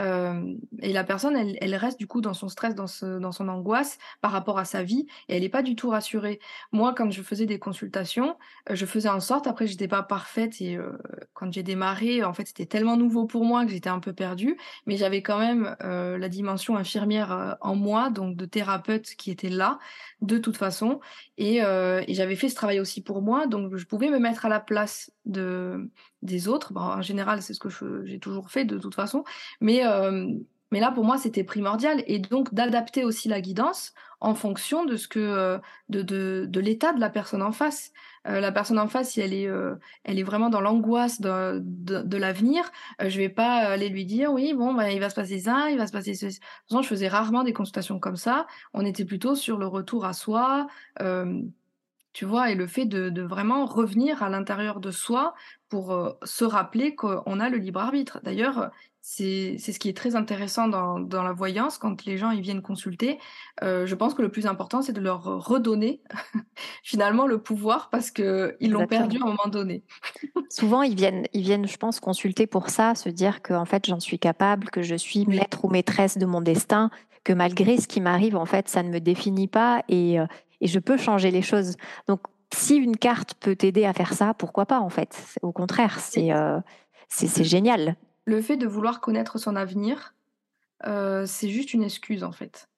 Euh, 0.00 0.54
et 0.80 0.94
la 0.94 1.04
personne 1.04 1.36
elle, 1.36 1.58
elle, 1.60 1.74
reste 1.74 1.98
du 1.98 2.06
coup 2.06 2.22
dans 2.22 2.32
son 2.32 2.48
stress 2.48 2.74
dans, 2.74 2.86
ce, 2.86 3.18
dans 3.18 3.32
son 3.32 3.48
angoisse 3.48 3.98
par 4.22 4.30
rapport 4.30 4.58
à 4.58 4.64
sa 4.64 4.82
vie 4.82 5.06
et 5.28 5.36
elle 5.36 5.42
n'est 5.42 5.50
pas 5.50 5.62
du 5.62 5.76
tout 5.76 5.90
rassurée. 5.90 6.40
Moi 6.72 6.94
quand 6.94 7.10
je 7.10 7.20
faisais 7.20 7.44
des 7.44 7.58
consultations 7.58 8.38
euh, 8.70 8.74
je 8.74 8.86
faisais 8.86 9.10
en 9.10 9.20
sorte 9.20 9.46
après 9.46 9.66
j'étais 9.66 9.88
pas 9.88 10.02
parfaite 10.02 10.62
et 10.62 10.78
euh, 10.78 10.92
quand 11.34 11.52
j'ai 11.52 11.62
démarré 11.62 12.24
en 12.24 12.32
fait 12.32 12.46
c'était 12.46 12.64
tellement 12.64 12.96
nouveau 12.96 13.26
pour 13.26 13.44
moi 13.44 13.66
que 13.66 13.70
j'étais 13.70 13.90
un 13.90 14.00
peu 14.00 14.14
perdue 14.14 14.56
mais 14.86 14.96
j'avais 14.96 15.20
quand 15.20 15.38
même 15.38 15.76
euh, 15.84 16.16
la 16.16 16.30
dimension 16.30 16.78
infirmière 16.78 17.30
euh, 17.30 17.52
en 17.60 17.74
moi 17.74 18.08
donc 18.08 18.38
de 18.38 18.46
thérapeute 18.46 19.04
qui 19.18 19.30
était 19.30 19.50
là 19.50 19.78
de 20.22 20.38
toute 20.38 20.56
façon. 20.56 21.00
Et, 21.36 21.56
et 21.56 22.14
j'avais 22.14 22.36
fait 22.36 22.48
ce 22.48 22.54
travail 22.54 22.80
aussi 22.80 23.02
pour 23.02 23.22
moi 23.22 23.46
donc 23.46 23.76
je 23.76 23.84
pouvais 23.84 24.08
me 24.08 24.18
mettre 24.18 24.46
à 24.46 24.48
la 24.48 24.60
place 24.60 25.10
de 25.24 25.89
des 26.22 26.48
autres. 26.48 26.72
en 26.76 27.02
général, 27.02 27.42
c'est 27.42 27.54
ce 27.54 27.60
que 27.60 28.04
j'ai 28.04 28.18
toujours 28.18 28.50
fait 28.50 28.64
de 28.64 28.78
toute 28.78 28.94
façon. 28.94 29.24
Mais, 29.60 29.86
euh, 29.86 30.28
mais 30.70 30.80
là, 30.80 30.90
pour 30.90 31.04
moi, 31.04 31.18
c'était 31.18 31.44
primordial. 31.44 32.02
Et 32.06 32.18
donc, 32.18 32.54
d'adapter 32.54 33.04
aussi 33.04 33.28
la 33.28 33.40
guidance 33.40 33.92
en 34.20 34.34
fonction 34.34 34.84
de 34.84 34.96
ce 34.96 35.08
que 35.08 35.18
euh, 35.18 35.58
de, 35.88 36.02
de, 36.02 36.60
l'état 36.60 36.92
de 36.92 37.00
la 37.00 37.08
personne 37.10 37.42
en 37.42 37.52
face. 37.52 37.92
Euh, 38.28 38.40
la 38.40 38.52
personne 38.52 38.78
en 38.78 38.86
face, 38.86 39.12
si 39.12 39.20
elle 39.22 39.32
est, 39.32 39.48
elle 40.04 40.18
est 40.18 40.22
vraiment 40.22 40.50
dans 40.50 40.60
l'angoisse 40.60 41.20
de, 41.22 41.58
de, 41.62 42.16
l'avenir, 42.18 42.70
je 43.00 43.16
vais 43.16 43.30
pas 43.30 43.56
aller 43.56 43.88
lui 43.88 44.04
dire 44.04 44.30
oui, 44.32 44.52
bon, 44.52 44.74
bah, 44.74 44.90
il 44.90 45.00
va 45.00 45.08
se 45.08 45.14
passer 45.14 45.38
ça, 45.40 45.70
il 45.70 45.78
va 45.78 45.86
se 45.86 45.92
passer 45.92 46.14
ce. 46.14 46.26
De 46.26 46.32
toute 46.32 46.42
façon, 46.68 46.82
je 46.82 46.88
faisais 46.88 47.08
rarement 47.08 47.44
des 47.44 47.54
consultations 47.54 47.98
comme 47.98 48.16
ça. 48.16 48.46
On 48.74 48.84
était 48.84 49.06
plutôt 49.06 49.34
sur 49.34 49.56
le 49.56 49.66
retour 49.66 50.04
à 50.04 50.12
soi 50.12 50.66
tu 52.12 52.24
vois, 52.24 52.50
et 52.50 52.54
le 52.54 52.66
fait 52.66 52.86
de, 52.86 53.08
de 53.08 53.22
vraiment 53.22 53.66
revenir 53.66 54.22
à 54.22 54.28
l'intérieur 54.28 54.80
de 54.80 54.90
soi 54.90 55.34
pour 55.68 55.92
euh, 55.92 56.10
se 56.24 56.44
rappeler 56.44 56.94
qu'on 56.94 57.40
a 57.40 57.48
le 57.48 57.58
libre 57.58 57.80
arbitre. 57.80 58.20
D'ailleurs, 58.24 58.70
c'est 59.02 59.56
ce 59.58 59.78
qui 59.78 59.88
est 59.88 59.96
très 59.96 60.14
intéressant 60.14 60.68
dans, 60.68 61.00
dans, 61.00 61.22
la 61.22 61.32
voyance, 61.32 61.78
quand 61.78 62.04
les 62.04 62.18
gens 62.18 62.30
ils 62.32 62.42
viennent 62.42 62.60
consulter. 62.60 63.18
Euh, 63.62 63.86
je 63.86 63.94
pense 63.94 64.12
que 64.14 64.20
le 64.20 64.30
plus 64.30 64.46
important, 64.46 64.82
c'est 64.82 64.92
de 64.92 65.00
leur 65.00 65.22
redonner 65.22 66.02
finalement 66.82 67.26
le 67.26 67.40
pouvoir 67.40 67.88
parce 67.90 68.10
qu'ils 68.10 68.70
l'ont 68.70 68.86
perdu 68.86 69.18
à 69.18 69.22
un 69.22 69.30
moment 69.30 69.48
donné. 69.48 69.84
Souvent, 70.50 70.82
ils 70.82 70.96
viennent, 70.96 71.26
ils 71.32 71.42
viennent, 71.42 71.66
je 71.66 71.76
pense, 71.76 71.98
consulter 71.98 72.46
pour 72.46 72.68
ça, 72.68 72.94
se 72.94 73.08
dire 73.08 73.40
que 73.40 73.54
en 73.54 73.64
fait, 73.64 73.86
j'en 73.86 74.00
suis 74.00 74.18
capable, 74.18 74.68
que 74.68 74.82
je 74.82 74.96
suis 74.96 75.24
maître 75.26 75.64
ou 75.64 75.70
maîtresse 75.70 76.18
de 76.18 76.26
mon 76.26 76.40
destin, 76.42 76.90
que 77.24 77.32
malgré 77.32 77.78
ce 77.78 77.88
qui 77.88 78.00
m'arrive, 78.00 78.36
en 78.36 78.46
fait, 78.46 78.68
ça 78.68 78.82
ne 78.82 78.90
me 78.90 79.00
définit 79.00 79.48
pas 79.48 79.82
et, 79.88 80.20
euh, 80.20 80.26
et 80.60 80.66
je 80.66 80.78
peux 80.78 80.96
changer 80.96 81.30
les 81.30 81.42
choses. 81.42 81.76
Donc, 82.06 82.20
si 82.52 82.76
une 82.76 82.96
carte 82.96 83.34
peut 83.34 83.54
t'aider 83.54 83.84
à 83.84 83.92
faire 83.92 84.12
ça, 84.12 84.34
pourquoi 84.34 84.66
pas 84.66 84.80
en 84.80 84.90
fait? 84.90 85.36
Au 85.42 85.52
contraire, 85.52 86.00
c'est 86.00 86.32
euh, 86.32 86.58
c'est 87.08 87.44
génial. 87.44 87.96
Le 88.24 88.40
fait 88.42 88.56
de 88.56 88.66
vouloir 88.66 89.00
connaître 89.00 89.38
son 89.38 89.56
avenir, 89.56 90.14
euh, 90.86 91.26
c'est 91.26 91.48
juste 91.48 91.74
une 91.74 91.82
excuse 91.82 92.24
en 92.24 92.32
fait. 92.32 92.68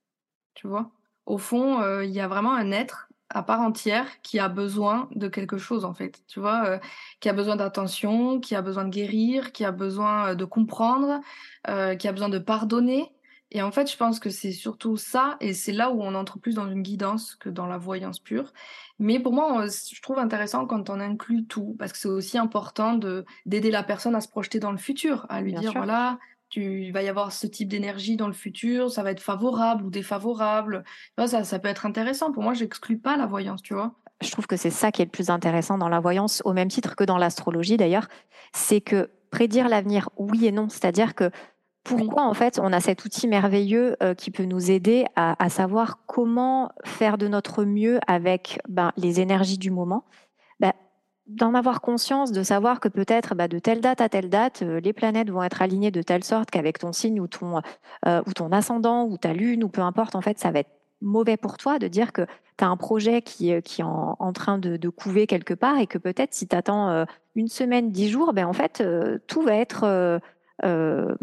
Tu 0.55 0.67
vois? 0.67 0.91
Au 1.27 1.39
fond, 1.39 1.81
euh, 1.81 2.05
il 2.05 2.11
y 2.11 2.21
a 2.21 2.29
vraiment 2.29 2.55
un 2.55 2.71
être 2.73 3.09
à 3.31 3.43
part 3.43 3.61
entière 3.61 4.07
qui 4.23 4.39
a 4.39 4.49
besoin 4.49 5.09
de 5.15 5.29
quelque 5.29 5.57
chose 5.57 5.85
en 5.87 5.95
fait. 5.95 6.23
Tu 6.27 6.41
vois? 6.41 6.65
Euh, 6.67 6.79
Qui 7.21 7.31
a 7.31 7.33
besoin 7.33 7.57
d'attention, 7.57 8.41
qui 8.41 8.55
a 8.55 8.61
besoin 8.63 8.85
de 8.85 8.91
guérir, 8.91 9.53
qui 9.53 9.65
a 9.65 9.73
besoin 9.73 10.35
de 10.35 10.45
comprendre, 10.45 11.21
euh, 11.69 11.95
qui 11.97 12.09
a 12.09 12.13
besoin 12.13 12.29
de 12.29 12.39
pardonner. 12.39 13.11
Et 13.55 13.61
en 13.61 13.71
fait, 13.71 13.91
je 13.91 13.97
pense 13.99 14.19
que 14.19 14.31
c'est 14.31 14.51
surtout 14.51 14.97
ça, 14.97 15.37
et 15.41 15.53
c'est 15.53 15.73
là 15.73 15.91
où 15.91 16.03
on 16.03 16.15
entre 16.15 16.39
plus 16.39 16.55
dans 16.55 16.69
une 16.69 16.83
guidance 16.83 17.35
que 17.35 17.51
dans 17.51 17.67
la 17.67 17.77
voyance 17.77 18.19
pure. 18.19 18.55
Mais 18.99 19.21
pour 19.21 19.35
moi, 19.35 19.67
je 19.67 20.01
trouve 20.01 20.19
intéressant 20.19 20.67
quand 20.67 20.89
on 20.89 20.99
inclut 21.01 21.45
tout, 21.45 21.77
parce 21.79 21.93
que 21.93 21.99
c'est 21.99 22.09
aussi 22.09 22.39
important 22.39 22.95
de 22.95 23.27
d'aider 23.45 23.71
la 23.71 23.83
personne 23.83 24.15
à 24.15 24.23
se 24.23 24.29
projeter 24.29 24.59
dans 24.59 24.73
le 24.73 24.79
futur, 24.79 25.27
à 25.29 25.43
lui 25.43 25.53
dire 25.53 25.73
voilà, 25.75 26.19
tu 26.49 26.83
il 26.83 26.93
va 26.93 27.03
y 27.03 27.09
avoir 27.09 27.31
ce 27.31 27.47
type 27.47 27.69
d'énergie 27.69 28.17
dans 28.17 28.27
le 28.27 28.33
futur, 28.33 28.91
ça 28.91 29.03
va 29.03 29.11
être 29.11 29.23
favorable 29.23 29.85
ou 29.85 29.91
défavorable. 29.91 30.83
Ça, 31.19 31.45
ça 31.45 31.59
peut 31.59 31.69
être 31.69 31.85
intéressant. 31.85 32.33
Pour 32.33 32.43
moi, 32.43 32.55
j'exclus 32.55 32.99
pas 32.99 33.19
la 33.19 33.27
voyance, 33.27 33.61
tu 33.61 33.75
vois. 33.75 33.93
Je 34.23 34.31
trouve 34.31 34.47
que 34.47 34.57
c'est 34.57 34.71
ça 34.71 34.93
qui 34.93 35.03
est 35.03 35.07
le 35.07 35.11
plus 35.11 35.29
intéressant 35.29 35.77
dans 35.77 35.91
la 35.91 36.01
voyance, 36.01 36.41
au 36.47 36.55
même 36.55 36.69
titre 36.69 36.97
que 36.97 37.05
dans 37.05 37.19
l'astrologie 37.19 37.77
d'ailleurs, 37.77 38.09
c'est 38.55 38.81
que 38.81 39.11
prédire 39.31 39.69
l'avenir, 39.69 40.09
oui 40.17 40.47
et 40.47 40.53
non. 40.53 40.71
C'est-à-dire 40.71 41.15
que 41.15 41.31
pourquoi 41.85 42.25
en 42.25 42.35
fait 42.35 42.61
on 42.63 42.73
a 42.73 42.81
cet 42.81 43.05
outil 43.05 43.27
merveilleux 43.27 43.97
euh, 44.03 44.15
qui 44.15 44.31
peut 44.31 44.45
nous 44.45 44.71
aider 44.71 45.05
à, 45.17 45.49
savoir 45.49 45.99
comment 46.07 46.71
faire 46.85 47.19
de 47.19 47.29
notre 47.29 47.65
mieux 47.65 47.99
avec 48.07 48.61
ben, 48.69 48.93
les 48.97 49.21
énergies 49.21 49.59
du 49.59 49.71
moment? 49.71 50.05
Ben, 50.61 50.73
D'en 51.27 51.55
avoir 51.55 51.81
conscience, 51.81 52.31
de 52.33 52.43
savoir 52.43 52.81
que 52.81 52.89
peut-être 52.89 53.35
ben, 53.35 53.49
de 53.49 53.59
telle 53.59 53.81
date 53.81 54.01
à 54.01 54.09
telle 54.09 54.29
date, 54.29 54.63
euh, 54.63 54.81
les 54.81 54.93
planètes 54.93 55.31
vont 55.31 55.43
être 55.43 55.63
alignées 55.63 55.91
de 55.91 56.03
telle 56.03 56.25
sorte 56.25 56.51
qu'avec 56.51 56.79
ton 56.79 56.93
signe 56.93 57.21
ou 57.21 57.27
ton, 57.27 57.61
euh, 58.07 58.23
ou 58.27 58.33
ton 58.33 58.53
ascendant 58.53 59.07
ou 59.07 59.17
ta 59.19 59.33
lune 59.33 59.65
ou 59.65 59.69
peu 59.69 59.81
importe, 59.81 60.15
en 60.15 60.21
fait, 60.21 60.39
ça 60.39 60.51
va 60.51 60.61
être 60.61 60.71
mauvais 61.01 61.37
pour 61.37 61.57
toi 61.57 61.81
de 61.81 61.89
dire 61.89 62.13
que 62.13 62.27
tu 62.59 62.65
as 62.65 62.69
un 62.69 62.77
projet 62.77 63.23
qui, 63.23 63.51
est 63.51 63.83
en, 63.83 64.33
train 64.33 64.59
de, 64.59 64.77
de, 64.77 64.89
couver 64.89 65.27
quelque 65.27 65.55
part 65.55 65.79
et 65.79 65.89
que 65.89 65.99
peut-être 65.99 66.33
si 66.33 66.47
tu 66.47 66.55
attends 66.55 67.07
une 67.35 67.49
semaine, 67.49 67.91
dix 67.91 68.09
jours, 68.09 68.33
ben 68.33 68.47
en 68.47 68.53
fait, 68.53 68.85
tout 69.27 69.43
va 69.43 69.57
être 69.57 70.21
euh, 70.65 71.15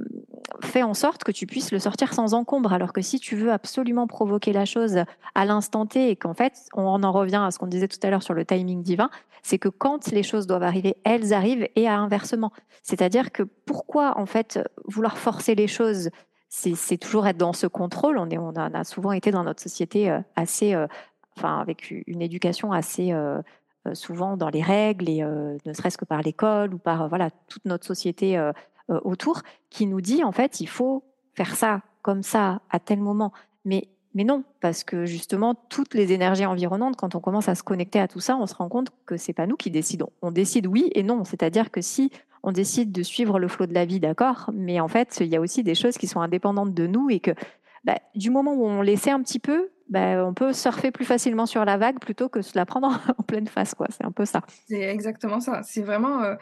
fait 0.61 0.83
en 0.83 0.93
sorte 0.93 1.23
que 1.23 1.31
tu 1.31 1.45
puisses 1.45 1.71
le 1.71 1.79
sortir 1.79 2.13
sans 2.13 2.33
encombre. 2.33 2.73
Alors 2.73 2.93
que 2.93 3.01
si 3.01 3.19
tu 3.19 3.35
veux 3.35 3.51
absolument 3.51 4.07
provoquer 4.07 4.53
la 4.53 4.65
chose 4.65 5.03
à 5.35 5.45
l'instant 5.45 5.85
T 5.85 6.09
et 6.09 6.15
qu'en 6.15 6.33
fait, 6.33 6.53
on 6.73 7.03
en 7.03 7.11
revient 7.11 7.41
à 7.43 7.51
ce 7.51 7.59
qu'on 7.59 7.67
disait 7.67 7.87
tout 7.87 7.99
à 8.03 8.09
l'heure 8.09 8.23
sur 8.23 8.33
le 8.33 8.45
timing 8.45 8.83
divin, 8.83 9.09
c'est 9.43 9.59
que 9.59 9.69
quand 9.69 10.11
les 10.11 10.23
choses 10.23 10.47
doivent 10.47 10.63
arriver, 10.63 10.97
elles 11.05 11.33
arrivent 11.33 11.67
et 11.75 11.87
à 11.87 11.97
inversement. 11.97 12.51
C'est-à-dire 12.83 13.31
que 13.31 13.43
pourquoi 13.43 14.17
en 14.17 14.25
fait 14.25 14.59
vouloir 14.85 15.17
forcer 15.17 15.55
les 15.55 15.67
choses 15.67 16.09
c'est 16.51 16.97
toujours 16.97 17.27
être 17.27 17.37
dans 17.37 17.53
ce 17.53 17.67
contrôle. 17.67 18.17
On, 18.17 18.55
a 18.55 18.83
souvent 18.83 19.11
été 19.11 19.29
dans 19.29 19.43
notre 19.43 19.61
société 19.61 20.09
euh, 20.09 20.19
assez, 20.35 20.73
euh, 20.73 20.87
enfin, 21.37 21.59
avec 21.59 21.91
une 22.07 22.23
éducation 22.23 22.71
assez 22.71 23.13
souvent 23.93 24.35
dans 24.35 24.49
les 24.49 24.63
règles 24.63 25.07
et 25.09 25.21
ne 25.21 25.73
serait-ce 25.73 25.97
que 25.97 26.05
par 26.05 26.21
l'école 26.21 26.73
ou 26.73 26.79
par 26.79 27.07
voilà 27.07 27.29
toute 27.47 27.65
notre 27.65 27.85
société 27.85 28.35
euh, 28.89 28.99
autour 29.03 29.41
qui 29.69 29.85
nous 29.85 30.01
dit 30.01 30.23
en 30.23 30.31
fait 30.31 30.59
il 30.59 30.67
faut 30.67 31.03
faire 31.33 31.55
ça 31.55 31.81
comme 32.01 32.23
ça 32.23 32.61
à 32.69 32.79
tel 32.79 32.99
moment. 32.99 33.31
Mais 33.65 33.89
mais 34.15 34.23
non, 34.23 34.43
parce 34.59 34.83
que 34.83 35.05
justement, 35.05 35.53
toutes 35.53 35.93
les 35.93 36.13
énergies 36.13 36.45
environnantes, 36.45 36.95
quand 36.95 37.13
on 37.13 37.19
commence 37.19 37.47
à 37.47 37.55
se 37.55 37.61
connecter 37.61 37.99
à 37.99 38.07
tout 38.07 38.19
ça, 38.19 38.37
on 38.37 38.47
se 38.47 38.55
rend 38.55 38.67
compte 38.67 38.89
que 39.05 39.17
c'est 39.17 39.33
pas 39.33 39.45
nous 39.45 39.55
qui 39.55 39.69
décidons. 39.69 40.09
On 40.21 40.31
décide 40.31 40.65
oui 40.65 40.89
et 40.95 41.03
non. 41.03 41.23
C'est-à-dire 41.25 41.69
que 41.69 41.81
si 41.81 42.11
on 42.41 42.51
décide 42.51 42.91
de 42.91 43.03
suivre 43.03 43.37
le 43.37 43.47
flot 43.47 43.67
de 43.67 43.73
la 43.73 43.85
vie, 43.85 43.99
d'accord, 43.99 44.49
mais 44.53 44.79
en 44.79 44.87
fait, 44.87 45.19
il 45.21 45.27
y 45.27 45.35
a 45.35 45.41
aussi 45.41 45.63
des 45.63 45.75
choses 45.75 45.97
qui 45.97 46.07
sont 46.07 46.21
indépendantes 46.21 46.73
de 46.73 46.87
nous 46.87 47.09
et 47.09 47.19
que 47.19 47.31
bah, 47.83 47.99
du 48.15 48.31
moment 48.31 48.53
où 48.53 48.65
on 48.65 48.81
laissait 48.81 49.11
un 49.11 49.21
petit 49.21 49.39
peu, 49.39 49.69
bah, 49.89 50.25
on 50.25 50.33
peut 50.33 50.53
surfer 50.53 50.91
plus 50.91 51.05
facilement 51.05 51.45
sur 51.45 51.63
la 51.63 51.77
vague 51.77 51.99
plutôt 51.99 52.29
que 52.29 52.41
se 52.41 52.57
la 52.57 52.65
prendre 52.65 52.99
en 53.17 53.23
pleine 53.23 53.47
face. 53.47 53.75
Quoi. 53.75 53.87
C'est 53.89 54.05
un 54.05 54.11
peu 54.11 54.25
ça. 54.25 54.41
C'est 54.67 54.81
exactement 54.81 55.39
ça. 55.39 55.61
C'est 55.63 55.83
vraiment... 55.83 56.23
Euh, 56.23 56.35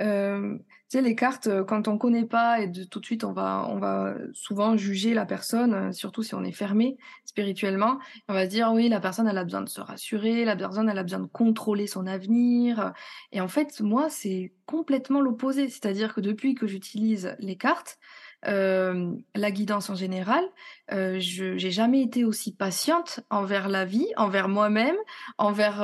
euh, 0.00 0.58
les 1.00 1.14
cartes, 1.14 1.46
euh, 1.46 1.64
quand 1.64 1.88
on 1.88 1.96
connaît 1.96 2.26
pas 2.26 2.60
et 2.60 2.66
de, 2.66 2.84
tout 2.84 3.00
de 3.00 3.04
suite, 3.04 3.24
on 3.24 3.32
va, 3.32 3.66
on 3.70 3.78
va 3.78 4.14
souvent 4.34 4.76
juger 4.76 5.14
la 5.14 5.24
personne, 5.24 5.74
euh, 5.74 5.92
surtout 5.92 6.22
si 6.22 6.34
on 6.34 6.44
est 6.44 6.52
fermé 6.52 6.98
spirituellement. 7.24 7.98
On 8.28 8.34
va 8.34 8.44
se 8.44 8.50
dire, 8.50 8.70
oui, 8.72 8.88
la 8.88 9.00
personne, 9.00 9.26
elle 9.26 9.38
a 9.38 9.44
besoin 9.44 9.62
de 9.62 9.68
se 9.68 9.80
rassurer, 9.80 10.44
la 10.44 10.56
personne, 10.56 10.88
elle 10.88 10.98
a 10.98 11.02
besoin 11.02 11.20
de 11.20 11.26
contrôler 11.26 11.86
son 11.86 12.06
avenir. 12.06 12.92
Et 13.32 13.40
en 13.40 13.48
fait, 13.48 13.80
moi, 13.80 14.10
c'est 14.10 14.52
complètement 14.66 15.20
l'opposé. 15.20 15.68
C'est-à-dire 15.68 16.14
que 16.14 16.20
depuis 16.20 16.54
que 16.54 16.66
j'utilise 16.66 17.36
les 17.38 17.56
cartes, 17.56 17.98
euh, 18.48 19.14
la 19.36 19.50
guidance 19.52 19.88
en 19.88 19.94
général, 19.94 20.44
je 20.90 21.56
j'ai 21.56 21.70
jamais 21.70 22.02
été 22.02 22.24
aussi 22.24 22.52
patiente 22.52 23.20
envers 23.30 23.68
la 23.68 23.84
vie, 23.84 24.08
envers 24.16 24.48
moi-même, 24.48 24.96
envers 25.38 25.78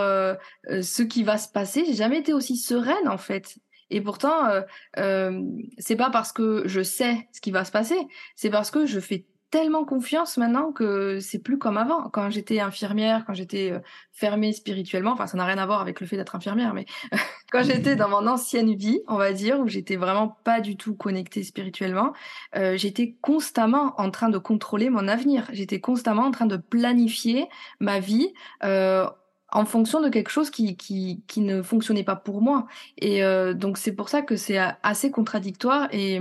ce 0.69 1.03
qui 1.03 1.23
va 1.23 1.39
se 1.39 1.49
passer. 1.49 1.85
J'ai 1.87 1.95
jamais 1.95 2.19
été 2.19 2.33
aussi 2.33 2.57
sereine 2.57 3.09
en 3.09 3.17
fait. 3.17 3.59
Et 3.91 4.01
pourtant, 4.01 4.47
euh, 4.47 4.63
euh, 4.99 5.43
c'est 5.79 5.97
pas 5.97 6.11
parce 6.11 6.33
que 6.33 6.63
je 6.67 6.83
sais 6.83 7.29
ce 7.33 7.41
qui 7.41 7.51
va 7.51 7.65
se 7.65 7.73
passer, 7.73 7.99
c'est 8.37 8.51
parce 8.51 8.71
que 8.71 8.87
je 8.87 9.01
fais 9.01 9.27
tellement 9.51 9.85
confiance 9.85 10.37
maintenant 10.37 10.73
que 10.73 11.21
c'est 11.21 11.39
plus 11.39 11.59
comme 11.59 11.79
avant. 11.79 12.11
Quand 12.11 12.31
j'étais 12.31 12.61
infirmière, 12.61 13.25
quand 13.27 13.35
j'étais 13.35 13.73
euh, 13.73 13.79
fermée 14.13 14.53
spirituellement, 14.53 15.13
enfin 15.13 15.27
ça 15.27 15.37
n'a 15.39 15.45
rien 15.45 15.59
à 15.59 15.67
voir 15.67 15.81
avec 15.81 16.01
le 16.01 16.07
fait 16.07 16.17
d'être 16.17 16.37
infirmière, 16.37 16.75
mais 16.75 16.85
quand 17.53 17.63
j'étais 17.63 17.97
dans 17.97 18.09
mon 18.09 18.27
ancienne 18.27 18.75
vie, 18.75 19.01
on 19.09 19.17
va 19.17 19.33
dire, 19.33 19.59
où 19.61 19.69
j'étais 19.69 19.97
vraiment 19.97 20.37
pas 20.45 20.61
du 20.61 20.77
tout 20.77 20.95
connectée 20.95 21.43
spirituellement, 21.43 22.13
euh, 22.57 22.77
j'étais 22.77 23.17
constamment 23.23 23.95
en 23.99 24.11
train 24.11 24.29
de 24.29 24.39
contrôler 24.39 24.91
mon 24.91 25.09
avenir. 25.09 25.47
J'étais 25.53 25.81
constamment 25.81 26.25
en 26.25 26.31
train 26.31 26.47
de 26.47 26.57
planifier 26.57 27.49
ma 27.81 28.01
vie. 28.01 28.33
Euh, 28.65 29.09
en 29.51 29.65
fonction 29.65 30.01
de 30.01 30.09
quelque 30.09 30.31
chose 30.31 30.51
qui, 30.51 30.77
qui, 30.77 31.23
qui 31.27 31.41
ne 31.41 31.63
fonctionnait 31.63 32.05
pas 32.05 32.17
pour 32.17 32.43
moi. 32.43 32.67
Et 32.99 33.23
euh, 33.25 33.55
donc 33.55 33.79
c'est 33.79 33.93
pour 33.93 34.09
ça 34.09 34.23
que 34.23 34.37
c'est 34.37 34.59
assez 34.83 35.11
contradictoire 35.11 35.89
et 35.93 36.21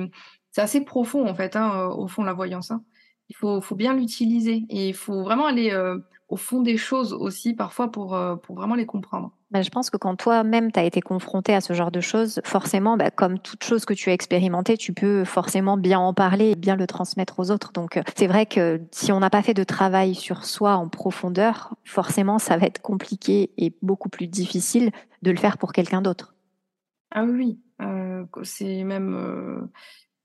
c'est 0.51 0.61
assez 0.61 0.81
profond 0.81 1.27
en 1.27 1.35
fait, 1.35 1.55
hein, 1.55 1.87
au 1.87 2.07
fond, 2.07 2.23
la 2.23 2.33
voyance. 2.33 2.71
Hein. 2.71 2.83
Il 3.29 3.35
faut, 3.35 3.61
faut 3.61 3.75
bien 3.75 3.93
l'utiliser 3.93 4.65
et 4.69 4.89
il 4.89 4.95
faut 4.95 5.23
vraiment 5.23 5.45
aller 5.45 5.71
euh, 5.71 5.99
au 6.29 6.37
fond 6.37 6.61
des 6.61 6.77
choses 6.77 7.13
aussi 7.13 7.53
parfois 7.53 7.91
pour, 7.91 8.15
euh, 8.15 8.35
pour 8.35 8.55
vraiment 8.55 8.75
les 8.75 8.85
comprendre. 8.85 9.36
Bah, 9.49 9.61
je 9.61 9.69
pense 9.69 9.89
que 9.89 9.95
quand 9.95 10.17
toi-même 10.17 10.73
tu 10.73 10.79
as 10.79 10.83
été 10.83 10.99
confronté 10.99 11.53
à 11.53 11.61
ce 11.61 11.71
genre 11.71 11.91
de 11.91 12.01
choses, 12.01 12.41
forcément, 12.43 12.97
bah, 12.97 13.11
comme 13.11 13.39
toute 13.39 13.63
chose 13.63 13.85
que 13.85 13.93
tu 13.93 14.09
as 14.09 14.13
expérimentée, 14.13 14.75
tu 14.75 14.91
peux 14.91 15.23
forcément 15.23 15.77
bien 15.77 15.99
en 15.99 16.13
parler 16.13 16.51
et 16.51 16.55
bien 16.55 16.75
le 16.75 16.85
transmettre 16.85 17.39
aux 17.39 17.49
autres. 17.49 17.71
Donc 17.71 17.95
euh, 17.95 18.03
c'est 18.17 18.27
vrai 18.27 18.45
que 18.45 18.81
si 18.91 19.13
on 19.13 19.21
n'a 19.21 19.29
pas 19.29 19.41
fait 19.41 19.53
de 19.53 19.63
travail 19.63 20.15
sur 20.15 20.43
soi 20.43 20.75
en 20.75 20.89
profondeur, 20.89 21.75
forcément 21.85 22.39
ça 22.39 22.57
va 22.57 22.65
être 22.65 22.81
compliqué 22.81 23.51
et 23.57 23.73
beaucoup 23.81 24.09
plus 24.09 24.27
difficile 24.27 24.91
de 25.21 25.31
le 25.31 25.37
faire 25.37 25.57
pour 25.57 25.71
quelqu'un 25.71 26.01
d'autre. 26.01 26.35
Ah 27.11 27.23
oui, 27.23 27.59
euh, 27.81 28.25
c'est 28.43 28.83
même... 28.83 29.15
Euh, 29.15 29.71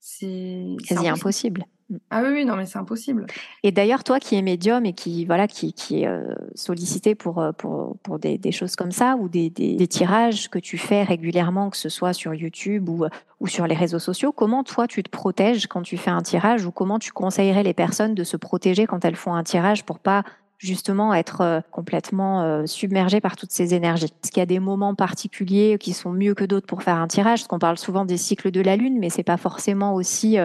c'est 0.00 0.76
quasi 0.88 1.06
impossible. 1.06 1.64
Ah 2.10 2.22
oui, 2.24 2.44
non, 2.44 2.56
mais 2.56 2.66
c'est 2.66 2.78
impossible. 2.78 3.26
Et 3.62 3.72
d'ailleurs, 3.72 4.04
toi 4.04 4.20
qui 4.20 4.36
es 4.36 4.42
médium 4.42 4.84
et 4.86 4.92
qui 4.92 5.24
voilà 5.24 5.48
qui, 5.48 5.72
qui 5.72 6.02
est 6.02 6.06
euh, 6.06 6.34
sollicité 6.54 7.14
pour, 7.14 7.40
euh, 7.40 7.52
pour, 7.52 7.96
pour 8.02 8.18
des, 8.18 8.52
choses 8.52 8.76
comme 8.76 8.92
ça 8.92 9.16
ou 9.18 9.28
des, 9.28 9.50
des, 9.50 9.86
tirages 9.86 10.48
que 10.48 10.58
tu 10.58 10.78
fais 10.78 11.02
régulièrement, 11.02 11.70
que 11.70 11.76
ce 11.76 11.88
soit 11.88 12.12
sur 12.12 12.34
YouTube 12.34 12.88
ou, 12.88 13.06
ou 13.40 13.46
sur 13.46 13.66
les 13.66 13.74
réseaux 13.74 13.98
sociaux, 13.98 14.32
comment 14.32 14.64
toi 14.64 14.86
tu 14.86 15.02
te 15.02 15.10
protèges 15.10 15.66
quand 15.66 15.82
tu 15.82 15.96
fais 15.96 16.10
un 16.10 16.22
tirage 16.22 16.64
ou 16.66 16.70
comment 16.70 16.98
tu 16.98 17.12
conseillerais 17.12 17.62
les 17.62 17.74
personnes 17.74 18.14
de 18.14 18.24
se 18.24 18.36
protéger 18.36 18.86
quand 18.86 19.04
elles 19.04 19.16
font 19.16 19.34
un 19.34 19.42
tirage 19.42 19.84
pour 19.84 19.98
pas 19.98 20.22
justement 20.58 21.12
être 21.12 21.40
euh, 21.40 21.60
complètement 21.70 22.66
submergées 22.66 23.20
par 23.20 23.36
toutes 23.36 23.50
ces 23.50 23.74
énergies? 23.74 24.06
Est-ce 24.06 24.30
qu'il 24.30 24.40
y 24.40 24.42
a 24.42 24.46
des 24.46 24.60
moments 24.60 24.94
particuliers 24.94 25.76
qui 25.78 25.92
sont 25.92 26.12
mieux 26.12 26.34
que 26.34 26.44
d'autres 26.44 26.66
pour 26.66 26.82
faire 26.82 26.96
un 26.96 27.08
tirage 27.08 27.40
Parce 27.40 27.48
qu'on 27.48 27.58
parle 27.58 27.78
souvent 27.78 28.04
des 28.04 28.16
cycles 28.16 28.50
de 28.50 28.60
la 28.60 28.76
Lune, 28.76 28.98
mais 28.98 29.10
c'est 29.10 29.22
pas 29.22 29.36
forcément 29.36 29.94
aussi 29.94 30.38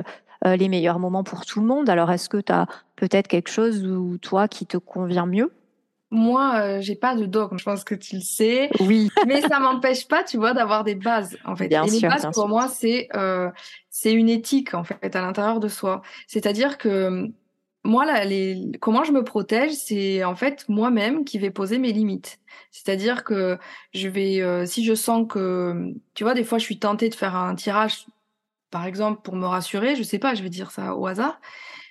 les 0.46 0.70
meilleurs 0.70 1.00
moments 1.00 1.24
pour 1.24 1.46
tout 1.46 1.60
le 1.60 1.66
monde. 1.66 1.90
Alors, 1.90 2.12
est-ce 2.12 2.30
que 2.30 2.38
tu 2.38 2.52
as 2.52 2.68
peut-être 2.96 3.28
quelque 3.28 3.50
chose 3.50 3.86
ou 3.86 4.18
toi 4.18 4.48
qui 4.48 4.66
te 4.66 4.78
convient 4.78 5.26
mieux? 5.26 5.52
Moi, 6.10 6.54
euh, 6.56 6.82
j'ai 6.82 6.96
pas 6.96 7.16
de 7.16 7.26
dogme, 7.26 7.58
je 7.58 7.66
pense 7.66 7.84
que 7.84 7.94
tu 7.94 8.16
le 8.16 8.22
sais. 8.22 8.70
Oui. 8.80 9.10
Mais 9.28 9.42
ça 9.42 9.60
m'empêche 9.60 10.08
pas, 10.08 10.24
tu 10.24 10.38
vois, 10.38 10.54
d'avoir 10.54 10.84
des 10.84 10.96
bases, 10.96 11.38
en 11.44 11.56
fait. 11.56 11.68
Bien 11.68 11.84
Et 11.84 11.90
sûr, 11.90 12.10
les 12.10 12.16
bases, 12.16 12.34
pour 12.34 12.48
moi, 12.48 12.70
c'est 12.70 13.10
euh, 13.14 13.50
c'est 13.90 14.14
une 14.14 14.30
éthique, 14.30 14.74
en 14.74 14.84
fait, 14.84 15.16
à 15.16 15.22
l'intérieur 15.22 15.60
de 15.60 15.68
soi. 15.68 16.02
C'est-à-dire 16.28 16.78
que 16.78 17.30
moi, 17.84 18.06
là, 18.06 18.24
les... 18.24 18.72
comment 18.80 19.04
je 19.04 19.12
me 19.12 19.24
protège, 19.24 19.72
c'est 19.74 20.24
en 20.24 20.36
fait 20.36 20.66
moi-même 20.70 21.26
qui 21.26 21.40
vais 21.40 21.52
poser 21.52 21.78
mes 21.78 21.92
limites. 21.92 22.40
C'est-à-dire 22.72 23.26
que 23.26 23.58
je 23.94 24.08
vais, 24.08 24.42
euh, 24.42 24.66
si 24.66 24.86
je 24.86 24.94
sens 24.94 25.26
que, 25.28 25.94
tu 26.14 26.24
vois, 26.24 26.36
des 26.36 26.46
fois, 26.46 26.58
je 26.58 26.64
suis 26.64 26.80
tentée 26.80 27.10
de 27.10 27.16
faire 27.16 27.36
un 27.36 27.54
tirage 27.56 28.06
par 28.70 28.86
exemple, 28.86 29.22
pour 29.24 29.36
me 29.36 29.46
rassurer, 29.46 29.96
je 29.96 30.04
sais 30.04 30.20
pas, 30.20 30.36
je 30.36 30.44
vais 30.44 30.50
dire 30.50 30.72
ça 30.72 30.96
au 30.96 31.08
hasard, 31.08 31.40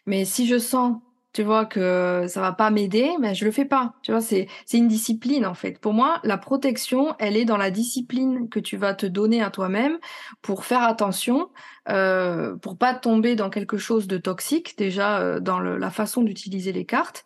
mais 0.07 0.25
si 0.25 0.47
je 0.47 0.59
sens, 0.59 0.97
tu 1.33 1.43
vois, 1.43 1.67
que 1.67 2.25
ça 2.29 2.41
va 2.41 2.53
pas 2.53 2.71
m'aider, 2.71 3.11
ben 3.21 3.35
je 3.35 3.45
le 3.45 3.51
fais 3.51 3.67
pas. 3.67 3.93
Tu 4.03 4.11
vois, 4.11 4.23
c'est 4.23 4.49
une 4.73 4.89
discipline 4.89 5.45
en 5.45 5.53
fait. 5.53 5.79
Pour 5.79 5.93
moi, 5.93 6.19
la 6.25 6.39
protection, 6.39 7.15
elle 7.19 7.37
est 7.37 7.45
dans 7.45 7.59
la 7.59 7.71
discipline 7.71 8.49
que 8.49 8.59
tu 8.59 8.79
vas 8.79 8.95
te 8.95 9.05
donner 9.05 9.43
à 9.43 9.51
toi-même 9.51 9.99
pour 10.41 10.65
faire 10.65 10.83
attention, 10.83 11.51
euh, 11.91 12.57
pour 12.57 12.79
pas 12.79 12.95
tomber 12.95 13.37
dans 13.37 13.51
quelque 13.51 13.77
chose 13.77 14.07
de 14.07 14.17
toxique 14.17 14.79
déjà 14.79 15.21
euh, 15.21 15.41
dans 15.41 15.61
la 15.61 15.91
façon 15.91 16.23
d'utiliser 16.23 16.73
les 16.73 16.87
cartes, 16.87 17.25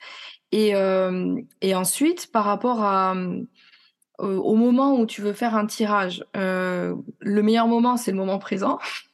et 0.51 0.75
euh, 0.75 1.37
et 1.61 1.77
ensuite 1.77 2.33
par 2.33 2.45
rapport 2.45 2.83
à 2.83 3.15
au 4.21 4.55
moment 4.55 4.99
où 4.99 5.07
tu 5.07 5.23
veux 5.23 5.33
faire 5.33 5.55
un 5.55 5.67
tirage, 5.67 6.25
euh, 6.37 6.95
le 7.21 7.43
meilleur 7.43 7.67
moment, 7.67 7.97
c'est 7.97 8.11
le 8.11 8.17
moment 8.17 8.39
présent. 8.39 8.79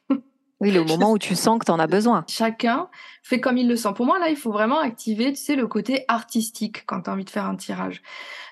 Oui, 0.59 0.71
le 0.71 0.83
moment 0.83 1.11
où 1.11 1.19
tu 1.19 1.35
sens 1.35 1.59
que 1.59 1.65
tu 1.65 1.71
en 1.71 1.77
as 1.77 1.85
besoin. 1.85 2.25
Chacun 2.27 2.89
fait 3.21 3.39
comme 3.39 3.57
il 3.57 3.67
le 3.67 3.75
sent. 3.75 3.89
Pour 3.95 4.07
moi, 4.07 4.17
là, 4.17 4.29
il 4.29 4.35
faut 4.35 4.51
vraiment 4.51 4.79
activer, 4.79 5.31
tu 5.31 5.39
sais, 5.39 5.55
le 5.55 5.67
côté 5.67 6.03
artistique 6.07 6.83
quand 6.87 7.01
tu 7.01 7.09
as 7.09 7.13
envie 7.13 7.25
de 7.25 7.29
faire 7.29 7.45
un 7.45 7.55
tirage. 7.55 8.01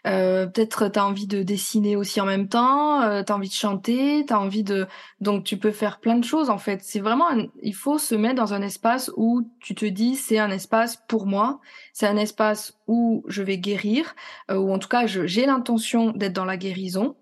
Euh, 0.05 0.45
Peut-être 0.45 0.87
tu 0.89 0.99
as 0.99 1.05
envie 1.05 1.25
de 1.25 1.41
dessiner 1.41 1.95
aussi 1.95 2.21
en 2.21 2.25
même 2.25 2.47
temps, 2.47 3.01
euh, 3.01 3.23
tu 3.23 3.31
as 3.31 3.35
envie 3.35 3.49
de 3.49 3.53
chanter, 3.53 4.23
tu 4.27 4.33
as 4.33 4.39
envie 4.39 4.63
de... 4.63 4.85
Donc, 5.19 5.45
tu 5.45 5.57
peux 5.57 5.71
faire 5.71 5.99
plein 5.99 6.15
de 6.15 6.23
choses, 6.23 6.51
en 6.51 6.59
fait. 6.59 6.81
C'est 6.83 6.99
vraiment... 6.99 7.25
Il 7.63 7.73
faut 7.73 7.97
se 7.97 8.13
mettre 8.13 8.35
dans 8.35 8.53
un 8.53 8.61
espace 8.61 9.09
où 9.17 9.49
tu 9.59 9.73
te 9.73 9.85
dis, 9.85 10.15
c'est 10.15 10.37
un 10.37 10.51
espace 10.51 10.97
pour 11.07 11.25
moi, 11.25 11.59
c'est 11.91 12.07
un 12.07 12.17
espace 12.17 12.77
où 12.85 13.23
je 13.27 13.41
vais 13.41 13.57
guérir, 13.57 14.13
euh, 14.51 14.57
ou 14.57 14.71
en 14.71 14.77
tout 14.77 14.89
cas, 14.89 15.07
j'ai 15.07 15.47
l'intention 15.47 16.11
d'être 16.11 16.33
dans 16.33 16.45
la 16.45 16.57
guérison. 16.57 17.15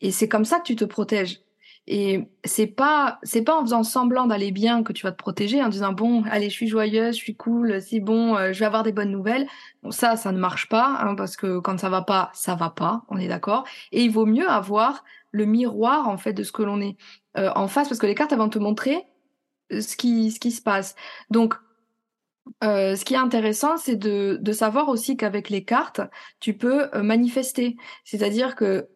Et 0.00 0.12
c'est 0.12 0.28
comme 0.28 0.44
ça 0.44 0.58
que 0.58 0.64
tu 0.64 0.76
te 0.76 0.84
protèges. 0.84 1.40
Et 1.88 2.28
c'est 2.44 2.68
pas 2.68 3.18
c'est 3.24 3.42
pas 3.42 3.58
en 3.58 3.62
faisant 3.62 3.82
semblant 3.82 4.26
d'aller 4.26 4.52
bien 4.52 4.84
que 4.84 4.92
tu 4.92 5.02
vas 5.02 5.10
te 5.10 5.16
protéger 5.16 5.62
en 5.62 5.68
disant 5.68 5.92
bon 5.92 6.22
allez 6.30 6.48
je 6.48 6.54
suis 6.54 6.68
joyeuse 6.68 7.16
je 7.16 7.20
suis 7.20 7.34
cool 7.34 7.82
c'est 7.82 7.98
bon 7.98 8.36
euh, 8.36 8.52
je 8.52 8.60
vais 8.60 8.66
avoir 8.66 8.84
des 8.84 8.92
bonnes 8.92 9.10
nouvelles. 9.10 9.48
Bon, 9.82 9.90
ça 9.90 10.16
ça 10.16 10.30
ne 10.30 10.38
marche 10.38 10.68
pas 10.68 10.98
hein, 11.00 11.16
parce 11.16 11.36
que 11.36 11.58
quand 11.58 11.78
ça 11.80 11.88
va 11.88 12.02
pas 12.02 12.30
ça 12.34 12.54
va 12.54 12.70
pas 12.70 13.02
on 13.08 13.18
est 13.18 13.26
d'accord. 13.28 13.64
Et 13.90 14.02
il 14.04 14.12
vaut 14.12 14.26
mieux 14.26 14.48
avoir 14.48 15.02
le 15.32 15.44
miroir 15.44 16.08
en 16.08 16.18
fait 16.18 16.32
de 16.32 16.44
ce 16.44 16.52
que 16.52 16.62
l'on 16.62 16.80
est 16.80 16.96
euh, 17.36 17.50
en 17.56 17.66
face 17.66 17.88
parce 17.88 17.98
que 17.98 18.06
les 18.06 18.14
cartes 18.14 18.32
elles 18.32 18.38
vont 18.38 18.48
te 18.48 18.58
montrer 18.58 19.02
euh, 19.72 19.80
ce 19.80 19.96
qui 19.96 20.30
ce 20.30 20.38
qui 20.38 20.52
se 20.52 20.62
passe. 20.62 20.94
Donc 21.30 21.54
euh, 22.62 22.96
ce 22.96 23.04
qui 23.04 23.14
est 23.14 23.18
intéressant, 23.18 23.76
c'est 23.76 23.96
de, 23.96 24.38
de 24.40 24.52
savoir 24.52 24.88
aussi 24.88 25.16
qu'avec 25.16 25.48
les 25.48 25.64
cartes, 25.64 26.00
tu 26.40 26.56
peux 26.56 26.88
manifester. 27.00 27.76
C'est-à-dire 28.04 28.56
que 28.56 28.88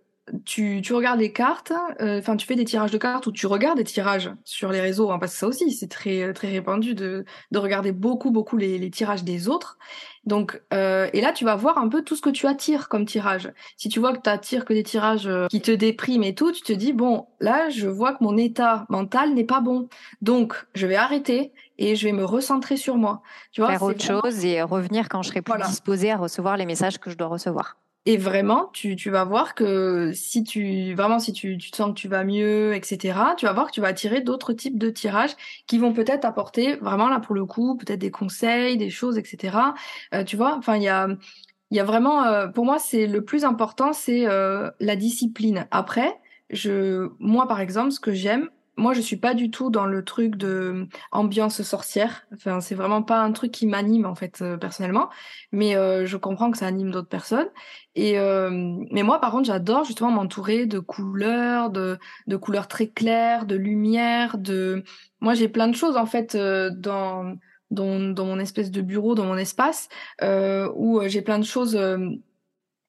tu, 0.44 0.80
tu 0.82 0.92
regardes 0.92 1.20
les 1.20 1.32
cartes, 1.32 1.72
euh, 2.00 2.18
enfin 2.18 2.36
tu 2.36 2.46
fais 2.46 2.56
des 2.56 2.64
tirages 2.64 2.90
de 2.90 2.98
cartes 2.98 3.26
ou 3.26 3.32
tu 3.32 3.46
regardes 3.46 3.78
des 3.78 3.84
tirages 3.84 4.32
sur 4.44 4.72
les 4.72 4.80
réseaux, 4.80 5.10
hein, 5.10 5.18
parce 5.18 5.32
que 5.32 5.38
ça 5.38 5.46
aussi 5.46 5.70
c'est 5.72 5.88
très 5.88 6.32
très 6.32 6.48
répandu 6.48 6.94
de, 6.94 7.24
de 7.52 7.58
regarder 7.58 7.92
beaucoup 7.92 8.30
beaucoup 8.30 8.56
les, 8.56 8.78
les 8.78 8.90
tirages 8.90 9.22
des 9.22 9.48
autres. 9.48 9.78
Donc 10.24 10.60
euh, 10.74 11.08
et 11.12 11.20
là 11.20 11.32
tu 11.32 11.44
vas 11.44 11.54
voir 11.54 11.78
un 11.78 11.88
peu 11.88 12.02
tout 12.02 12.16
ce 12.16 12.22
que 12.22 12.30
tu 12.30 12.46
attires 12.46 12.88
comme 12.88 13.04
tirage. 13.04 13.52
Si 13.76 13.88
tu 13.88 14.00
vois 14.00 14.12
que 14.12 14.20
tu 14.20 14.28
attires 14.30 14.64
que 14.64 14.72
des 14.72 14.82
tirages 14.82 15.28
euh, 15.28 15.46
qui 15.46 15.60
te 15.60 15.70
dépriment 15.70 16.24
et 16.24 16.34
tout, 16.34 16.50
tu 16.50 16.62
te 16.62 16.72
dis 16.72 16.92
bon 16.92 17.26
là 17.38 17.70
je 17.70 17.86
vois 17.86 18.12
que 18.12 18.24
mon 18.24 18.36
état 18.36 18.84
mental 18.88 19.32
n'est 19.32 19.44
pas 19.44 19.60
bon, 19.60 19.88
donc 20.22 20.66
je 20.74 20.86
vais 20.86 20.96
arrêter 20.96 21.52
et 21.78 21.94
je 21.94 22.04
vais 22.04 22.12
me 22.12 22.24
recentrer 22.24 22.76
sur 22.76 22.96
moi. 22.96 23.22
Tu 23.52 23.60
vois, 23.60 23.70
faire 23.70 23.82
autre 23.82 24.02
chose 24.02 24.44
et 24.44 24.60
revenir 24.62 25.08
quand 25.08 25.22
je 25.22 25.28
serai 25.28 25.42
plus 25.42 25.62
disposée 25.68 26.10
à 26.10 26.16
recevoir 26.16 26.56
les 26.56 26.66
messages 26.66 26.98
que 26.98 27.10
je 27.10 27.16
dois 27.16 27.28
recevoir. 27.28 27.76
Et 28.08 28.16
vraiment, 28.16 28.70
tu, 28.72 28.94
tu, 28.94 29.10
vas 29.10 29.24
voir 29.24 29.56
que 29.56 30.12
si 30.14 30.44
tu 30.44 30.94
vraiment 30.94 31.18
si 31.18 31.32
tu, 31.32 31.58
tu 31.58 31.72
te 31.72 31.76
sens 31.76 31.88
que 31.88 31.94
tu 31.94 32.06
vas 32.06 32.22
mieux, 32.22 32.72
etc., 32.74 33.18
tu 33.36 33.46
vas 33.46 33.52
voir 33.52 33.66
que 33.66 33.72
tu 33.72 33.80
vas 33.80 33.88
attirer 33.88 34.20
d'autres 34.20 34.52
types 34.52 34.78
de 34.78 34.90
tirages 34.90 35.34
qui 35.66 35.76
vont 35.78 35.92
peut-être 35.92 36.24
apporter 36.24 36.76
vraiment 36.76 37.08
là 37.08 37.18
pour 37.18 37.34
le 37.34 37.44
coup 37.46 37.76
peut-être 37.76 37.98
des 37.98 38.12
conseils, 38.12 38.76
des 38.76 38.90
choses, 38.90 39.18
etc. 39.18 39.58
Euh, 40.14 40.22
tu 40.22 40.36
vois, 40.36 40.56
enfin 40.56 40.76
il 40.76 40.84
y 40.84 40.88
a 40.88 41.08
il 41.72 41.76
y 41.76 41.80
a 41.80 41.84
vraiment 41.84 42.24
euh, 42.24 42.46
pour 42.46 42.64
moi 42.64 42.78
c'est 42.78 43.08
le 43.08 43.24
plus 43.24 43.44
important 43.44 43.92
c'est 43.92 44.26
euh, 44.28 44.70
la 44.78 44.94
discipline. 44.94 45.66
Après, 45.72 46.16
je 46.50 47.10
moi 47.18 47.48
par 47.48 47.60
exemple 47.60 47.90
ce 47.90 47.98
que 48.00 48.12
j'aime 48.12 48.50
moi, 48.76 48.92
je 48.92 49.00
suis 49.00 49.16
pas 49.16 49.34
du 49.34 49.50
tout 49.50 49.70
dans 49.70 49.86
le 49.86 50.04
truc 50.04 50.36
de 50.36 50.86
ambiance 51.10 51.62
sorcière. 51.62 52.26
Enfin, 52.34 52.60
c'est 52.60 52.74
vraiment 52.74 53.02
pas 53.02 53.20
un 53.22 53.32
truc 53.32 53.50
qui 53.50 53.66
m'anime 53.66 54.04
en 54.04 54.14
fait 54.14 54.42
euh, 54.42 54.56
personnellement, 54.58 55.08
mais 55.50 55.76
euh, 55.76 56.04
je 56.06 56.16
comprends 56.16 56.50
que 56.50 56.58
ça 56.58 56.66
anime 56.66 56.90
d'autres 56.90 57.08
personnes. 57.08 57.48
Et 57.94 58.18
euh, 58.18 58.50
mais 58.90 59.02
moi, 59.02 59.20
par 59.20 59.30
contre, 59.30 59.46
j'adore 59.46 59.84
justement 59.84 60.10
m'entourer 60.10 60.66
de 60.66 60.78
couleurs, 60.78 61.70
de 61.70 61.98
de 62.26 62.36
couleurs 62.36 62.68
très 62.68 62.88
claires, 62.88 63.46
de 63.46 63.56
lumière, 63.56 64.36
de. 64.36 64.84
Moi, 65.20 65.34
j'ai 65.34 65.48
plein 65.48 65.68
de 65.68 65.76
choses 65.76 65.96
en 65.96 66.06
fait 66.06 66.36
dans 66.36 67.36
dans, 67.70 68.14
dans 68.14 68.26
mon 68.26 68.38
espèce 68.38 68.70
de 68.70 68.80
bureau, 68.80 69.14
dans 69.14 69.24
mon 69.24 69.36
espace, 69.36 69.88
où 70.22 71.00
j'ai 71.06 71.22
plein 71.22 71.38
de 71.38 71.44
choses 71.44 71.76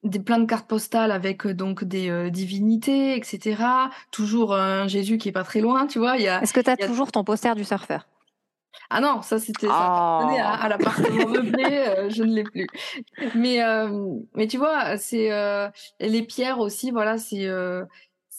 des 0.09 0.19
plein 0.19 0.39
de 0.39 0.45
cartes 0.45 0.67
postales 0.67 1.11
avec 1.11 1.45
euh, 1.45 1.53
donc 1.53 1.83
des 1.83 2.09
euh, 2.09 2.29
divinités, 2.29 3.15
etc. 3.15 3.63
Toujours 4.11 4.53
un 4.53 4.87
Jésus 4.87 5.17
qui 5.17 5.29
est 5.29 5.33
pas 5.33 5.43
très 5.43 5.61
loin, 5.61 5.87
tu 5.87 5.99
vois. 5.99 6.17
Est-ce 6.17 6.53
que 6.53 6.61
tu 6.61 6.69
as 6.69 6.77
toujours 6.77 7.11
ton 7.11 7.23
poster 7.23 7.55
du 7.55 7.63
surfeur? 7.63 8.07
Ah 8.89 9.01
non, 9.01 9.21
ça 9.21 9.37
c'était 9.37 9.67
ça 9.67 10.23
oh. 10.23 10.37
à, 10.39 10.63
à 10.63 10.69
l'appartement 10.69 11.27
meublé, 11.27 11.65
euh, 11.65 12.09
je 12.09 12.23
ne 12.23 12.33
l'ai 12.33 12.43
plus. 12.43 12.67
Mais 13.35 13.59
mais 14.35 14.47
tu 14.47 14.57
vois, 14.57 14.97
c'est 14.97 15.29
les 15.99 16.21
pierres 16.23 16.59
aussi, 16.59 16.91
voilà, 16.91 17.17
c'est 17.17 17.49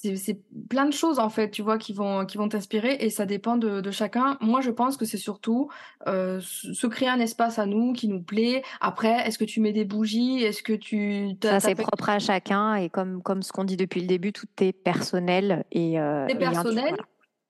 c'est 0.00 0.38
plein 0.68 0.86
de 0.86 0.92
choses 0.92 1.18
en 1.18 1.28
fait, 1.28 1.50
tu 1.50 1.62
vois, 1.62 1.76
qui 1.76 1.92
vont 1.92 2.24
qui 2.24 2.36
vont 2.36 2.48
t'inspirer 2.48 2.96
et 3.00 3.10
ça 3.10 3.26
dépend 3.26 3.56
de, 3.56 3.80
de, 3.80 3.90
chacun. 3.90 4.38
Moi, 4.40 4.60
je 4.60 4.70
pense 4.70 4.96
que 4.96 5.04
c'est 5.04 5.18
surtout 5.18 5.70
euh, 6.06 6.40
se 6.40 6.86
créer 6.86 7.08
un 7.08 7.18
espace 7.18 7.58
à 7.58 7.66
nous 7.66 7.92
qui 7.92 8.08
nous 8.08 8.22
plaît. 8.22 8.62
Après, 8.80 9.26
est-ce 9.26 9.38
que 9.38 9.44
tu 9.44 9.60
mets 9.60 9.72
des 9.72 9.84
bougies? 9.84 10.42
Est-ce 10.42 10.62
que 10.62 10.72
tu 10.72 11.30
ça 11.42 11.60
c'est 11.60 11.74
propre 11.74 12.10
à 12.10 12.18
chacun 12.18 12.76
et 12.76 12.88
comme 12.88 13.22
comme 13.22 13.42
ce 13.42 13.52
qu'on 13.52 13.64
dit 13.64 13.76
depuis 13.76 14.00
le 14.00 14.06
début, 14.06 14.32
tout 14.32 14.46
est 14.60 14.72
personnel 14.72 15.64
et 15.72 15.98
euh, 15.98 16.26
c'est 16.28 16.38
personnel. 16.38 16.96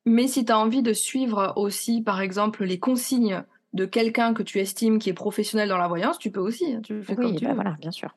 Mais 0.07 0.27
si 0.27 0.47
tu 0.47 0.53
as 0.53 0.59
envie 0.59 0.83
de 0.83 0.95
suivre 0.95 1.53
aussi, 1.57 2.01
par 2.01 2.23
exemple, 2.23 2.65
les 2.65 2.79
consignes 2.79 3.45
de 3.75 3.85
quelqu'un 3.85 4.33
que 4.33 4.43
tu 4.43 4.59
estimes 4.59 4.99
qui 4.99 5.11
est 5.11 5.15
professionnel 5.15 5.69
dans 5.69 5.77
la 5.77 5.89
voyance, 5.89 6.19
tu 6.19 6.31
peux 6.31 6.41
aussi. 6.41 6.73
Hein, 6.73 6.81
tu 6.83 7.03
fais 7.03 7.15
oui, 7.19 7.25
comme 7.25 7.37
tu 7.37 7.45
bah 7.45 7.53
voilà, 7.55 7.77
bien 7.79 7.91
sûr. 7.91 8.15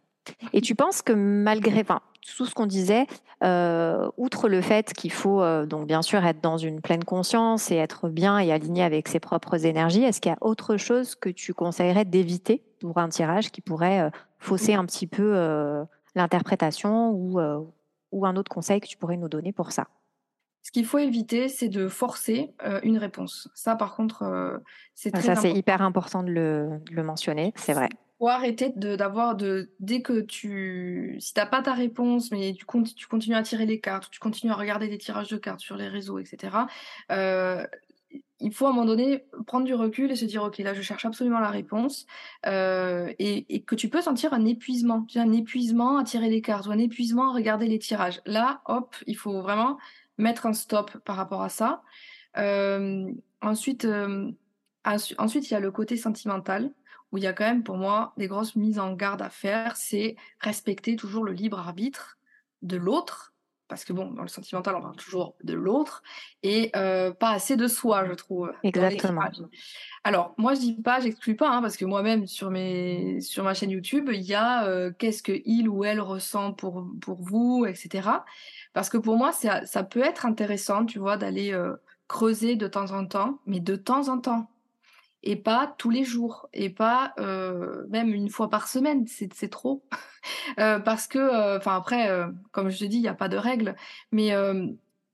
Et 0.54 0.62
tu 0.62 0.76
penses 0.76 1.02
que 1.02 1.14
malgré, 1.14 1.82
enfin, 1.82 2.02
tout 2.36 2.46
ce 2.46 2.54
qu'on 2.54 2.66
disait, 2.66 3.08
euh, 3.44 4.10
outre 4.18 4.48
le 4.48 4.62
fait 4.62 4.94
qu'il 4.94 5.12
faut 5.12 5.42
euh, 5.42 5.66
donc 5.66 5.88
bien 5.88 6.02
sûr 6.02 6.24
être 6.24 6.42
dans 6.42 6.58
une 6.58 6.80
pleine 6.82 7.04
conscience 7.04 7.72
et 7.72 7.76
être 7.76 8.10
bien 8.10 8.38
et 8.38 8.52
aligné 8.52 8.84
avec 8.84 9.08
ses 9.08 9.20
propres 9.20 9.66
énergies, 9.66 10.04
est-ce 10.04 10.22
qu'il 10.22 10.32
y 10.32 10.36
a 10.36 10.38
autre 10.42 10.78
chose 10.78 11.16
que 11.16 11.30
tu 11.30 11.54
conseillerais 11.54 12.06
d'éviter 12.06 12.64
pour 12.80 12.98
un 13.00 13.10
tirage 13.10 13.52
qui 13.52 13.62
pourrait 13.62 14.02
euh, 14.02 14.10
fausser 14.38 14.74
un 14.74 14.86
petit 14.86 15.08
peu 15.08 15.36
l'interprétation 16.16 17.12
ou, 17.12 17.40
ou 18.12 18.26
un 18.26 18.36
autre 18.36 18.50
conseil 18.50 18.82
que 18.82 18.88
tu 18.88 18.98
pourrais 18.98 19.18
nous 19.18 19.30
donner 19.30 19.52
pour 19.52 19.72
ça? 19.72 19.88
Ce 20.64 20.72
qu'il 20.72 20.86
faut 20.86 20.98
éviter, 20.98 21.48
c'est 21.48 21.70
de 21.70 21.88
forcer 21.88 22.52
une 22.82 22.98
réponse. 22.98 23.50
Ça, 23.54 23.76
par 23.76 23.96
contre, 23.96 24.60
c'est 24.96 25.12
très 25.12 25.22
Ça, 25.22 25.36
c'est 25.36 25.52
hyper 25.52 25.84
important 25.84 26.24
de 26.24 26.32
le, 26.32 26.80
de 26.90 26.96
le 26.96 27.04
mentionner, 27.04 27.54
c'est 27.56 27.74
vrai 27.74 27.90
faut 28.22 28.28
arrêter 28.28 28.72
d'avoir 28.76 29.36
de 29.36 29.72
dès 29.80 30.04
que 30.04 30.22
tu 30.22 31.16
si 31.20 31.34
t'as 31.34 31.48
pas 31.48 31.64
ta 31.64 31.74
réponse 31.74 32.30
mais 32.30 32.54
tu, 32.54 32.66
continues 32.66 33.36
à 33.36 33.42
tirer 33.42 33.66
les 33.66 33.80
cartes 33.80 34.12
tu 34.12 34.20
continues 34.20 34.52
à 34.52 34.56
regarder 34.56 34.88
des 34.88 35.00
tirages 35.00 35.30
de 35.30 35.38
cartes 35.38 35.62
sur 35.62 35.76
les 35.76 35.88
réseaux 35.88 36.20
etc 36.20 36.56
euh, 37.12 37.66
il 38.40 38.54
faut 38.54 38.68
à 38.68 38.70
un 38.70 38.74
moment 38.74 38.86
donné 38.86 39.26
prendre 39.48 39.66
du 39.66 39.74
recul 39.74 40.12
et 40.12 40.16
se 40.16 40.26
dire 40.26 40.44
ok 40.44 40.60
là 40.60 40.76
je 40.76 40.84
cherche 40.84 41.04
absolument 41.04 41.40
la 41.40 41.50
réponse 41.50 42.06
euh, 42.46 43.12
et, 43.18 43.64
que 43.64 43.74
tu 43.74 43.90
peux 43.90 44.02
sentir 44.02 44.36
un 44.36 44.46
épuisement 44.46 45.08
un 45.16 45.32
épuisement 45.32 45.98
à 45.98 46.04
tirer 46.04 46.30
les 46.30 46.44
cartes 46.44 46.68
ou 46.68 46.72
un 46.72 46.78
épuisement 46.78 47.32
à 47.32 47.34
regarder 47.34 47.66
les 47.66 47.80
tirages. 47.80 48.22
Là 48.28 48.62
hop 48.66 48.96
il 49.08 49.18
faut 49.18 49.42
vraiment 49.42 49.80
mettre 50.20 50.46
un 50.46 50.54
stop 50.54 50.96
par 51.06 51.16
rapport 51.16 51.42
à 51.42 51.50
ça. 51.50 51.82
Euh, 52.38 53.12
ensuite 53.42 53.88
ensuite 54.86 55.50
il 55.50 55.54
y 55.54 55.58
a 55.58 55.60
le 55.60 55.72
côté 55.72 55.98
sentimental 55.98 56.72
où 57.12 57.18
il 57.18 57.24
y 57.24 57.28
a 57.28 57.34
quand 57.34 57.46
même 57.46 57.64
pour 57.64 57.78
moi 57.78 58.14
des 58.18 58.28
grosses 58.28 58.56
mises 58.56 58.80
en 58.80 58.94
garde 58.94 59.22
à 59.22 59.30
faire, 59.30 59.76
c'est 59.76 60.16
respecter 60.40 60.96
toujours 60.96 61.24
le 61.24 61.34
libre 61.34 61.60
arbitre 61.60 62.18
de 62.62 62.78
l'autre, 62.78 63.34
parce 63.72 63.86
que 63.86 63.94
bon, 63.94 64.12
dans 64.12 64.22
le 64.22 64.28
sentimental, 64.28 64.76
on 64.76 64.82
parle 64.82 64.98
toujours 64.98 65.36
de 65.46 65.54
l'autre, 65.54 66.04
et 66.44 66.72
euh, 66.76 67.12
pas 67.12 67.30
assez 67.30 67.56
de 67.56 67.68
soi, 67.70 68.06
je 68.06 68.14
trouve. 68.14 68.52
Exactement. 68.64 69.22
Alors, 70.04 70.36
moi, 70.38 70.56
je 70.56 70.60
dis 70.60 70.74
pas, 70.74 71.00
j'exclus 71.00 71.38
pas, 71.38 71.50
hein, 71.50 71.62
parce 71.62 71.78
que 71.78 71.86
moi-même, 71.86 72.28
sur, 72.28 72.52
mes, 72.52 73.22
sur 73.22 73.46
ma 73.46 73.54
chaîne 73.54 73.72
YouTube, 73.72 74.10
il 74.12 74.24
y 74.24 74.34
a 74.34 74.66
euh, 74.66 74.92
qu'est-ce 74.98 75.24
que 75.24 75.42
il 75.46 75.70
ou 75.70 75.86
elle 75.86 76.02
ressent 76.02 76.52
pour, 76.52 76.86
pour 77.00 77.22
vous, 77.22 77.66
etc. 77.66 78.10
Parce 78.74 78.90
que 78.90 78.98
pour 78.98 79.16
moi, 79.16 79.32
ça, 79.32 79.66
ça 79.66 79.84
peut 79.84 80.04
être 80.04 80.26
intéressant, 80.26 80.86
tu 80.86 81.00
vois, 81.00 81.16
d'aller 81.16 81.54
euh, 81.54 81.78
creuser 82.10 82.58
de 82.58 82.68
temps 82.68 82.92
en 82.92 83.06
temps, 83.06 83.40
mais 83.46 83.62
de 83.62 83.78
temps 83.78 84.10
en 84.10 84.20
temps 84.20 84.52
et 85.24 85.36
pas 85.36 85.74
tous 85.78 85.90
les 85.90 86.04
jours 86.04 86.50
et 86.54 86.70
pas 86.70 87.14
euh, 87.20 87.84
même 87.90 88.14
une 88.14 88.30
fois 88.30 88.50
par 88.50 88.68
semaine 88.68 89.06
c'est 89.08 89.50
trop 89.50 89.84
euh, 90.60 90.80
parce 90.80 91.08
que 91.08 91.20
euh, 91.20 91.58
enfin 91.58 91.76
après 91.76 92.10
comme 92.52 92.70
je 92.70 92.80
te 92.80 92.86
dis 92.86 92.98
il 92.98 93.02
n'y 93.02 93.08
a 93.08 93.14
pas 93.14 93.30
de 93.30 93.38
règles 93.38 93.76
mais 94.12 94.32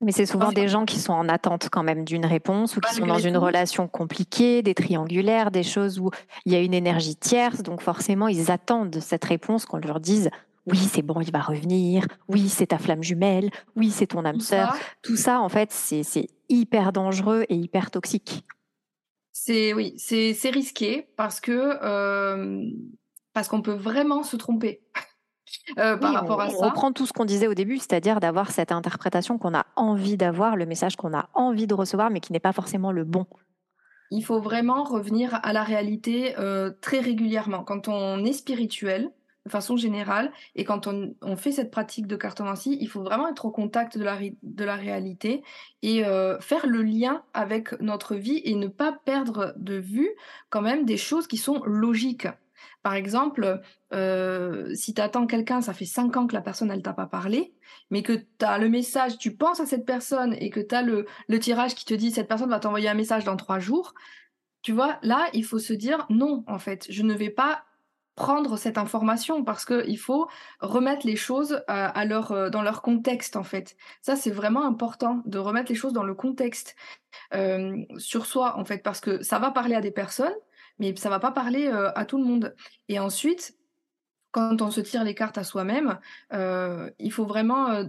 mais 0.00 0.12
c'est 0.12 0.26
souvent 0.26 0.52
des 0.52 0.68
gens 0.68 0.84
qui 0.84 1.00
sont 1.00 1.12
en 1.12 1.28
attente 1.28 1.68
quand 1.70 1.82
même 1.82 2.04
d'une 2.04 2.24
réponse 2.24 2.76
ou 2.76 2.80
qui 2.80 2.94
sont 2.94 3.06
dans 3.06 3.18
une 3.18 3.36
relation 3.36 3.88
compliquée, 3.88 4.62
des 4.62 4.72
triangulaires, 4.74 5.50
des 5.50 5.64
choses 5.64 5.98
où 5.98 6.10
il 6.44 6.52
y 6.52 6.54
a 6.54 6.60
une 6.60 6.72
énergie 6.72 7.16
tierce. 7.16 7.64
Donc 7.64 7.82
forcément, 7.82 8.28
ils 8.28 8.52
attendent 8.52 9.00
cette 9.00 9.24
réponse 9.24 9.66
qu'on 9.66 9.78
leur 9.78 9.98
dise 9.98 10.30
oui, 10.66 10.78
c'est 10.78 11.02
bon, 11.02 11.20
il 11.20 11.32
va 11.32 11.40
revenir. 11.40 12.06
Oui, 12.28 12.48
c'est 12.48 12.66
ta 12.66 12.78
flamme 12.78 13.02
jumelle. 13.02 13.50
Oui, 13.74 13.90
c'est 13.90 14.08
ton 14.08 14.24
âme 14.24 14.40
sœur. 14.40 14.76
Tout 15.02 15.16
ça, 15.16 15.40
en 15.40 15.48
fait, 15.48 15.72
c'est 15.72 16.28
hyper 16.48 16.92
dangereux 16.92 17.46
et 17.48 17.56
hyper 17.56 17.90
toxique. 17.90 18.44
C'est 19.40 19.72
oui, 19.72 19.94
c'est 19.96 20.50
risqué 20.50 21.08
parce 21.16 21.40
que 21.40 21.78
euh, 21.82 22.60
parce 23.32 23.46
qu'on 23.46 23.62
peut 23.62 23.72
vraiment 23.72 24.24
se 24.24 24.36
tromper. 24.36 24.80
Euh, 25.78 25.96
par 25.96 26.12
rapport 26.12 26.40
à 26.42 26.50
ça. 26.50 26.56
On 26.58 26.66
reprend 26.66 26.92
tout 26.92 27.06
ce 27.06 27.12
qu'on 27.14 27.24
disait 27.24 27.46
au 27.46 27.54
début, 27.54 27.78
c'est-à-dire 27.78 28.20
d'avoir 28.20 28.50
cette 28.50 28.70
interprétation 28.70 29.38
qu'on 29.38 29.54
a 29.54 29.64
envie 29.76 30.18
d'avoir, 30.18 30.56
le 30.56 30.66
message 30.66 30.96
qu'on 30.96 31.14
a 31.14 31.30
envie 31.32 31.66
de 31.66 31.72
recevoir, 31.72 32.10
mais 32.10 32.20
qui 32.20 32.32
n'est 32.34 32.40
pas 32.40 32.52
forcément 32.52 32.92
le 32.92 33.04
bon. 33.04 33.26
Il 34.10 34.22
faut 34.22 34.40
vraiment 34.40 34.84
revenir 34.84 35.40
à 35.42 35.54
la 35.54 35.64
réalité 35.64 36.38
euh, 36.38 36.70
très 36.82 37.00
régulièrement. 37.00 37.64
Quand 37.64 37.88
on 37.88 38.24
est 38.24 38.34
spirituel, 38.34 39.10
façon 39.48 39.76
générale. 39.76 40.32
Et 40.54 40.64
quand 40.64 40.86
on, 40.86 41.36
fait 41.36 41.52
cette 41.52 41.70
pratique 41.70 42.06
de 42.06 42.16
cartomancie, 42.16 42.76
il 42.80 42.88
faut 42.88 43.02
vraiment 43.02 43.28
être 43.28 43.44
au 43.44 43.50
contact 43.50 43.96
de 43.98 44.04
la, 44.04 44.18
de 44.42 44.64
la 44.64 44.76
réalité 44.76 45.42
et 45.82 46.04
euh, 46.04 46.38
faire 46.40 46.66
le 46.66 46.82
lien 46.82 47.22
avec 47.34 47.80
notre 47.80 48.14
vie 48.14 48.40
et 48.44 48.54
ne 48.54 48.66
pas 48.66 48.92
perdre 49.04 49.54
de 49.56 49.74
vue 49.74 50.10
quand 50.50 50.62
même 50.62 50.84
des 50.84 50.96
choses 50.96 51.26
qui 51.26 51.36
sont 51.36 51.62
logiques. 51.64 52.28
Par 52.82 52.94
exemple, 52.94 53.60
euh, 53.92 54.74
si 54.74 54.94
tu 54.94 55.00
attends 55.00 55.26
quelqu'un, 55.26 55.60
ça 55.60 55.72
fait 55.72 55.84
cinq 55.84 56.16
ans 56.16 56.26
que 56.26 56.34
la 56.34 56.40
personne, 56.40 56.70
elle 56.70 56.82
t'a 56.82 56.92
pas 56.92 57.06
parlé, 57.06 57.52
mais 57.90 58.02
que 58.02 58.12
tu 58.12 58.44
as 58.44 58.58
le 58.58 58.68
message, 58.68 59.18
tu 59.18 59.34
penses 59.34 59.60
à 59.60 59.66
cette 59.66 59.84
personne 59.84 60.34
et 60.34 60.50
que 60.50 60.60
tu 60.60 60.74
as 60.74 60.82
le, 60.82 61.06
le 61.28 61.38
tirage 61.38 61.74
qui 61.74 61.84
te 61.84 61.94
dit 61.94 62.10
cette 62.10 62.28
personne 62.28 62.50
va 62.50 62.60
t'envoyer 62.60 62.88
un 62.88 62.94
message 62.94 63.24
dans 63.24 63.36
trois 63.36 63.58
jours, 63.58 63.94
tu 64.62 64.72
vois, 64.72 64.98
là, 65.02 65.28
il 65.32 65.44
faut 65.44 65.58
se 65.58 65.72
dire 65.72 66.06
non, 66.10 66.44
en 66.46 66.58
fait, 66.58 66.86
je 66.90 67.02
ne 67.02 67.14
vais 67.14 67.30
pas 67.30 67.64
prendre 68.18 68.56
cette 68.56 68.78
information 68.78 69.44
parce 69.44 69.64
qu'il 69.64 69.96
faut 69.96 70.28
remettre 70.58 71.06
les 71.06 71.14
choses 71.14 71.62
euh, 71.70 71.88
euh, 71.96 72.50
dans 72.50 72.62
leur 72.62 72.82
contexte 72.82 73.36
en 73.36 73.44
fait. 73.44 73.76
Ça 74.02 74.16
c'est 74.16 74.32
vraiment 74.32 74.66
important 74.66 75.22
de 75.24 75.38
remettre 75.38 75.70
les 75.70 75.76
choses 75.76 75.92
dans 75.92 76.02
le 76.02 76.14
contexte 76.14 76.74
euh, 77.32 77.76
sur 77.96 78.26
soi 78.26 78.58
en 78.58 78.64
fait 78.64 78.82
parce 78.82 79.00
que 79.00 79.22
ça 79.22 79.38
va 79.38 79.52
parler 79.52 79.76
à 79.76 79.80
des 79.80 79.92
personnes 79.92 80.34
mais 80.80 80.96
ça 80.96 81.10
va 81.10 81.20
pas 81.20 81.30
parler 81.30 81.68
à 81.68 82.04
tout 82.04 82.18
le 82.18 82.24
monde. 82.24 82.54
Et 82.88 82.98
ensuite 82.98 83.56
quand 84.32 84.62
on 84.62 84.70
se 84.72 84.80
tire 84.80 85.04
les 85.04 85.14
cartes 85.14 85.38
à 85.38 85.44
soi-même, 85.44 85.98
il 86.32 87.12
faut 87.12 87.24
vraiment 87.24 87.84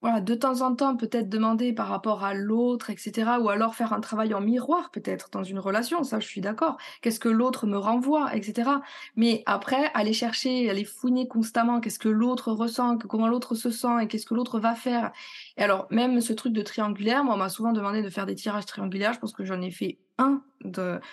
voilà, 0.00 0.20
de 0.20 0.34
temps 0.34 0.60
en 0.60 0.74
temps, 0.74 0.96
peut-être 0.96 1.28
demander 1.28 1.72
par 1.72 1.88
rapport 1.88 2.24
à 2.24 2.34
l'autre, 2.34 2.90
etc. 2.90 3.32
Ou 3.40 3.48
alors 3.48 3.74
faire 3.74 3.92
un 3.92 4.00
travail 4.00 4.32
en 4.34 4.40
miroir, 4.40 4.90
peut-être, 4.90 5.28
dans 5.32 5.42
une 5.42 5.58
relation. 5.58 6.04
Ça, 6.04 6.20
je 6.20 6.26
suis 6.26 6.40
d'accord. 6.40 6.76
Qu'est-ce 7.02 7.18
que 7.18 7.28
l'autre 7.28 7.66
me 7.66 7.76
renvoie, 7.76 8.34
etc. 8.34 8.70
Mais 9.16 9.42
après, 9.46 9.90
aller 9.94 10.12
chercher, 10.12 10.70
aller 10.70 10.84
fouiner 10.84 11.26
constamment, 11.26 11.80
qu'est-ce 11.80 11.98
que 11.98 12.08
l'autre 12.08 12.52
ressent, 12.52 12.98
comment 12.98 13.28
l'autre 13.28 13.54
se 13.54 13.70
sent 13.70 14.02
et 14.02 14.06
qu'est-ce 14.06 14.26
que 14.26 14.34
l'autre 14.34 14.60
va 14.60 14.74
faire. 14.74 15.12
Et 15.56 15.62
alors, 15.62 15.86
même 15.90 16.20
ce 16.20 16.32
truc 16.32 16.52
de 16.52 16.62
triangulaire, 16.62 17.24
moi, 17.24 17.34
on 17.34 17.38
m'a 17.38 17.48
souvent 17.48 17.72
demandé 17.72 18.02
de 18.02 18.10
faire 18.10 18.26
des 18.26 18.36
tirages 18.36 18.66
triangulaires. 18.66 19.14
Je 19.14 19.18
pense 19.18 19.32
que 19.32 19.44
j'en 19.44 19.60
ai 19.60 19.70
fait 19.70 19.98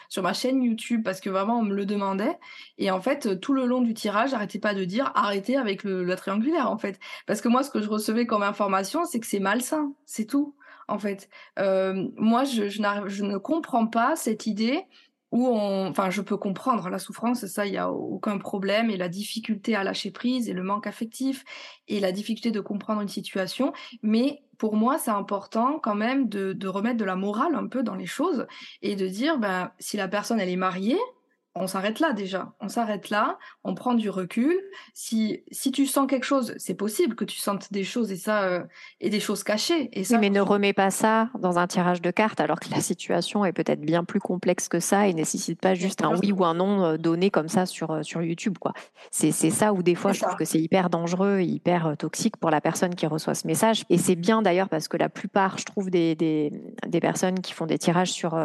sur 0.10 0.24
ma 0.24 0.34
chaîne 0.34 0.64
YouTube 0.64 1.03
parce 1.03 1.20
que 1.22 1.30
vraiment 1.30 1.60
on 1.60 1.64
me 1.64 1.76
le 1.76 1.86
demandait. 1.86 2.38
Et 2.78 2.91
en 2.91 3.01
fait, 3.01 3.39
tout 3.39 3.53
le 3.53 3.66
long 3.66 3.82
du 3.82 3.93
tirage, 3.93 4.32
j'arrêtais 4.32 4.60
pas 4.60 4.74
de 4.74 4.84
dire 4.86 5.12
arrêtez 5.16 5.58
avec 5.58 5.84
le, 5.84 6.03
la 6.03 6.16
triangulaire 6.16 6.70
en 6.70 6.78
fait. 6.78 6.99
Parce 7.28 7.41
que 7.41 7.47
moi, 7.47 7.64
ce 7.64 7.70
que 7.70 7.82
je 7.82 7.89
recevais 7.89 8.26
comme 8.26 8.43
information, 8.43 9.06
c'est 9.06 9.20
que 9.20 9.28
c'est 9.28 9.39
malsain, 9.39 9.93
c'est 10.06 10.26
tout 10.26 10.56
en 10.88 10.99
fait. 10.99 11.30
Euh, 11.60 12.08
moi, 12.16 12.43
je, 12.43 12.70
je, 12.70 12.82
je 13.08 13.24
ne 13.24 13.38
comprends 13.38 13.88
pas 13.88 14.16
cette 14.16 14.45
idée 14.45 14.86
où 15.32 15.47
on, 15.47 15.88
enfin, 15.89 16.10
je 16.10 16.22
peux 16.22 16.38
comprendre 16.38 16.88
la 16.89 16.99
souffrance, 16.99 17.45
ça, 17.45 17.66
il 17.66 17.74
y 17.74 17.78
a 17.78 17.91
aucun 17.91 18.38
problème, 18.38 18.89
et 18.89 18.95
la 18.95 19.10
difficulté 19.10 19.76
à 19.76 19.84
lâcher 19.84 20.12
prise, 20.12 20.47
et 20.47 20.53
le 20.53 20.64
manque 20.64 20.88
affectif, 20.88 21.43
et 21.89 21.99
la 21.99 22.14
difficulté 22.14 22.51
de 22.51 22.62
comprendre 22.62 23.01
une 23.01 23.10
situation, 23.10 23.74
mais 24.01 24.43
pour 24.58 24.76
moi, 24.76 24.97
c'est 24.97 25.12
important 25.12 25.80
quand 25.80 25.95
même 25.95 26.28
de, 26.30 26.68
remettre 26.68 26.97
de 26.97 27.06
la 27.06 27.16
morale 27.16 27.56
un 27.56 27.68
peu 27.68 27.84
dans 27.84 27.95
les 27.95 28.06
choses 28.06 28.47
et 28.82 28.95
de 28.95 29.08
dire, 29.08 29.38
ben, 29.38 29.72
si 29.80 29.97
la 29.97 30.08
personne 30.08 30.39
elle 30.39 30.49
est 30.49 30.56
mariée, 30.56 30.99
on 31.58 31.68
s'arrête 31.68 32.01
là 32.01 32.12
déjà. 32.12 32.53
On 32.60 32.68
s'arrête 32.68 33.10
là, 33.10 33.38
on 33.64 33.76
prend 33.76 33.93
du 33.93 34.10
recul. 34.10 34.53
Si 34.93 35.43
si 35.51 35.72
tu 35.72 35.86
sens 35.86 36.06
quelque 36.06 36.26
chose, 36.26 36.53
c'est 36.58 36.74
possible 36.74 37.16
que 37.16 37.24
tu 37.24 37.38
sentes 37.38 37.72
des 37.72 37.86
choses 37.86 38.12
et 38.12 38.18
ça 38.18 38.43
euh, 38.43 38.64
et 38.99 39.10
des 39.10 39.22
choses 39.22 39.43
cachées. 39.43 39.89
Et 39.93 40.03
ça, 40.03 40.18
mais 40.18 40.30
ne 40.30 40.41
remets 40.41 40.74
pas 40.74 40.91
ça 40.91 41.30
dans 41.39 41.58
un 41.58 41.66
tirage 41.66 42.01
de 42.01 42.12
cartes 42.12 42.41
alors 42.41 42.60
que 42.60 42.70
la 42.72 42.82
situation 42.82 43.45
est 43.45 43.53
peut-être 43.53 43.80
bien 43.80 44.03
plus 44.03 44.20
complexe 44.20 44.68
que 44.68 44.82
ça 44.82 45.08
et 45.08 45.14
nécessite 45.14 45.62
pas 45.62 45.76
juste 45.76 46.03
un 46.03 46.18
oui 46.18 46.34
ou 46.34 46.43
un 46.43 46.56
non 46.56 46.84
euh, 46.84 46.97
donné 46.97 47.30
comme 47.30 47.47
ça 47.47 47.66
sur 47.66 47.91
euh, 47.91 48.03
sur 48.03 48.22
YouTube 48.22 48.58
quoi. 48.60 48.74
C'est 49.12 49.32
ça 49.32 49.72
où 49.72 49.82
des 49.82 49.95
fois 49.95 50.12
je 50.12 50.22
trouve 50.22 50.36
que 50.36 50.45
c'est 50.45 50.60
hyper 50.60 50.89
dangereux, 50.89 51.39
hyper 51.39 51.95
toxique 51.97 52.36
pour 52.36 52.49
la 52.49 52.60
personne 52.60 52.95
qui 52.95 53.08
reçoit 53.08 53.34
ce 53.34 53.47
message. 53.47 53.86
Et 53.89 53.97
c'est 53.97 54.16
bien 54.16 54.41
d'ailleurs 54.41 54.68
parce 54.68 54.89
que 54.89 54.97
la 54.97 55.08
plupart, 55.08 55.58
je 55.58 55.64
trouve 55.64 55.89
des 55.89 56.16
des, 56.16 56.51
des 56.86 56.99
personnes 56.99 57.39
qui 57.39 57.53
font 57.53 57.66
des 57.66 57.78
tirages 57.78 58.12
sur 58.12 58.38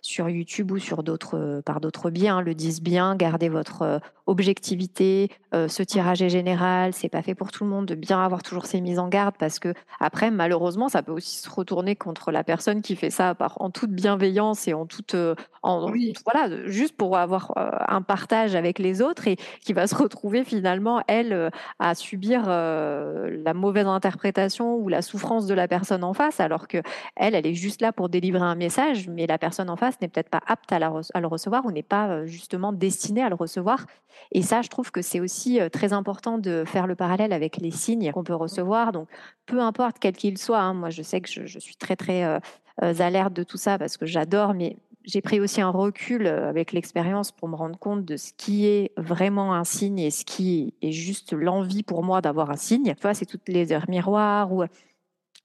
sur 0.00 0.30
YouTube 0.30 0.70
ou 0.70 0.78
sur 0.78 1.02
d'autres 1.02 1.60
par 1.66 1.80
d'autres 1.80 2.10
biais 2.10 2.28
hein, 2.28 2.40
le 2.40 2.53
disent 2.54 2.82
bien, 2.82 3.16
gardez 3.16 3.48
votre 3.48 3.82
euh, 3.82 3.98
objectivité, 4.26 5.30
euh, 5.54 5.68
ce 5.68 5.82
tirage 5.82 6.22
est 6.22 6.28
général, 6.28 6.92
c'est 6.92 7.08
pas 7.08 7.22
fait 7.22 7.34
pour 7.34 7.50
tout 7.50 7.64
le 7.64 7.70
monde, 7.70 7.86
de 7.86 7.94
bien 7.94 8.22
avoir 8.24 8.42
toujours 8.42 8.66
ces 8.66 8.80
mises 8.80 8.98
en 8.98 9.08
garde 9.08 9.34
parce 9.38 9.58
que 9.58 9.74
après, 10.00 10.30
malheureusement, 10.30 10.88
ça 10.88 11.02
peut 11.02 11.12
aussi 11.12 11.36
se 11.38 11.50
retourner 11.50 11.94
contre 11.94 12.30
la 12.32 12.42
personne 12.42 12.80
qui 12.82 12.96
fait 12.96 13.10
ça 13.10 13.34
par, 13.34 13.60
en 13.60 13.70
toute 13.70 13.90
bienveillance 13.90 14.66
et 14.66 14.74
en 14.74 14.86
toute, 14.86 15.14
euh, 15.14 15.34
en, 15.62 15.90
voilà, 16.24 16.66
juste 16.66 16.96
pour 16.96 17.16
avoir 17.16 17.52
un 17.56 18.02
partage 18.02 18.54
avec 18.54 18.78
les 18.78 19.02
autres 19.02 19.28
et 19.28 19.36
qui 19.60 19.72
va 19.72 19.86
se 19.86 19.94
retrouver 19.94 20.44
finalement, 20.44 21.02
elle, 21.06 21.50
à 21.78 21.94
subir 21.94 22.46
la 22.46 23.54
mauvaise 23.54 23.86
interprétation 23.86 24.76
ou 24.76 24.88
la 24.88 25.02
souffrance 25.02 25.46
de 25.46 25.54
la 25.54 25.68
personne 25.68 26.04
en 26.04 26.12
face, 26.12 26.40
alors 26.40 26.68
que 26.68 26.78
elle, 27.16 27.34
elle 27.34 27.46
est 27.46 27.54
juste 27.54 27.80
là 27.80 27.92
pour 27.92 28.08
délivrer 28.08 28.42
un 28.42 28.54
message, 28.54 29.08
mais 29.08 29.26
la 29.26 29.38
personne 29.38 29.70
en 29.70 29.76
face 29.76 30.00
n'est 30.00 30.08
peut-être 30.08 30.30
pas 30.30 30.40
apte 30.46 30.72
à, 30.72 30.76
à 30.76 31.20
le 31.20 31.26
recevoir 31.26 31.64
ou 31.64 31.70
n'est 31.70 31.82
pas 31.82 32.26
justement 32.26 32.72
destiné 32.72 33.22
à 33.22 33.28
le 33.28 33.34
recevoir. 33.34 33.86
Et 34.32 34.42
ça, 34.42 34.62
je 34.62 34.68
trouve 34.68 34.90
que 34.90 35.02
c'est 35.02 35.20
aussi 35.20 35.60
euh, 35.60 35.68
très 35.68 35.92
important 35.92 36.38
de 36.38 36.64
faire 36.66 36.86
le 36.86 36.94
parallèle 36.94 37.32
avec 37.32 37.58
les 37.58 37.70
signes 37.70 38.10
qu'on 38.12 38.24
peut 38.24 38.34
recevoir. 38.34 38.92
Donc, 38.92 39.08
peu 39.46 39.60
importe 39.60 39.96
quel 40.00 40.14
qu'il 40.14 40.38
soit, 40.38 40.60
hein, 40.60 40.74
moi 40.74 40.90
je 40.90 41.02
sais 41.02 41.20
que 41.20 41.28
je, 41.28 41.58
suis 41.58 41.76
très 41.76 41.96
très 41.96 42.24
euh, 42.24 42.38
euh, 42.82 42.94
alerte 42.98 43.32
de 43.32 43.42
tout 43.42 43.56
ça 43.56 43.78
parce 43.78 43.96
que 43.96 44.06
j'adore, 44.06 44.54
mais 44.54 44.76
j'ai 45.04 45.20
pris 45.20 45.38
aussi 45.38 45.60
un 45.60 45.70
recul 45.70 46.26
avec 46.26 46.72
l'expérience 46.72 47.30
pour 47.30 47.48
me 47.48 47.56
rendre 47.56 47.78
compte 47.78 48.04
de 48.06 48.16
ce 48.16 48.32
qui 48.36 48.66
est 48.66 48.90
vraiment 48.96 49.54
un 49.54 49.64
signe 49.64 49.98
et 49.98 50.10
ce 50.10 50.24
qui 50.24 50.72
est 50.80 50.92
juste 50.92 51.34
l'envie 51.34 51.82
pour 51.82 52.02
moi 52.02 52.22
d'avoir 52.22 52.50
un 52.50 52.56
signe. 52.56 52.94
Tu 52.94 53.02
vois, 53.02 53.12
c'est 53.12 53.26
toutes 53.26 53.48
les 53.48 53.70
heures 53.72 53.84
miroirs 53.88 54.50
ou 54.50 54.64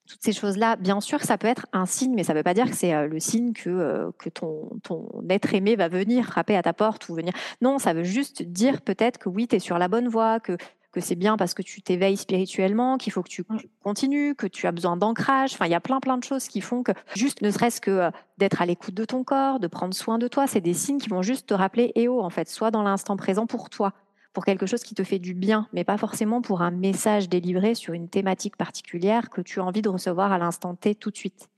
toutes 0.10 0.24
ces 0.24 0.34
choses-là, 0.34 0.76
bien 0.76 1.00
sûr, 1.02 1.22
ça 1.22 1.38
peut 1.38 1.48
être 1.48 1.68
un 1.72 1.86
signe, 1.86 2.14
mais 2.16 2.24
ça 2.24 2.34
ne 2.34 2.40
veut 2.40 2.44
pas 2.44 2.56
dire 2.56 2.66
que 2.66 2.76
c'est 2.76 2.96
euh, 2.96 3.08
le 3.08 3.20
signe 3.20 3.54
que, 3.54 3.70
euh, 3.70 4.12
que 4.18 4.28
ton, 4.30 4.72
ton 4.82 5.08
être 5.30 5.54
aimé 5.54 5.76
va 5.76 5.88
venir 5.88 6.26
frapper 6.26 6.58
à 6.58 6.64
ta 6.64 6.74
porte 6.74 7.08
ou 7.10 7.16
venir. 7.16 7.32
Non, 7.62 7.78
ça 7.78 7.94
veut 7.94 8.04
juste 8.04 8.42
dire 8.42 8.82
peut-être 8.82 9.20
que 9.20 9.30
oui, 9.30 9.48
tu 9.48 9.58
es 9.58 9.60
sur 9.60 9.78
la 9.78 9.88
bonne 9.88 10.08
voie, 10.08 10.40
que, 10.40 10.58
que 10.92 11.00
c'est 11.00 11.16
bien 11.16 11.38
parce 11.38 11.54
que 11.54 11.62
tu 11.62 11.84
t'éveilles 11.84 12.18
spirituellement, 12.18 12.98
qu'il 12.98 13.14
faut 13.14 13.22
que 13.22 13.30
tu 13.30 13.44
continues, 13.84 14.34
que 14.34 14.48
tu 14.48 14.66
as 14.66 14.72
besoin 14.72 14.98
d'ancrage. 14.98 15.54
Enfin, 15.54 15.68
il 15.68 15.72
y 15.72 15.76
a 15.76 15.80
plein, 15.80 16.00
plein 16.00 16.18
de 16.18 16.24
choses 16.24 16.48
qui 16.48 16.62
font 16.62 16.82
que 16.82 16.92
juste 17.16 17.44
ne 17.44 17.52
serait-ce 17.52 17.80
que 17.80 17.92
euh, 17.92 18.12
d'être 18.40 18.64
à 18.64 18.66
l'écoute 18.66 18.96
de 18.96 19.06
ton 19.06 19.24
corps, 19.24 19.60
de 19.60 19.68
prendre 19.68 19.94
soin 19.94 20.18
de 20.18 20.28
toi, 20.28 20.48
c'est 20.48 20.62
des 20.62 20.74
signes 20.74 20.98
qui 20.98 21.10
vont 21.10 21.22
juste 21.22 21.50
te 21.50 21.54
rappeler, 21.54 21.92
eh 21.94 22.08
oh, 22.08 22.22
en 22.22 22.32
fait, 22.32 22.50
soit 22.50 22.72
dans 22.72 22.82
l'instant 22.82 23.16
présent 23.16 23.46
pour 23.46 23.70
toi 23.70 23.94
pour 24.34 24.46
quelque 24.46 24.66
chose 24.66 24.84
qui 24.84 24.96
te 24.96 25.04
fait 25.04 25.20
du 25.20 25.34
bien, 25.34 25.68
mais 25.74 25.84
pas 25.84 25.98
forcément 25.98 26.42
pour 26.42 26.62
un 26.62 26.72
message 26.72 27.30
délivré 27.30 27.76
sur 27.76 27.94
une 27.94 28.10
thématique 28.10 28.58
particulière 28.58 29.30
que 29.30 29.42
tu 29.42 29.60
as 29.60 29.64
envie 29.64 29.82
de 29.82 29.90
recevoir 29.90 30.32
à 30.32 30.38
l'instant 30.38 30.76
T 30.76 30.96
tout 30.96 31.12
de 31.12 31.18
suite. 31.18 31.50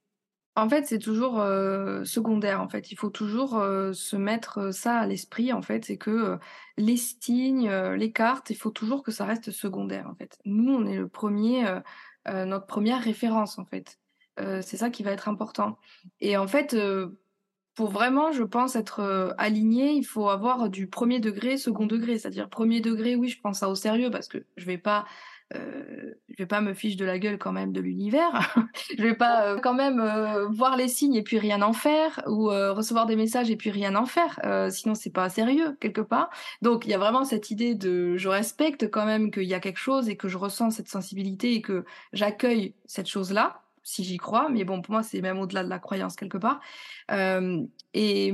En 0.56 0.68
fait, 0.68 0.86
c'est 0.86 1.00
toujours 1.00 1.40
euh, 1.40 2.04
secondaire. 2.04 2.60
En 2.62 2.68
fait, 2.68 2.92
il 2.92 2.96
faut 2.96 3.10
toujours 3.10 3.58
euh, 3.58 3.94
se 3.94 4.18
mettre 4.18 4.58
euh, 4.58 4.72
ça 4.74 4.98
à 4.98 5.08
l'esprit. 5.08 5.54
En 5.54 5.62
fait, 5.62 5.86
c'est 5.86 5.98
que 5.98 6.38
les 6.78 6.98
signes, 6.98 7.72
les 7.72 8.12
cartes, 8.12 8.50
il 8.50 8.58
faut 8.58 8.70
toujours 8.70 9.02
que 9.02 9.12
ça 9.12 9.26
reste 9.26 9.52
secondaire. 9.52 10.08
En 10.10 10.16
fait, 10.16 10.38
nous, 10.44 10.74
on 10.74 10.86
est 10.86 10.98
le 10.98 11.08
premier, 11.08 11.64
notre 12.28 12.66
première 12.66 13.02
référence. 13.02 13.60
En 13.60 13.66
fait, 13.66 14.00
c'est 14.38 14.78
ça 14.78 14.90
qui 14.90 15.04
va 15.04 15.12
être 15.12 15.30
important. 15.30 15.78
Et 16.20 16.38
en 16.38 16.48
fait, 16.48 16.76
pour 17.76 17.90
vraiment, 17.90 18.32
je 18.32 18.44
pense, 18.44 18.76
être 18.76 19.00
euh, 19.00 19.32
aligné, 19.38 19.94
il 19.94 20.04
faut 20.04 20.30
avoir 20.30 20.70
du 20.70 20.88
premier 20.88 21.20
degré, 21.20 21.58
second 21.58 21.86
degré. 21.86 22.18
C'est-à-dire 22.18 22.50
premier 22.50 22.82
degré, 22.82 23.16
oui, 23.16 23.30
je 23.30 23.40
prends 23.40 23.54
ça 23.54 23.70
au 23.70 23.76
sérieux 23.76 24.12
parce 24.12 24.28
que 24.28 24.40
je 24.58 24.66
vais 24.66 24.78
pas, 24.78 25.06
euh, 25.56 26.14
je 26.28 26.36
vais 26.38 26.46
pas 26.46 26.60
me 26.60 26.74
fiche 26.74 26.98
de 26.98 27.06
la 27.06 27.18
gueule 27.18 27.38
quand 27.38 27.54
même 27.54 27.72
de 27.72 27.80
l'univers. 27.80 28.54
je 28.98 29.02
vais 29.02 29.16
pas 29.16 29.46
euh, 29.46 29.60
quand 29.60 29.74
même 29.74 30.02
voir 30.52 30.76
les 30.76 30.90
signes 30.90 31.16
et 31.16 31.24
puis 31.24 31.40
rien 31.40 31.62
en 31.62 31.72
faire 31.72 32.22
ou 32.28 32.48
recevoir 32.48 33.06
des 33.06 33.16
messages 33.16 33.50
et 33.50 33.56
puis 33.56 33.72
rien 33.72 33.96
en 33.96 34.06
faire. 34.06 34.40
sinon, 34.70 34.94
c'est 34.94 35.14
pas 35.14 35.30
sérieux 35.30 35.78
quelque 35.80 36.02
part. 36.02 36.30
Donc, 36.62 36.86
il 36.86 36.92
y 36.92 36.94
a 36.94 36.98
vraiment 36.98 37.24
cette 37.24 37.52
idée 37.52 37.74
de, 37.74 38.18
je 38.18 38.28
respecte 38.28 38.92
quand 38.92 39.06
même 39.06 39.32
qu'il 39.32 39.44
y 39.44 39.54
a 39.54 39.62
quelque 39.62 39.80
chose 39.80 40.10
et 40.10 40.18
que 40.18 40.28
je 40.28 40.38
ressens 40.38 40.72
cette 40.72 40.90
sensibilité 40.90 41.54
et 41.54 41.62
que 41.62 41.86
j'accueille 42.12 42.74
cette 42.86 43.08
chose-là 43.08 43.62
si 43.84 44.04
j'y 44.04 44.18
crois, 44.18 44.50
mais 44.50 44.64
bon, 44.64 44.82
pour 44.82 44.94
moi, 44.94 45.04
c'est 45.04 45.22
même 45.22 45.40
au-delà 45.40 45.64
de 45.64 45.70
la 45.70 45.80
croyance 45.80 46.16
quelque 46.16 46.38
part. 46.38 46.60
Euh, 47.12 47.64
et, 47.94 48.32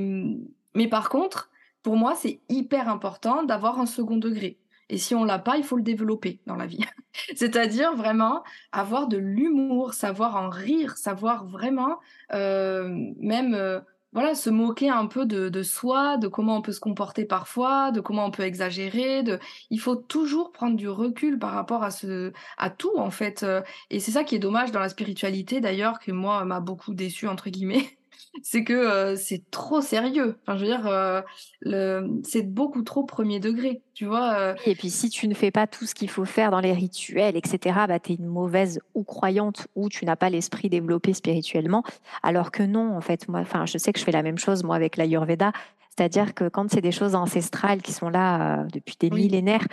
mais 0.76 0.88
par 0.88 1.10
contre, 1.10 1.50
pour 1.84 1.96
moi, 1.96 2.16
c'est 2.16 2.42
hyper 2.50 2.90
important 2.90 3.44
d'avoir 3.44 3.80
un 3.80 3.86
second 3.86 4.18
degré. 4.18 4.60
Et 4.90 4.98
si 4.98 5.16
on 5.16 5.26
l'a 5.26 5.40
pas, 5.40 5.58
il 5.58 5.64
faut 5.64 5.76
le 5.76 5.84
développer 5.84 6.40
dans 6.46 6.56
la 6.56 6.66
vie. 6.66 6.80
C'est-à-dire 7.36 7.96
vraiment 7.96 8.44
avoir 8.72 9.08
de 9.08 9.18
l'humour, 9.18 9.94
savoir 9.94 10.36
en 10.38 10.50
rire, 10.50 10.98
savoir 10.98 11.46
vraiment 11.46 12.00
euh, 12.34 12.90
même 13.20 13.54
euh, 13.54 13.80
voilà, 14.14 14.36
se 14.36 14.50
moquer 14.50 14.90
un 14.90 15.08
peu 15.08 15.26
de, 15.26 15.50
de, 15.50 15.64
soi, 15.64 16.18
de 16.18 16.28
comment 16.28 16.58
on 16.58 16.62
peut 16.62 16.72
se 16.72 16.80
comporter 16.80 17.26
parfois, 17.26 17.92
de 17.92 18.00
comment 18.02 18.26
on 18.26 18.32
peut 18.32 18.44
exagérer. 18.44 19.24
De... 19.24 19.40
Il 19.70 19.80
faut 19.80 19.96
toujours 19.96 20.52
prendre 20.52 20.76
du 20.76 20.90
recul 20.90 21.40
par 21.40 21.52
rapport 21.52 21.84
à, 21.84 21.92
ce, 21.92 22.32
à 22.58 22.70
tout, 22.70 22.98
en 22.98 23.12
fait. 23.12 23.46
Et 23.90 24.00
c'est 24.00 24.12
ça 24.12 24.24
qui 24.24 24.36
est 24.36 24.40
dommage 24.40 24.72
dans 24.72 24.80
la 24.80 24.90
spiritualité, 24.90 25.62
d'ailleurs, 25.62 26.00
que 26.00 26.12
moi 26.12 26.46
m'a 26.46 26.60
beaucoup 26.60 26.94
déçu, 26.94 27.28
entre 27.28 27.50
guillemets 27.50 27.97
c'est 28.42 28.64
que 28.64 28.74
euh, 28.74 29.16
c'est 29.16 29.50
trop 29.52 29.82
sérieux. 29.82 30.38
Enfin, 30.42 30.58
je 30.58 30.66
veux 30.66 30.70
dire, 30.70 30.88
euh, 30.88 32.08
c'est 32.24 32.44
beaucoup 32.44 32.82
trop 32.84 33.04
premier 33.04 33.40
degré, 33.40 33.82
tu 33.94 34.06
vois. 34.06 34.36
Euh. 34.36 34.56
Et 34.66 34.76
puis, 34.76 34.90
si 34.90 35.10
tu 35.10 35.28
ne 35.28 35.34
fais 35.34 35.52
pas 35.52 35.68
tout 35.68 35.86
ce 35.86 35.96
qu'il 35.96 36.10
faut 36.10 36.26
faire 36.26 36.52
dans 36.52 36.60
les 36.60 36.74
rituels, 36.74 37.36
etc., 37.36 37.80
bah, 37.88 38.00
tu 38.00 38.14
es 38.14 38.16
une 38.16 38.28
mauvaise 38.28 38.80
ou 38.94 39.04
croyante 39.04 39.68
ou 39.76 39.90
tu 39.90 40.06
n'as 40.06 40.16
pas 40.16 40.30
l'esprit 40.30 40.70
développé 40.70 41.14
spirituellement. 41.14 41.84
Alors 42.24 42.52
que 42.52 42.64
non, 42.64 42.96
en 42.96 43.02
fait, 43.02 43.28
moi, 43.28 43.40
enfin, 43.40 43.66
je 43.66 43.78
sais 43.78 43.94
que 43.94 44.00
je 44.00 44.04
fais 44.04 44.12
la 44.12 44.24
même 44.24 44.38
chose, 44.38 44.64
moi, 44.64 44.76
avec 44.76 44.98
l'Ayurveda. 44.98 45.52
C'est-à-dire 45.96 46.34
que 46.34 46.48
quand 46.48 46.70
c'est 46.70 46.82
des 46.82 46.92
choses 46.92 47.16
ancestrales 47.16 47.82
qui 47.82 47.92
sont 47.92 48.10
là 48.10 48.66
depuis 48.72 48.96
des 49.00 49.10
millénaires, 49.10 49.66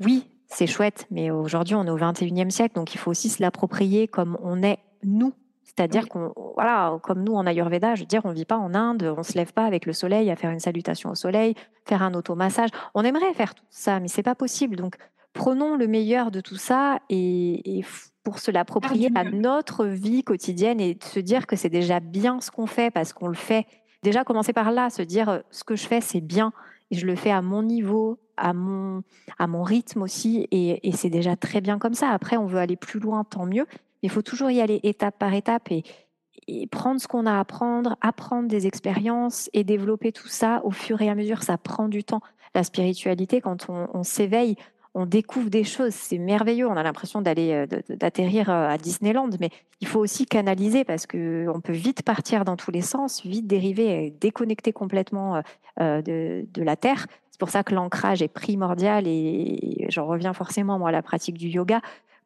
oui, 0.00 0.26
c'est 0.48 0.66
chouette, 0.66 1.06
mais 1.12 1.30
aujourd'hui, 1.30 1.76
on 1.76 1.86
est 1.86 1.90
au 1.90 1.98
21e 1.98 2.50
siècle, 2.50 2.74
donc 2.74 2.92
il 2.94 2.98
faut 2.98 3.10
aussi 3.10 3.28
se 3.28 3.40
l'approprier 3.40 4.08
comme 4.08 4.36
on 4.42 4.64
est, 4.64 4.78
nous, 5.04 5.32
c'est-à-dire 5.76 6.08
qu'on, 6.08 6.32
voilà, 6.56 6.98
comme 7.02 7.22
nous 7.22 7.34
en 7.34 7.46
Ayurveda, 7.46 7.94
je 7.94 8.00
veux 8.00 8.06
dire, 8.06 8.22
on 8.24 8.32
vit 8.32 8.44
pas 8.44 8.58
en 8.58 8.74
Inde, 8.74 9.14
on 9.16 9.22
se 9.22 9.34
lève 9.34 9.52
pas 9.52 9.64
avec 9.64 9.86
le 9.86 9.92
soleil 9.92 10.28
à 10.30 10.36
faire 10.36 10.50
une 10.50 10.58
salutation 10.58 11.10
au 11.10 11.14
soleil, 11.14 11.54
faire 11.86 12.02
un 12.02 12.12
automassage. 12.14 12.70
On 12.94 13.04
aimerait 13.04 13.32
faire 13.34 13.54
tout 13.54 13.64
ça, 13.70 14.00
mais 14.00 14.08
c'est 14.08 14.24
pas 14.24 14.34
possible. 14.34 14.74
Donc, 14.74 14.96
prenons 15.32 15.76
le 15.76 15.86
meilleur 15.86 16.32
de 16.32 16.40
tout 16.40 16.56
ça 16.56 16.98
et, 17.08 17.84
pour 18.24 18.40
se 18.40 18.50
l'approprier 18.50 19.10
à 19.14 19.22
notre 19.24 19.86
vie 19.86 20.24
quotidienne 20.24 20.80
et 20.80 20.98
se 21.02 21.20
dire 21.20 21.46
que 21.46 21.54
c'est 21.54 21.70
déjà 21.70 22.00
bien 22.00 22.40
ce 22.40 22.50
qu'on 22.50 22.66
fait 22.66 22.90
parce 22.90 23.12
qu'on 23.12 23.28
le 23.28 23.34
fait. 23.34 23.64
Déjà, 24.02 24.24
commencer 24.24 24.52
par 24.52 24.72
là, 24.72 24.90
se 24.90 25.02
dire 25.02 25.28
euh, 25.28 25.38
ce 25.50 25.62
que 25.62 25.76
je 25.76 25.86
fais, 25.86 26.00
c'est 26.00 26.20
bien 26.20 26.52
et 26.90 26.96
je 26.96 27.06
le 27.06 27.14
fais 27.14 27.30
à 27.30 27.42
mon 27.42 27.62
niveau, 27.62 28.18
à 28.36 28.52
mon, 28.52 29.02
à 29.38 29.46
mon 29.46 29.62
rythme 29.62 30.02
aussi 30.02 30.48
et, 30.50 30.88
et 30.88 30.92
c'est 30.92 31.10
déjà 31.10 31.36
très 31.36 31.60
bien 31.60 31.78
comme 31.78 31.94
ça. 31.94 32.10
Après, 32.10 32.36
on 32.36 32.46
veut 32.46 32.58
aller 32.58 32.76
plus 32.76 32.98
loin, 32.98 33.22
tant 33.24 33.46
mieux. 33.46 33.66
Il 34.02 34.10
faut 34.10 34.22
toujours 34.22 34.50
y 34.50 34.60
aller 34.60 34.80
étape 34.82 35.18
par 35.18 35.34
étape 35.34 35.70
et, 35.70 35.84
prendre 36.72 37.00
ce 37.00 37.06
qu'on 37.06 37.26
a 37.26 37.34
à 37.34 37.40
apprendre, 37.40 37.96
apprendre 38.00 38.48
des 38.48 38.66
expériences 38.66 39.48
et 39.52 39.62
développer 39.62 40.10
tout 40.10 40.26
ça 40.26 40.60
au 40.64 40.70
fur 40.70 41.00
et 41.00 41.08
à 41.08 41.14
mesure. 41.14 41.42
Ça 41.42 41.58
prend 41.58 41.88
du 41.88 42.02
temps. 42.02 42.22
La 42.54 42.64
spiritualité, 42.64 43.40
quand 43.40 43.66
on, 43.68 44.02
s'éveille, 44.02 44.56
on 44.94 45.06
découvre 45.06 45.48
des 45.48 45.62
choses. 45.62 45.94
C'est 45.94 46.18
merveilleux. 46.18 46.66
On 46.66 46.76
a 46.76 46.82
l'impression 46.82 47.20
d'aller 47.20 47.52
euh, 47.52 47.66
d'atterrir 47.88 48.50
euh, 48.50 48.68
à 48.68 48.78
Disneyland, 48.78 49.30
mais 49.38 49.50
il 49.80 49.86
faut 49.86 50.00
aussi 50.00 50.26
canaliser 50.26 50.82
parce 50.84 51.06
que 51.06 51.46
on 51.54 51.60
peut 51.60 51.72
vite 51.72 52.02
partir 52.02 52.44
dans 52.44 52.56
tous 52.56 52.72
les 52.72 52.82
sens, 52.82 53.24
vite 53.24 53.46
dériver, 53.46 54.06
et 54.06 54.10
déconnecter 54.10 54.72
complètement 54.72 55.42
euh, 55.80 56.02
de, 56.02 56.46
de 56.52 56.62
la 56.62 56.74
terre. 56.74 57.06
C'est 57.30 57.38
pour 57.38 57.50
ça 57.50 57.62
que 57.62 57.74
l'ancrage 57.74 58.22
est 58.22 58.28
primordial 58.28 59.04
et 59.06 59.86
j'en 59.88 60.06
reviens 60.06 60.32
forcément 60.32 60.78
moi 60.78 60.88
à 60.88 60.92
la 60.92 61.02
pratique 61.02 61.38
du 61.38 61.48
yoga 61.48 61.80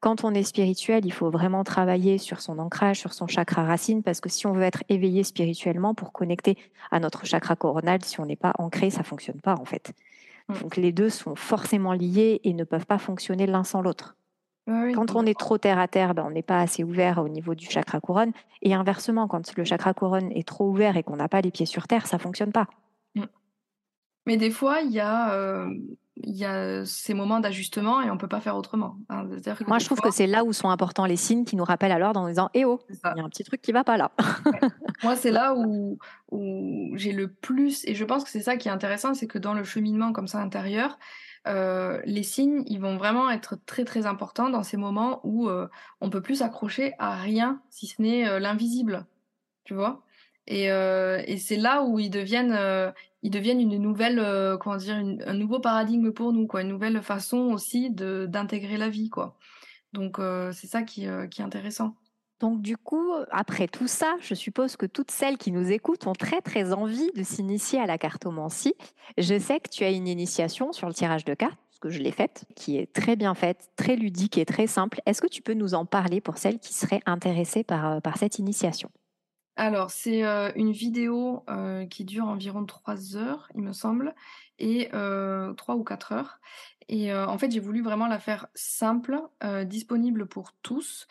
quand 0.04 0.22
on 0.22 0.34
est 0.34 0.42
spirituel, 0.42 1.06
il 1.06 1.14
faut 1.14 1.30
vraiment 1.30 1.64
travailler 1.64 2.18
sur 2.18 2.42
son 2.42 2.58
ancrage, 2.58 3.00
sur 3.00 3.14
son 3.14 3.26
chakra 3.26 3.64
racine, 3.64 4.02
parce 4.02 4.20
que 4.20 4.28
si 4.28 4.46
on 4.46 4.52
veut 4.52 4.64
être 4.64 4.84
éveillé 4.90 5.24
spirituellement 5.24 5.94
pour 5.94 6.12
connecter 6.12 6.58
à 6.90 7.00
notre 7.00 7.24
chakra 7.24 7.56
coronal, 7.56 8.04
si 8.04 8.20
on 8.20 8.26
n'est 8.26 8.36
pas 8.36 8.52
ancré, 8.58 8.90
ça 8.90 9.02
fonctionne 9.02 9.40
pas 9.40 9.54
en 9.54 9.64
fait. 9.64 9.94
Mm. 10.50 10.58
Donc 10.60 10.76
les 10.76 10.92
deux 10.92 11.08
sont 11.08 11.36
forcément 11.36 11.94
liés 11.94 12.42
et 12.44 12.52
ne 12.52 12.64
peuvent 12.64 12.84
pas 12.84 12.98
fonctionner 12.98 13.46
l'un 13.46 13.64
sans 13.64 13.80
l'autre. 13.80 14.14
quand 14.66 15.14
on 15.14 15.24
est 15.24 15.38
trop 15.38 15.56
terre 15.56 15.78
à 15.78 15.88
terre, 15.88 16.12
ben, 16.12 16.26
on 16.26 16.30
n'est 16.32 16.42
pas 16.42 16.60
assez 16.60 16.84
ouvert 16.84 17.16
au 17.24 17.28
niveau 17.30 17.54
du 17.54 17.64
chakra 17.64 17.98
couronne. 17.98 18.32
Et 18.60 18.74
inversement, 18.74 19.26
quand 19.26 19.56
le 19.56 19.64
chakra 19.64 19.94
couronne 19.94 20.30
est 20.32 20.46
trop 20.46 20.68
ouvert 20.68 20.98
et 20.98 21.02
qu'on 21.02 21.16
n'a 21.16 21.30
pas 21.30 21.40
les 21.40 21.50
pieds 21.50 21.64
sur 21.64 21.88
terre, 21.88 22.06
ça 22.06 22.18
fonctionne 22.18 22.52
pas. 22.52 22.66
Mm. 23.14 23.24
Mais 24.26 24.36
des 24.36 24.50
fois, 24.50 24.82
il 24.82 24.92
y 24.92 25.00
a, 25.00 25.32
euh, 25.32 25.74
il 26.16 26.36
y 26.36 26.44
a 26.44 26.84
ces 26.84 27.12
moments 27.12 27.40
d'ajustement 27.40 28.00
et 28.00 28.10
on 28.10 28.16
peut 28.16 28.28
pas 28.28 28.40
faire 28.40 28.56
autrement. 28.56 28.96
Hein. 29.08 29.26
Moi, 29.66 29.78
je 29.78 29.86
trouve 29.86 30.00
que 30.00 30.12
c'est 30.12 30.26
là 30.26 30.44
où 30.44 30.52
sont 30.52 30.70
importants 30.70 31.06
les 31.06 31.16
signes 31.16 31.44
qui 31.44 31.56
nous 31.56 31.64
rappellent 31.64 31.92
alors 31.92 32.16
en 32.16 32.28
disant 32.28 32.50
Eh 32.54 32.64
oh, 32.64 32.80
il 32.88 32.96
y 33.16 33.20
a 33.20 33.24
un 33.24 33.28
petit 33.28 33.44
truc 33.44 33.60
qui 33.60 33.72
va 33.72 33.82
pas 33.82 33.96
là. 33.96 34.12
Moi, 35.02 35.16
c'est 35.16 35.32
là 35.32 35.54
où, 35.56 35.98
où 36.30 36.92
j'ai 36.94 37.12
le 37.12 37.28
plus, 37.28 37.84
et 37.86 37.94
je 37.94 38.04
pense 38.04 38.22
que 38.22 38.30
c'est 38.30 38.42
ça 38.42 38.56
qui 38.56 38.68
est 38.68 38.72
intéressant, 38.72 39.14
c'est 39.14 39.26
que 39.26 39.38
dans 39.38 39.54
le 39.54 39.64
cheminement 39.64 40.12
comme 40.12 40.28
ça 40.28 40.38
intérieur, 40.38 40.98
euh, 41.46 42.00
les 42.04 42.22
signes, 42.22 42.62
ils 42.66 42.80
vont 42.80 42.96
vraiment 42.96 43.30
être 43.30 43.56
très 43.66 43.84
très 43.84 44.06
importants 44.06 44.48
dans 44.48 44.62
ces 44.62 44.76
moments 44.76 45.20
où 45.24 45.48
euh, 45.48 45.68
on 46.00 46.10
peut 46.10 46.22
plus 46.22 46.36
s'accrocher 46.36 46.94
à 46.98 47.16
rien 47.16 47.60
si 47.70 47.86
ce 47.86 48.00
n'est 48.00 48.26
euh, 48.26 48.38
l'invisible, 48.38 49.06
tu 49.64 49.74
vois? 49.74 50.02
Et, 50.46 50.64
et 50.66 51.36
c'est 51.38 51.56
là 51.56 51.82
où 51.82 51.98
ils 51.98 52.10
deviennent, 52.10 52.92
ils 53.22 53.30
deviennent 53.30 53.60
une 53.60 53.78
nouvelle, 53.78 54.22
comment 54.60 54.76
dire, 54.76 54.96
un 54.96 55.34
nouveau 55.34 55.58
paradigme 55.60 56.12
pour 56.12 56.32
nous, 56.32 56.46
quoi, 56.46 56.62
une 56.62 56.68
nouvelle 56.68 57.00
façon 57.02 57.38
aussi 57.52 57.90
d'intégrer 57.90 58.76
la 58.76 58.88
vie, 58.88 59.08
quoi. 59.08 59.36
Donc 59.92 60.18
c'est 60.52 60.66
ça 60.66 60.82
qui, 60.82 61.04
est 61.04 61.40
intéressant. 61.40 61.94
Donc 62.40 62.60
du 62.60 62.76
coup, 62.76 63.12
après 63.30 63.68
tout 63.68 63.86
ça, 63.86 64.16
je 64.20 64.34
suppose 64.34 64.76
que 64.76 64.86
toutes 64.86 65.10
celles 65.10 65.38
qui 65.38 65.52
nous 65.52 65.70
écoutent 65.70 66.06
ont 66.06 66.12
très 66.12 66.40
très 66.40 66.72
envie 66.72 67.10
de 67.14 67.22
s'initier 67.22 67.80
à 67.80 67.86
la 67.86 67.96
cartomancie. 67.96 68.74
Je 69.16 69.38
sais 69.38 69.60
que 69.60 69.70
tu 69.70 69.84
as 69.84 69.90
une 69.90 70.08
initiation 70.08 70.72
sur 70.72 70.88
le 70.88 70.94
tirage 70.94 71.24
de 71.24 71.32
cartes, 71.34 71.58
parce 71.70 71.78
que 71.80 71.88
je 71.88 72.00
l'ai 72.00 72.10
faite, 72.10 72.44
qui 72.56 72.76
est 72.76 72.92
très 72.92 73.16
bien 73.16 73.34
faite, 73.34 73.70
très 73.76 73.96
ludique 73.96 74.36
et 74.36 74.44
très 74.44 74.66
simple. 74.66 75.00
Est-ce 75.06 75.22
que 75.22 75.28
tu 75.28 75.42
peux 75.42 75.54
nous 75.54 75.74
en 75.74 75.86
parler 75.86 76.20
pour 76.20 76.36
celles 76.36 76.58
qui 76.58 76.74
seraient 76.74 77.02
intéressées 77.06 77.64
euh, 77.70 78.00
par 78.00 78.18
cette 78.18 78.38
initiation? 78.38 78.90
Alors, 79.56 79.90
c'est 79.92 80.24
euh, 80.24 80.50
une 80.56 80.72
vidéo 80.72 81.44
euh, 81.48 81.86
qui 81.86 82.04
dure 82.04 82.26
environ 82.26 82.64
3 82.64 83.16
heures, 83.16 83.48
il 83.54 83.62
me 83.62 83.72
semble, 83.72 84.14
et 84.58 84.88
euh, 84.94 85.52
3 85.54 85.76
ou 85.76 85.84
4 85.84 86.12
heures. 86.12 86.40
Et 86.88 87.12
euh, 87.12 87.26
en 87.26 87.38
fait, 87.38 87.50
j'ai 87.50 87.60
voulu 87.60 87.80
vraiment 87.80 88.08
la 88.08 88.18
faire 88.18 88.48
simple, 88.54 89.20
disponible 89.64 90.26
pour 90.26 90.52
tous, 90.62 91.06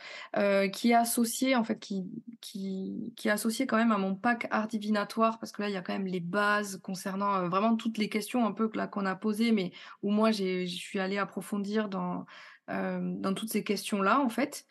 qui 0.73 0.91
est 0.91 0.93
associée 0.93 1.55
en 1.55 1.63
fait, 1.63 1.79
qui, 1.79 2.05
qui, 2.41 3.13
qui 3.15 3.27
est 3.27 3.31
associée 3.31 3.65
quand 3.65 3.77
même 3.77 3.91
à 3.91 3.97
mon 3.97 4.13
pack 4.13 4.47
art 4.51 4.67
divinatoire, 4.67 5.39
parce 5.39 5.51
que 5.51 5.61
là, 5.63 5.69
il 5.69 5.73
y 5.73 5.77
a 5.77 5.81
quand 5.81 5.93
même 5.93 6.05
les 6.05 6.19
bases 6.19 6.79
concernant 6.83 7.47
vraiment 7.49 7.75
toutes 7.75 7.97
les 7.97 8.09
questions 8.09 8.45
un 8.45 8.51
peu 8.51 8.69
là 8.75 8.87
qu'on 8.87 9.05
a 9.05 9.15
posées, 9.15 9.51
mais 9.51 9.71
où 10.03 10.11
moi, 10.11 10.31
je 10.31 10.65
suis 10.65 10.99
allée 10.99 11.17
approfondir 11.17 11.89
dans 11.89 12.25
dans 12.67 13.33
toutes 13.33 13.51
ces 13.51 13.63
questions-là 13.63 14.21
en 14.21 14.29
fait. 14.29 14.65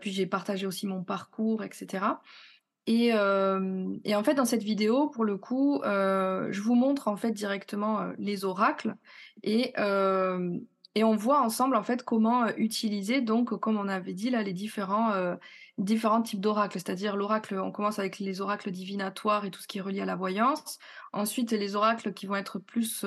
puis 0.00 0.12
j'ai 0.12 0.26
partagé 0.26 0.66
aussi 0.66 0.86
mon 0.86 1.02
parcours, 1.02 1.64
etc. 1.64 2.04
Et, 2.90 3.08
et, 3.08 4.14
en 4.16 4.24
fait, 4.24 4.34
dans 4.34 4.46
cette 4.46 4.62
vidéo, 4.62 5.10
pour 5.10 5.26
le 5.26 5.36
coup, 5.36 5.82
euh, 5.82 6.48
je 6.50 6.62
vous 6.62 6.74
montre 6.74 7.08
en 7.08 7.16
fait 7.16 7.32
directement 7.32 8.00
euh, 8.00 8.12
les 8.16 8.46
oracles 8.46 8.96
et, 9.42 9.74
euh, 9.78 10.58
et 10.94 11.04
on 11.04 11.14
voit 11.14 11.42
ensemble 11.42 11.76
en 11.76 11.82
fait 11.82 12.02
comment 12.02 12.48
utiliser 12.56 13.20
donc, 13.20 13.50
comme 13.60 13.76
on 13.76 13.88
avait 13.88 14.14
dit 14.14 14.30
là, 14.30 14.42
les 14.42 14.54
différents 14.54 15.12
différents 15.76 16.22
types 16.22 16.40
d'oracles. 16.40 16.78
C'est-à-dire 16.78 17.14
l'oracle, 17.14 17.58
on 17.58 17.70
commence 17.70 17.98
avec 17.98 18.18
les 18.20 18.40
oracles 18.40 18.70
divinatoires 18.70 19.44
et 19.44 19.50
tout 19.50 19.60
ce 19.60 19.68
qui 19.68 19.78
est 19.78 19.82
relié 19.82 20.00
à 20.00 20.06
la 20.06 20.16
voyance. 20.16 20.78
Ensuite, 21.12 21.52
les 21.52 21.76
oracles 21.76 22.14
qui 22.14 22.26
vont 22.26 22.36
être 22.36 22.58
plus, 22.58 23.04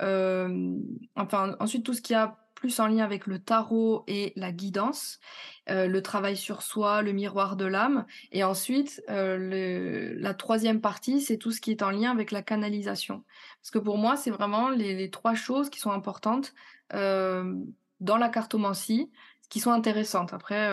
enfin, 0.00 1.56
ensuite 1.58 1.82
tout 1.82 1.94
ce 1.94 2.02
qui 2.02 2.12
a 2.12 2.43
plus 2.64 2.80
en 2.80 2.86
lien 2.86 3.04
avec 3.04 3.26
le 3.26 3.38
tarot 3.38 4.04
et 4.06 4.32
la 4.36 4.50
guidance, 4.50 5.20
euh, 5.68 5.86
le 5.86 6.00
travail 6.00 6.34
sur 6.34 6.62
soi, 6.62 7.02
le 7.02 7.12
miroir 7.12 7.56
de 7.56 7.66
l'âme. 7.66 8.06
Et 8.32 8.42
ensuite, 8.42 9.02
euh, 9.10 10.14
la 10.16 10.32
troisième 10.32 10.80
partie, 10.80 11.20
c'est 11.20 11.36
tout 11.36 11.52
ce 11.52 11.60
qui 11.60 11.72
est 11.72 11.82
en 11.82 11.90
lien 11.90 12.10
avec 12.10 12.30
la 12.30 12.40
canalisation. 12.40 13.22
Parce 13.60 13.70
que 13.70 13.78
pour 13.78 13.98
moi, 13.98 14.16
c'est 14.16 14.30
vraiment 14.30 14.70
les, 14.70 15.10
trois 15.10 15.34
choses 15.34 15.68
qui 15.68 15.78
sont 15.78 15.90
importantes 15.90 16.54
euh, 16.94 17.54
dans 18.00 18.16
la 18.16 18.30
cartomancie, 18.30 19.10
qui 19.50 19.60
sont 19.60 19.72
intéressantes. 19.72 20.32
Après, 20.32 20.70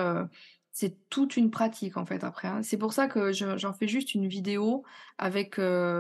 c'est 0.72 0.96
toute 1.10 1.36
une 1.36 1.52
pratique 1.52 1.98
en 1.98 2.06
fait 2.06 2.24
après. 2.24 2.48
Hein. 2.48 2.62
C'est 2.64 2.78
pour 2.78 2.94
ça 2.94 3.08
que 3.08 3.34
j'en 3.34 3.74
fais 3.74 3.90
juste 3.90 4.16
une 4.16 4.30
vidéo 4.30 4.86
avec 5.18 5.56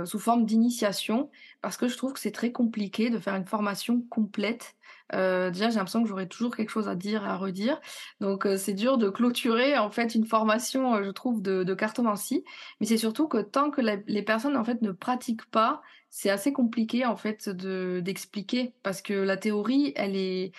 sous 0.06 0.20
forme 0.20 0.46
d'initiation 0.46 1.30
parce 1.62 1.76
que 1.76 1.89
je 1.89 1.98
trouve 1.98 2.14
que 2.14 2.22
c'est 2.22 2.32
très 2.32 2.54
compliqué 2.54 3.10
de 3.10 3.20
faire 3.20 3.36
une 3.36 3.46
formation 3.46 4.02
complète 4.10 4.78
euh, 5.14 5.49
déjà, 5.51 5.70
j'ai 5.70 5.76
l'impression 5.76 6.03
que 6.03 6.09
j'aurais 6.09 6.28
toujours 6.28 6.55
quelque 6.55 6.70
chose 6.70 6.88
à 6.88 6.95
dire 6.95 7.26
à 7.26 7.38
redire. 7.38 7.80
Donc, 8.20 8.45
euh, 8.45 8.57
c'est 8.57 8.74
dur 8.74 8.97
de 8.97 9.09
clôturer 9.09 9.78
en 9.78 9.89
fait 9.89 10.16
une 10.16 10.26
formation, 10.26 10.95
euh, 10.95 11.03
je 11.03 11.12
trouve, 11.12 11.41
de, 11.41 11.64
de 11.64 11.74
cartomancie. 11.74 12.43
Mais 12.80 12.86
c'est 12.88 12.97
surtout 12.97 13.28
que 13.28 13.41
tant 13.41 13.72
que 13.72 13.82
les 13.82 14.24
personnes 14.24 14.57
en 14.57 14.64
fait 14.64 14.82
ne 14.82 14.91
pratiquent 14.91 15.49
pas, 15.51 15.82
c'est 16.09 16.30
assez 16.30 16.53
compliqué 16.53 17.05
en 17.05 17.16
fait 17.16 17.49
de 17.49 18.01
d'expliquer 18.03 18.74
parce 18.84 19.01
que 19.01 19.14
la 19.14 19.38
théorie, 19.38 19.93
elle 19.95 20.16
est, 20.16 20.51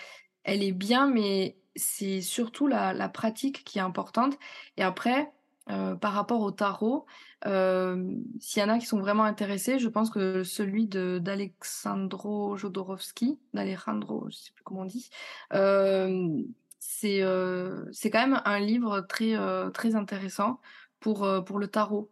elle 0.45 0.63
est 0.63 0.73
bien, 0.73 1.07
mais 1.09 1.59
c'est 1.77 2.21
surtout 2.21 2.67
la, 2.67 2.93
la 2.95 3.09
pratique 3.09 3.65
qui 3.65 3.79
est 3.79 3.83
importante. 3.83 4.39
Et 4.77 4.83
après, 4.83 5.33
euh, 5.71 5.95
par 5.95 6.13
rapport 6.13 6.41
au 6.41 6.51
tarot, 6.51 7.07
euh, 7.47 8.17
s'il 8.41 8.61
y 8.61 8.65
en 8.65 8.69
a 8.69 8.79
qui 8.79 8.87
sont 8.87 8.99
vraiment 8.99 9.23
intéressés, 9.23 9.79
je 9.79 9.89
pense 9.89 10.11
que 10.11 10.43
celui 10.43 10.89
de 10.89 11.19
d'Alexandro 11.19 12.57
Jodorowsky, 12.57 13.39
d'Alejandro, 13.55 14.27
je 14.29 14.37
sais 14.37 14.53
plus 14.53 14.65
comment 14.65 14.81
on 14.81 14.87
dit, 14.87 15.09
euh, 15.55 16.43
c'est 16.81 17.23
euh, 17.23 17.85
c'est 17.93 18.11
quand 18.11 18.27
même 18.27 18.43
un 18.45 18.59
livre 18.59 19.03
très 19.03 19.37
euh, 19.37 19.71
très 19.71 19.95
intéressant 19.95 20.61
pour 20.99 21.29
pour 21.47 21.59
le 21.61 21.69
tarot 21.69 22.11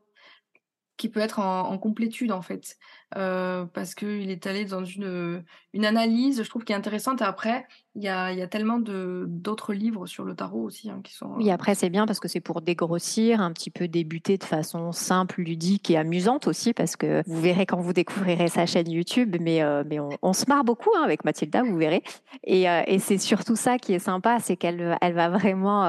qui 1.00 1.08
peut 1.08 1.20
être 1.20 1.38
en, 1.38 1.78
complétude 1.78 2.30
en 2.30 2.42
fait, 2.42 2.76
euh, 3.16 3.64
parce 3.64 3.94
qu'il 3.94 4.30
est 4.30 4.46
allé 4.46 4.66
dans 4.66 4.84
une, 4.84 5.42
une 5.72 5.86
analyse, 5.86 6.42
je 6.42 6.48
trouve, 6.48 6.62
qui 6.62 6.74
est 6.74 6.76
intéressante. 6.76 7.22
Et 7.22 7.24
après, 7.24 7.66
il 7.94 8.02
y 8.02 8.08
a, 8.08 8.34
y 8.34 8.42
a 8.42 8.46
tellement 8.46 8.78
d'autres 8.78 9.72
livres 9.72 10.04
sur 10.06 10.26
le 10.26 10.36
tarot 10.36 10.62
aussi 10.62 10.90
hein, 10.90 11.00
qui 11.02 11.14
sont. 11.14 11.32
Oui, 11.36 11.50
après 11.50 11.74
c'est 11.74 11.88
bien 11.88 12.04
parce 12.04 12.20
que 12.20 12.28
c'est 12.28 12.40
pour 12.40 12.60
dégrossir, 12.60 13.40
un 13.40 13.50
petit 13.52 13.70
peu 13.70 13.88
débuter 13.88 14.36
de 14.36 14.44
façon 14.44 14.92
simple, 14.92 15.40
ludique 15.40 15.90
et 15.90 15.96
amusante 15.96 16.46
aussi, 16.46 16.74
parce 16.74 16.96
que 16.96 17.22
vous 17.26 17.40
verrez 17.40 17.64
quand 17.64 17.80
vous 17.80 17.94
découvrirez 17.94 18.48
sa 18.48 18.66
chaîne 18.66 18.90
YouTube, 18.90 19.36
mais, 19.40 19.62
euh, 19.62 19.82
mais 19.86 19.98
on, 20.20 20.32
se 20.34 20.44
marre 20.48 20.64
beaucoup 20.64 20.90
hein, 20.98 21.02
avec 21.02 21.24
Mathilda, 21.24 21.62
vous 21.62 21.78
verrez. 21.78 22.02
Et, 22.44 22.68
euh, 22.68 22.82
et 22.86 22.98
c'est 22.98 23.16
surtout 23.16 23.56
ça 23.56 23.78
qui 23.78 23.94
est 23.94 24.00
sympa, 24.00 24.38
c'est 24.38 24.58
qu'elle 24.58 24.98
elle 25.00 25.14
va 25.14 25.30
vraiment 25.30 25.88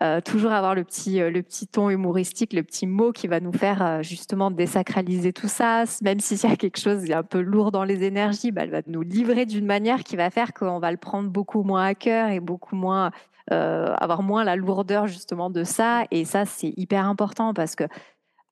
euh, 0.00 0.22
toujours 0.22 0.52
avoir 0.52 0.74
le 0.74 0.84
petit, 0.84 1.20
euh, 1.20 1.30
le 1.30 1.42
petit 1.42 1.66
ton 1.66 1.90
humoristique, 1.90 2.54
le 2.54 2.62
petit 2.62 2.86
mot 2.86 3.12
qui 3.12 3.28
va 3.28 3.40
nous 3.40 3.52
faire 3.52 3.82
euh, 3.82 4.02
justement 4.02 4.50
désacraliser 4.50 5.34
tout 5.34 5.48
ça. 5.48 5.84
Même 6.00 6.18
s'il 6.18 6.42
y 6.48 6.50
a 6.50 6.56
quelque 6.56 6.78
chose 6.80 7.04
qui 7.04 7.12
est 7.12 7.14
un 7.14 7.22
peu 7.22 7.40
lourd 7.40 7.72
dans 7.72 7.84
les 7.84 8.02
énergies, 8.02 8.52
bah, 8.52 8.62
elle 8.62 8.70
va 8.70 8.80
nous 8.86 9.02
livrer 9.02 9.44
d'une 9.44 9.66
manière 9.66 10.02
qui 10.02 10.16
va 10.16 10.30
faire 10.30 10.54
qu'on 10.54 10.78
va 10.78 10.90
le 10.90 10.96
prendre 10.96 11.28
beaucoup 11.28 11.62
moins 11.62 11.84
à 11.84 11.94
cœur 11.94 12.30
et 12.30 12.40
beaucoup 12.40 12.76
moins 12.76 13.10
avoir 13.50 14.22
moins 14.22 14.44
la 14.44 14.56
lourdeur 14.56 15.08
justement 15.08 15.50
de 15.50 15.62
ça. 15.62 16.04
Et 16.10 16.24
ça, 16.24 16.46
c'est 16.46 16.72
hyper 16.78 17.06
important 17.06 17.52
parce 17.52 17.74
que 17.74 17.84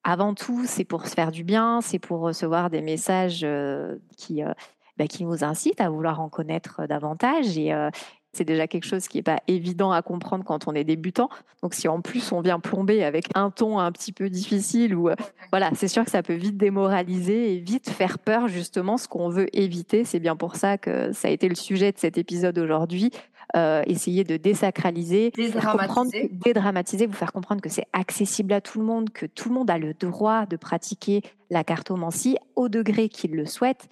avant 0.05 0.34
tout, 0.34 0.64
c'est 0.66 0.84
pour 0.84 1.07
se 1.07 1.14
faire 1.14 1.30
du 1.30 1.43
bien, 1.43 1.80
c'est 1.80 1.99
pour 1.99 2.20
recevoir 2.20 2.68
des 2.68 2.82
messages 2.82 3.47
qui, 4.18 4.43
bah, 4.99 5.07
qui 5.07 5.24
nous 5.24 5.43
incitent 5.43 5.80
à 5.80 5.88
vouloir 5.88 6.20
en 6.20 6.28
connaître 6.28 6.86
davantage. 6.86 7.57
Et, 7.57 7.72
c'est 8.32 8.44
déjà 8.44 8.66
quelque 8.66 8.84
chose 8.84 9.08
qui 9.08 9.18
n'est 9.18 9.22
pas 9.22 9.40
évident 9.48 9.90
à 9.90 10.02
comprendre 10.02 10.44
quand 10.44 10.68
on 10.68 10.74
est 10.74 10.84
débutant. 10.84 11.28
Donc 11.62 11.74
si 11.74 11.88
en 11.88 12.00
plus 12.00 12.32
on 12.32 12.40
vient 12.40 12.60
plomber 12.60 13.02
avec 13.02 13.26
un 13.34 13.50
ton 13.50 13.78
un 13.78 13.90
petit 13.92 14.12
peu 14.12 14.30
difficile, 14.30 14.94
ou 14.94 15.08
euh, 15.08 15.16
voilà, 15.50 15.70
c'est 15.74 15.88
sûr 15.88 16.04
que 16.04 16.10
ça 16.10 16.22
peut 16.22 16.34
vite 16.34 16.56
démoraliser 16.56 17.54
et 17.54 17.58
vite 17.58 17.90
faire 17.90 18.18
peur 18.18 18.48
justement 18.48 18.96
ce 18.96 19.08
qu'on 19.08 19.28
veut 19.28 19.46
éviter. 19.56 20.04
C'est 20.04 20.20
bien 20.20 20.36
pour 20.36 20.56
ça 20.56 20.78
que 20.78 21.12
ça 21.12 21.28
a 21.28 21.30
été 21.30 21.48
le 21.48 21.56
sujet 21.56 21.92
de 21.92 21.98
cet 21.98 22.18
épisode 22.18 22.58
aujourd'hui. 22.58 23.10
Euh, 23.56 23.82
essayer 23.88 24.22
de 24.22 24.36
désacraliser, 24.36 25.32
dédramatiser. 25.32 26.30
dédramatiser, 26.30 27.06
vous 27.06 27.14
faire 27.14 27.32
comprendre 27.32 27.60
que 27.60 27.68
c'est 27.68 27.86
accessible 27.92 28.52
à 28.52 28.60
tout 28.60 28.78
le 28.78 28.84
monde, 28.84 29.10
que 29.10 29.26
tout 29.26 29.48
le 29.48 29.56
monde 29.56 29.68
a 29.70 29.78
le 29.78 29.92
droit 29.92 30.46
de 30.46 30.54
pratiquer 30.54 31.22
la 31.50 31.64
cartomancie 31.64 32.36
au 32.54 32.68
degré 32.68 33.08
qu'il 33.08 33.32
le 33.32 33.46
souhaite 33.46 33.88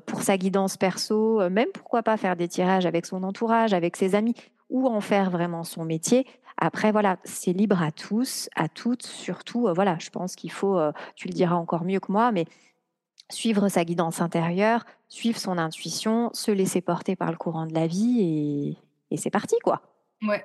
pour 0.00 0.22
sa 0.22 0.36
guidance 0.36 0.76
perso, 0.76 1.40
euh, 1.40 1.50
même 1.50 1.68
pourquoi 1.72 2.02
pas 2.02 2.16
faire 2.16 2.36
des 2.36 2.48
tirages 2.48 2.86
avec 2.86 3.06
son 3.06 3.22
entourage, 3.22 3.72
avec 3.72 3.96
ses 3.96 4.14
amis, 4.14 4.34
ou 4.70 4.86
en 4.86 5.00
faire 5.00 5.30
vraiment 5.30 5.64
son 5.64 5.84
métier. 5.84 6.26
Après, 6.56 6.92
voilà, 6.92 7.18
c'est 7.24 7.52
libre 7.52 7.82
à 7.82 7.92
tous, 7.92 8.48
à 8.56 8.68
toutes, 8.68 9.04
surtout, 9.04 9.68
euh, 9.68 9.72
voilà, 9.72 9.96
je 9.98 10.10
pense 10.10 10.36
qu'il 10.36 10.52
faut, 10.52 10.78
tu 11.14 11.28
le 11.28 11.32
diras 11.34 11.56
encore 11.56 11.84
mieux 11.84 12.00
que 12.00 12.12
moi, 12.12 12.32
mais 12.32 12.46
suivre 13.30 13.68
sa 13.68 13.84
guidance 13.84 14.20
intérieure, 14.20 14.84
suivre 15.08 15.38
son 15.38 15.58
intuition, 15.58 16.30
se 16.32 16.50
laisser 16.50 16.80
porter 16.80 17.16
par 17.16 17.30
le 17.30 17.36
courant 17.36 17.66
de 17.66 17.74
la 17.74 17.86
vie 17.86 18.20
et, 18.20 19.14
et 19.14 19.16
c'est 19.16 19.30
parti, 19.30 19.56
quoi. 19.62 19.82
Ouais, 20.22 20.42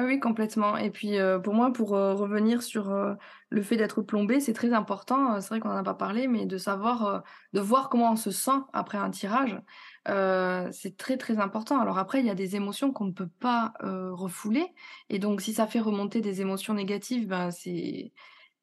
Ah 0.00 0.04
oui, 0.04 0.20
complètement. 0.20 0.76
Et 0.76 0.90
puis, 0.92 1.18
heu, 1.18 1.40
pour 1.42 1.54
moi, 1.54 1.72
pour, 1.72 1.96
heu, 1.96 2.12
revenir 2.12 2.62
sur, 2.62 2.88
heu, 2.92 3.16
le 3.50 3.62
fait 3.62 3.76
d'être 3.76 4.00
plombé, 4.00 4.38
c'est 4.38 4.52
très 4.52 4.72
important, 4.72 5.40
c'est 5.40 5.48
vrai 5.48 5.58
qu'on 5.60 5.70
en 5.70 5.76
a 5.76 5.82
pas 5.82 5.94
parlé, 5.94 6.28
mais 6.28 6.46
de 6.46 6.56
savoir, 6.56 7.24
de 7.52 7.60
voir 7.60 7.88
comment 7.88 8.12
on 8.12 8.16
se 8.16 8.30
sent 8.30 8.52
après 8.72 8.96
un 8.98 9.10
tirage, 9.10 9.60
c'est 10.06 10.96
très, 10.96 11.16
très 11.16 11.38
important. 11.40 11.80
Alors 11.80 11.98
après, 11.98 12.20
il 12.20 12.26
y 12.26 12.30
a 12.30 12.34
des 12.36 12.54
émotions 12.54 12.92
qu'on 12.92 13.06
ne 13.06 13.12
peut 13.12 13.28
pas, 13.40 13.72
refouler 13.82 14.72
et 15.08 15.18
donc 15.18 15.40
si 15.40 15.52
ça 15.54 15.66
fait 15.66 15.80
remonter 15.80 16.20
des 16.20 16.40
émotions 16.42 16.74
négatives, 16.74 17.26
ben, 17.26 17.50
c'est 17.50 18.12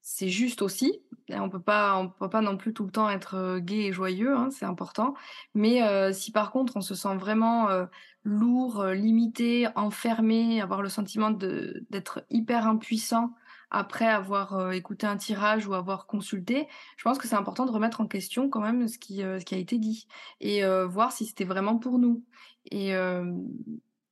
c'est 0.08 0.30
juste 0.30 0.62
aussi. 0.62 1.02
On 1.32 1.50
peut 1.50 1.62
pas 1.62 1.98
on 1.98 2.10
peut 2.10 2.30
pas 2.30 2.42
non 2.42 2.58
plus 2.58 2.74
tout 2.74 2.86
le 2.86 2.92
temps 2.92 3.10
être, 3.10 3.36
heu, 3.36 3.60
gai 3.60 3.88
et 3.88 3.92
joyeux, 3.94 4.36
hein, 4.38 4.50
c'est 4.52 4.66
important. 4.66 5.16
Mais, 5.56 5.82
heu, 5.84 6.14
si 6.14 6.32
par 6.32 6.52
contre 6.52 6.78
on 6.78 6.82
se 6.82 6.94
sent 6.96 7.16
vraiment, 7.18 7.70
heu, 7.72 7.88
lourd, 8.24 8.86
limité, 8.86 9.68
enfermé, 9.76 10.62
avoir 10.62 10.82
le 10.84 10.90
sentiment 10.90 11.32
d'être 11.32 12.24
hyper 12.30 12.68
impuissant 12.68 13.34
après 13.72 14.06
avoir, 14.08 14.72
écouté 14.74 15.08
un 15.08 15.18
tirage 15.18 15.66
ou 15.68 15.74
avoir 15.74 16.06
consulté, 16.06 16.68
je 16.98 17.04
pense 17.04 17.18
que 17.18 17.28
c'est 17.28 17.36
important 17.36 17.66
de 17.66 17.72
remettre 17.72 18.00
en 18.02 18.08
question 18.08 18.48
quand 18.50 18.62
même 18.62 18.88
ce 18.88 19.00
qui, 19.00 19.18
ce 19.22 19.44
qui 19.44 19.56
a 19.56 19.58
été 19.58 19.80
dit 19.80 20.08
et 20.40 20.64
voir 20.86 21.12
si 21.12 21.26
c'était 21.26 21.46
vraiment 21.46 21.78
pour 21.80 21.98
nous 22.00 22.24
et 22.72 22.94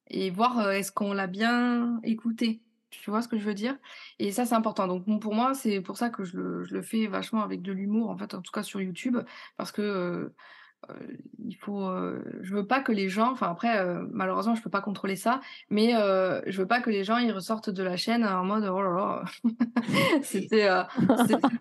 et 0.07 0.29
voir, 0.29 0.71
est-ce 0.71 0.91
qu'on 0.93 1.11
l'a 1.13 1.27
bien 1.27 1.99
écouté? 2.03 2.61
Tu 3.01 3.09
vois 3.09 3.21
ce 3.21 3.27
que 3.27 3.37
je 3.37 3.43
veux 3.45 3.53
dire? 3.55 3.77
Et 4.19 4.31
ça, 4.31 4.45
c'est 4.45 4.53
important. 4.55 4.87
Donc 4.87 5.21
pour 5.21 5.33
moi, 5.33 5.53
c'est 5.55 5.81
pour 5.81 5.97
ça 5.97 6.09
que 6.09 6.23
je 6.23 6.37
le 6.37 6.81
fais 6.83 7.07
vachement 7.07 7.41
avec 7.43 7.61
de 7.63 7.71
l'humour, 7.71 8.09
en 8.11 8.17
fait, 8.17 8.33
en 8.35 8.41
tout 8.41 8.51
cas 8.51 8.63
sur 8.63 8.81
YouTube, 8.81 9.17
parce 9.57 9.71
que, 9.71 9.81
heu 9.81 10.35
heu, 10.91 11.17
il 11.45 11.55
faut, 11.55 11.81
heu, 11.89 12.23
je 12.41 12.55
veux 12.55 12.67
pas 12.67 12.81
que 12.81 12.91
les 12.93 13.09
gens 13.09 13.31
enfin 13.33 13.49
après, 13.51 13.79
heu, 13.85 14.07
malheureusement, 14.11 14.55
je 14.55 14.61
peux 14.63 14.69
pas 14.71 14.81
contrôler 14.81 15.15
ça, 15.17 15.41
mais 15.69 15.95
heu, 15.95 16.41
je 16.47 16.57
veux 16.61 16.67
pas 16.67 16.81
que 16.81 16.89
les 16.91 17.03
gens, 17.05 17.17
ils 17.19 17.31
ressortent 17.33 17.69
de 17.71 17.83
la 17.83 17.97
chaîne 17.97 18.25
en 18.25 18.43
mode: 18.45 18.65
«Oh 18.65 18.81
là 18.83 18.91
là, 18.91 19.23
c'était, 20.23 20.67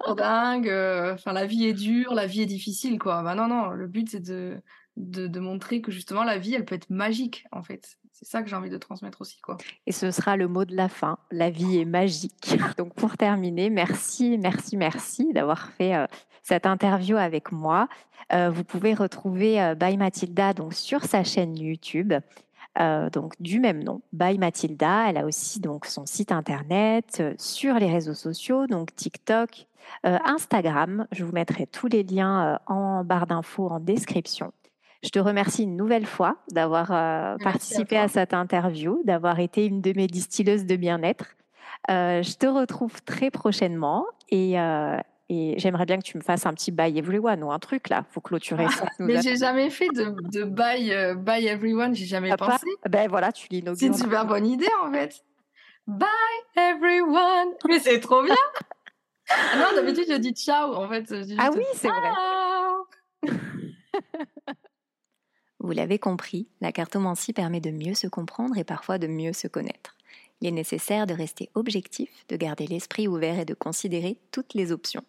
dingue, 0.06 0.68
enfin 1.14 1.32
la 1.32 1.46
vie 1.46 1.64
est 1.66 1.72
dure, 1.74 2.14
la 2.14 2.26
vie 2.26 2.42
est 2.42 2.46
difficile», 2.46 2.98
quoi. 2.98 3.22
Bah 3.22 3.34
non, 3.34 3.48
non, 3.48 3.70
le 3.70 3.86
but 3.88 4.08
c'est 4.10 4.20
de 4.20 4.60
de 4.96 5.26
de 5.26 5.40
montrer 5.40 5.80
que 5.82 5.90
justement 5.92 6.24
la 6.24 6.38
vie, 6.38 6.54
elle 6.54 6.64
peut 6.64 6.74
être 6.74 6.90
magique, 6.90 7.46
en 7.52 7.62
fait. 7.62 7.98
C'est 8.12 8.26
ça 8.28 8.42
que 8.42 8.48
j'ai 8.48 8.56
envie 8.56 8.70
de 8.70 8.78
transmettre 8.78 9.20
aussi, 9.20 9.40
quoi. 9.40 9.56
Et 9.86 9.92
ce 9.92 10.10
sera 10.10 10.36
le 10.36 10.46
mot 10.46 10.64
de 10.64 10.76
la 10.76 10.88
fin. 10.88 11.18
La 11.30 11.50
vie 11.50 11.78
est 11.78 11.84
magique. 11.84 12.56
Donc 12.78 12.94
pour 12.94 13.16
terminer, 13.16 13.70
merci, 13.70 14.38
merci, 14.38 14.76
merci 14.76 15.32
d'avoir 15.32 15.70
fait 15.70 15.96
euh, 15.96 16.06
cette 16.42 16.66
interview 16.66 17.16
avec 17.16 17.52
moi. 17.52 17.88
Euh, 18.32 18.50
vous 18.50 18.64
pouvez 18.64 18.94
retrouver 18.94 19.60
euh, 19.60 19.74
Mathilda 19.96 20.54
donc 20.54 20.74
sur 20.74 21.04
sa 21.04 21.24
chaîne 21.24 21.56
YouTube. 21.56 22.12
euh, 22.80 23.10
donc 23.10 23.34
du 23.40 23.60
même 23.60 23.82
nom, 23.84 24.00
By 24.12 24.38
Mathilda. 24.38 25.08
Elle 25.08 25.18
a 25.18 25.26
aussi 25.26 25.60
donc 25.60 25.86
son 25.86 26.06
site 26.06 26.32
internet 26.32 27.22
sur 27.38 27.74
les 27.74 27.90
réseaux 27.90 28.14
sociaux, 28.14 28.66
donc 28.66 28.94
TikTok, 28.94 29.66
Instagram. 30.04 31.06
Je 31.12 31.24
vous 31.24 31.32
mettrai 31.32 31.66
tous 31.66 31.88
les 31.88 32.02
liens 32.02 32.58
en 32.66 33.04
barre 33.04 33.26
d'infos 33.26 33.68
en 33.68 33.80
description. 33.80 34.52
Je 35.02 35.08
te 35.08 35.18
remercie 35.18 35.64
une 35.64 35.76
nouvelle 35.76 36.06
fois 36.06 36.36
d'avoir 36.50 36.92
euh, 36.92 37.34
à 37.34 37.36
participé 37.42 37.96
à, 37.96 38.08
cette 38.08 38.34
interview, 38.34 39.02
d'avoir 39.04 39.40
été 39.40 39.66
une 39.66 39.80
de 39.80 39.92
mes 39.96 40.06
distilleuses 40.06 40.64
de 40.64 40.76
bien-être. 40.76 41.36
Euh, 41.90 42.22
je 42.22 42.34
te 42.36 42.46
retrouve 42.46 43.02
très 43.02 43.30
prochainement 43.30 44.06
et, 44.28 44.60
euh, 44.60 44.96
et 45.28 45.54
j'aimerais 45.58 45.86
bien 45.86 45.98
que 45.98 46.04
tu 46.04 46.16
me 46.16 46.22
fasses 46.22 46.46
un 46.46 46.54
petit 46.54 46.70
buy 46.70 46.96
everyone 46.96 47.42
ou 47.42 47.50
un 47.50 47.58
truc 47.58 47.88
là. 47.88 48.04
Faut 48.10 48.20
clôturer 48.20 48.68
ça. 48.68 48.84
Mais 49.00 49.20
j'ai 49.22 49.36
jamais 49.36 49.70
fait 49.70 49.88
de 49.88 50.14
de 50.30 50.44
buy, 50.44 50.92
buy 51.16 51.46
everyone, 51.46 51.96
j'ai 51.96 52.06
jamais 52.06 52.30
pas 52.30 52.36
pensé. 52.36 52.66
Ben 52.88 53.08
voilà, 53.08 53.32
tu 53.32 53.48
C'est 53.50 53.54
l'inaugures. 53.56 53.88
une 53.88 53.94
super 53.94 54.24
bonne 54.24 54.46
idée, 54.46 54.70
en 54.84 54.92
fait. 54.92 55.24
Bye 55.88 56.06
everyone! 56.54 57.54
Mais 57.68 57.80
c'est 57.80 57.98
trop 57.98 58.22
bien! 58.22 58.36
Ah 59.28 59.56
non, 59.56 59.74
d'habitude, 59.74 60.04
je 60.08 60.16
dis 60.16 60.32
ciao, 60.32 60.74
en 60.74 60.88
fait, 60.88 61.06
je 61.08 61.22
dis 61.22 61.36
Ah 61.38 61.50
oui, 61.52 61.64
c'est 61.74 61.88
vrai. 61.88 62.10
Vous 65.62 65.70
l'avez 65.70 66.00
compris, 66.00 66.48
la 66.60 66.72
cartomancie 66.72 67.32
permet 67.32 67.60
de 67.60 67.70
mieux 67.70 67.94
se 67.94 68.08
comprendre 68.08 68.58
et 68.58 68.64
parfois 68.64 68.98
de 68.98 69.06
mieux 69.06 69.32
se 69.32 69.46
connaître. 69.46 69.96
Il 70.40 70.48
est 70.48 70.50
nécessaire 70.50 71.06
de 71.06 71.14
rester 71.14 71.50
objectif, 71.54 72.10
de 72.28 72.36
garder 72.36 72.66
l'esprit 72.66 73.06
ouvert 73.06 73.38
et 73.38 73.44
de 73.44 73.54
considérer 73.54 74.18
toutes 74.32 74.54
les 74.54 74.72
options. 74.72 75.04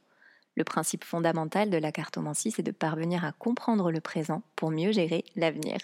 Le 0.55 0.63
principe 0.63 1.05
fondamental 1.05 1.71
de 1.71 1.77
la 1.77 1.91
cartomancie, 1.91 2.51
c'est 2.51 2.61
de 2.61 2.69
parvenir 2.69 3.25
à 3.25 3.31
comprendre 3.31 3.91
le 3.91 3.99
présent 3.99 4.43
pour 4.55 4.69
mieux 4.69 4.91
gérer 4.91 5.25
l'avenir. 5.35 5.79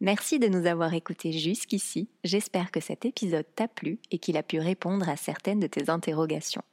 Merci 0.00 0.38
de 0.38 0.48
nous 0.48 0.64
avoir 0.64 0.94
écoutés 0.94 1.32
jusqu'ici. 1.32 2.08
J'espère 2.24 2.70
que 2.70 2.80
cet 2.80 3.04
épisode 3.04 3.46
t'a 3.54 3.68
plu 3.68 3.98
et 4.10 4.18
qu'il 4.18 4.38
a 4.38 4.42
pu 4.42 4.60
répondre 4.60 5.10
à 5.10 5.16
certaines 5.16 5.60
de 5.60 5.66
tes 5.66 5.90
interrogations. 5.90 6.64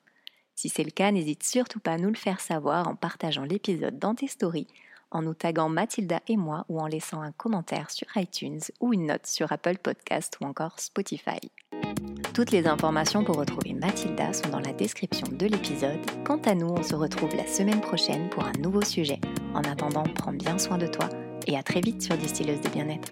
Si 0.56 0.70
c'est 0.70 0.86
le 0.86 0.92
cas, 0.92 1.12
n'hésite 1.12 1.44
surtout 1.44 1.82
pas 1.82 1.94
à 1.94 1.98
nous 1.98 2.10
le 2.10 2.16
faire 2.16 2.40
savoir 2.40 2.88
en 2.88 2.96
partageant 2.96 3.44
l'épisode 3.44 4.00
dans 4.00 4.16
tes 4.16 4.28
stories, 4.28 4.68
en 5.12 5.22
nous 5.22 5.34
taguant 5.34 5.70
Mathilda 5.70 6.20
et 6.28 6.38
moi 6.38 6.66
ou 6.70 6.80
en 6.80 6.88
laissant 6.88 7.22
un 7.22 7.32
commentaire 7.32 7.92
sur 7.92 8.08
iTunes 8.16 8.62
ou 8.80 8.94
une 8.94 9.08
note 9.08 9.28
sur 9.28 9.52
Apple 9.52 9.78
Podcast 9.78 10.38
ou 10.42 10.46
encore 10.46 10.80
Spotify. 10.80 11.40
Toutes 12.34 12.52
les 12.52 12.66
informations 12.66 13.24
pour 13.24 13.36
retrouver 13.36 13.74
Mathilda 13.74 14.32
sont 14.32 14.50
dans 14.50 14.60
la 14.60 14.74
description 14.74 15.28
de 15.30 15.46
l'épisode. 15.46 16.00
Quant 16.24 16.40
à 16.46 16.56
nous, 16.56 16.70
on 16.70 16.84
se 16.84 16.96
retrouve 16.96 17.36
la 17.36 17.46
semaine 17.46 17.82
prochaine 17.82 18.30
pour 18.30 18.46
un 18.46 18.54
nouveau 18.54 18.82
sujet. 18.82 19.20
En 19.54 19.64
attendant, 19.64 20.04
prends 20.04 20.34
bien 20.34 20.58
soin 20.58 20.78
de 20.78 20.88
toi 20.88 21.10
et 21.46 21.58
à 21.58 21.64
très 21.64 21.82
vite 21.82 22.02
sur 22.02 22.16
Distilleuse 22.18 22.62
de 22.62 22.70
bien-être. 22.70 23.12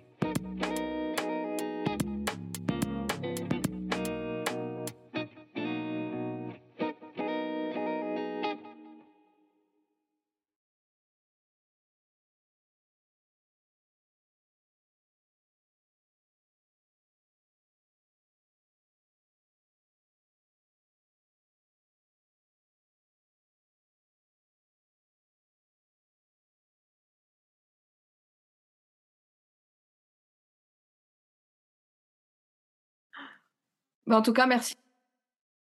Mais 34.09 34.15
en 34.15 34.21
tout 34.23 34.33
cas, 34.33 34.47
merci 34.47 34.75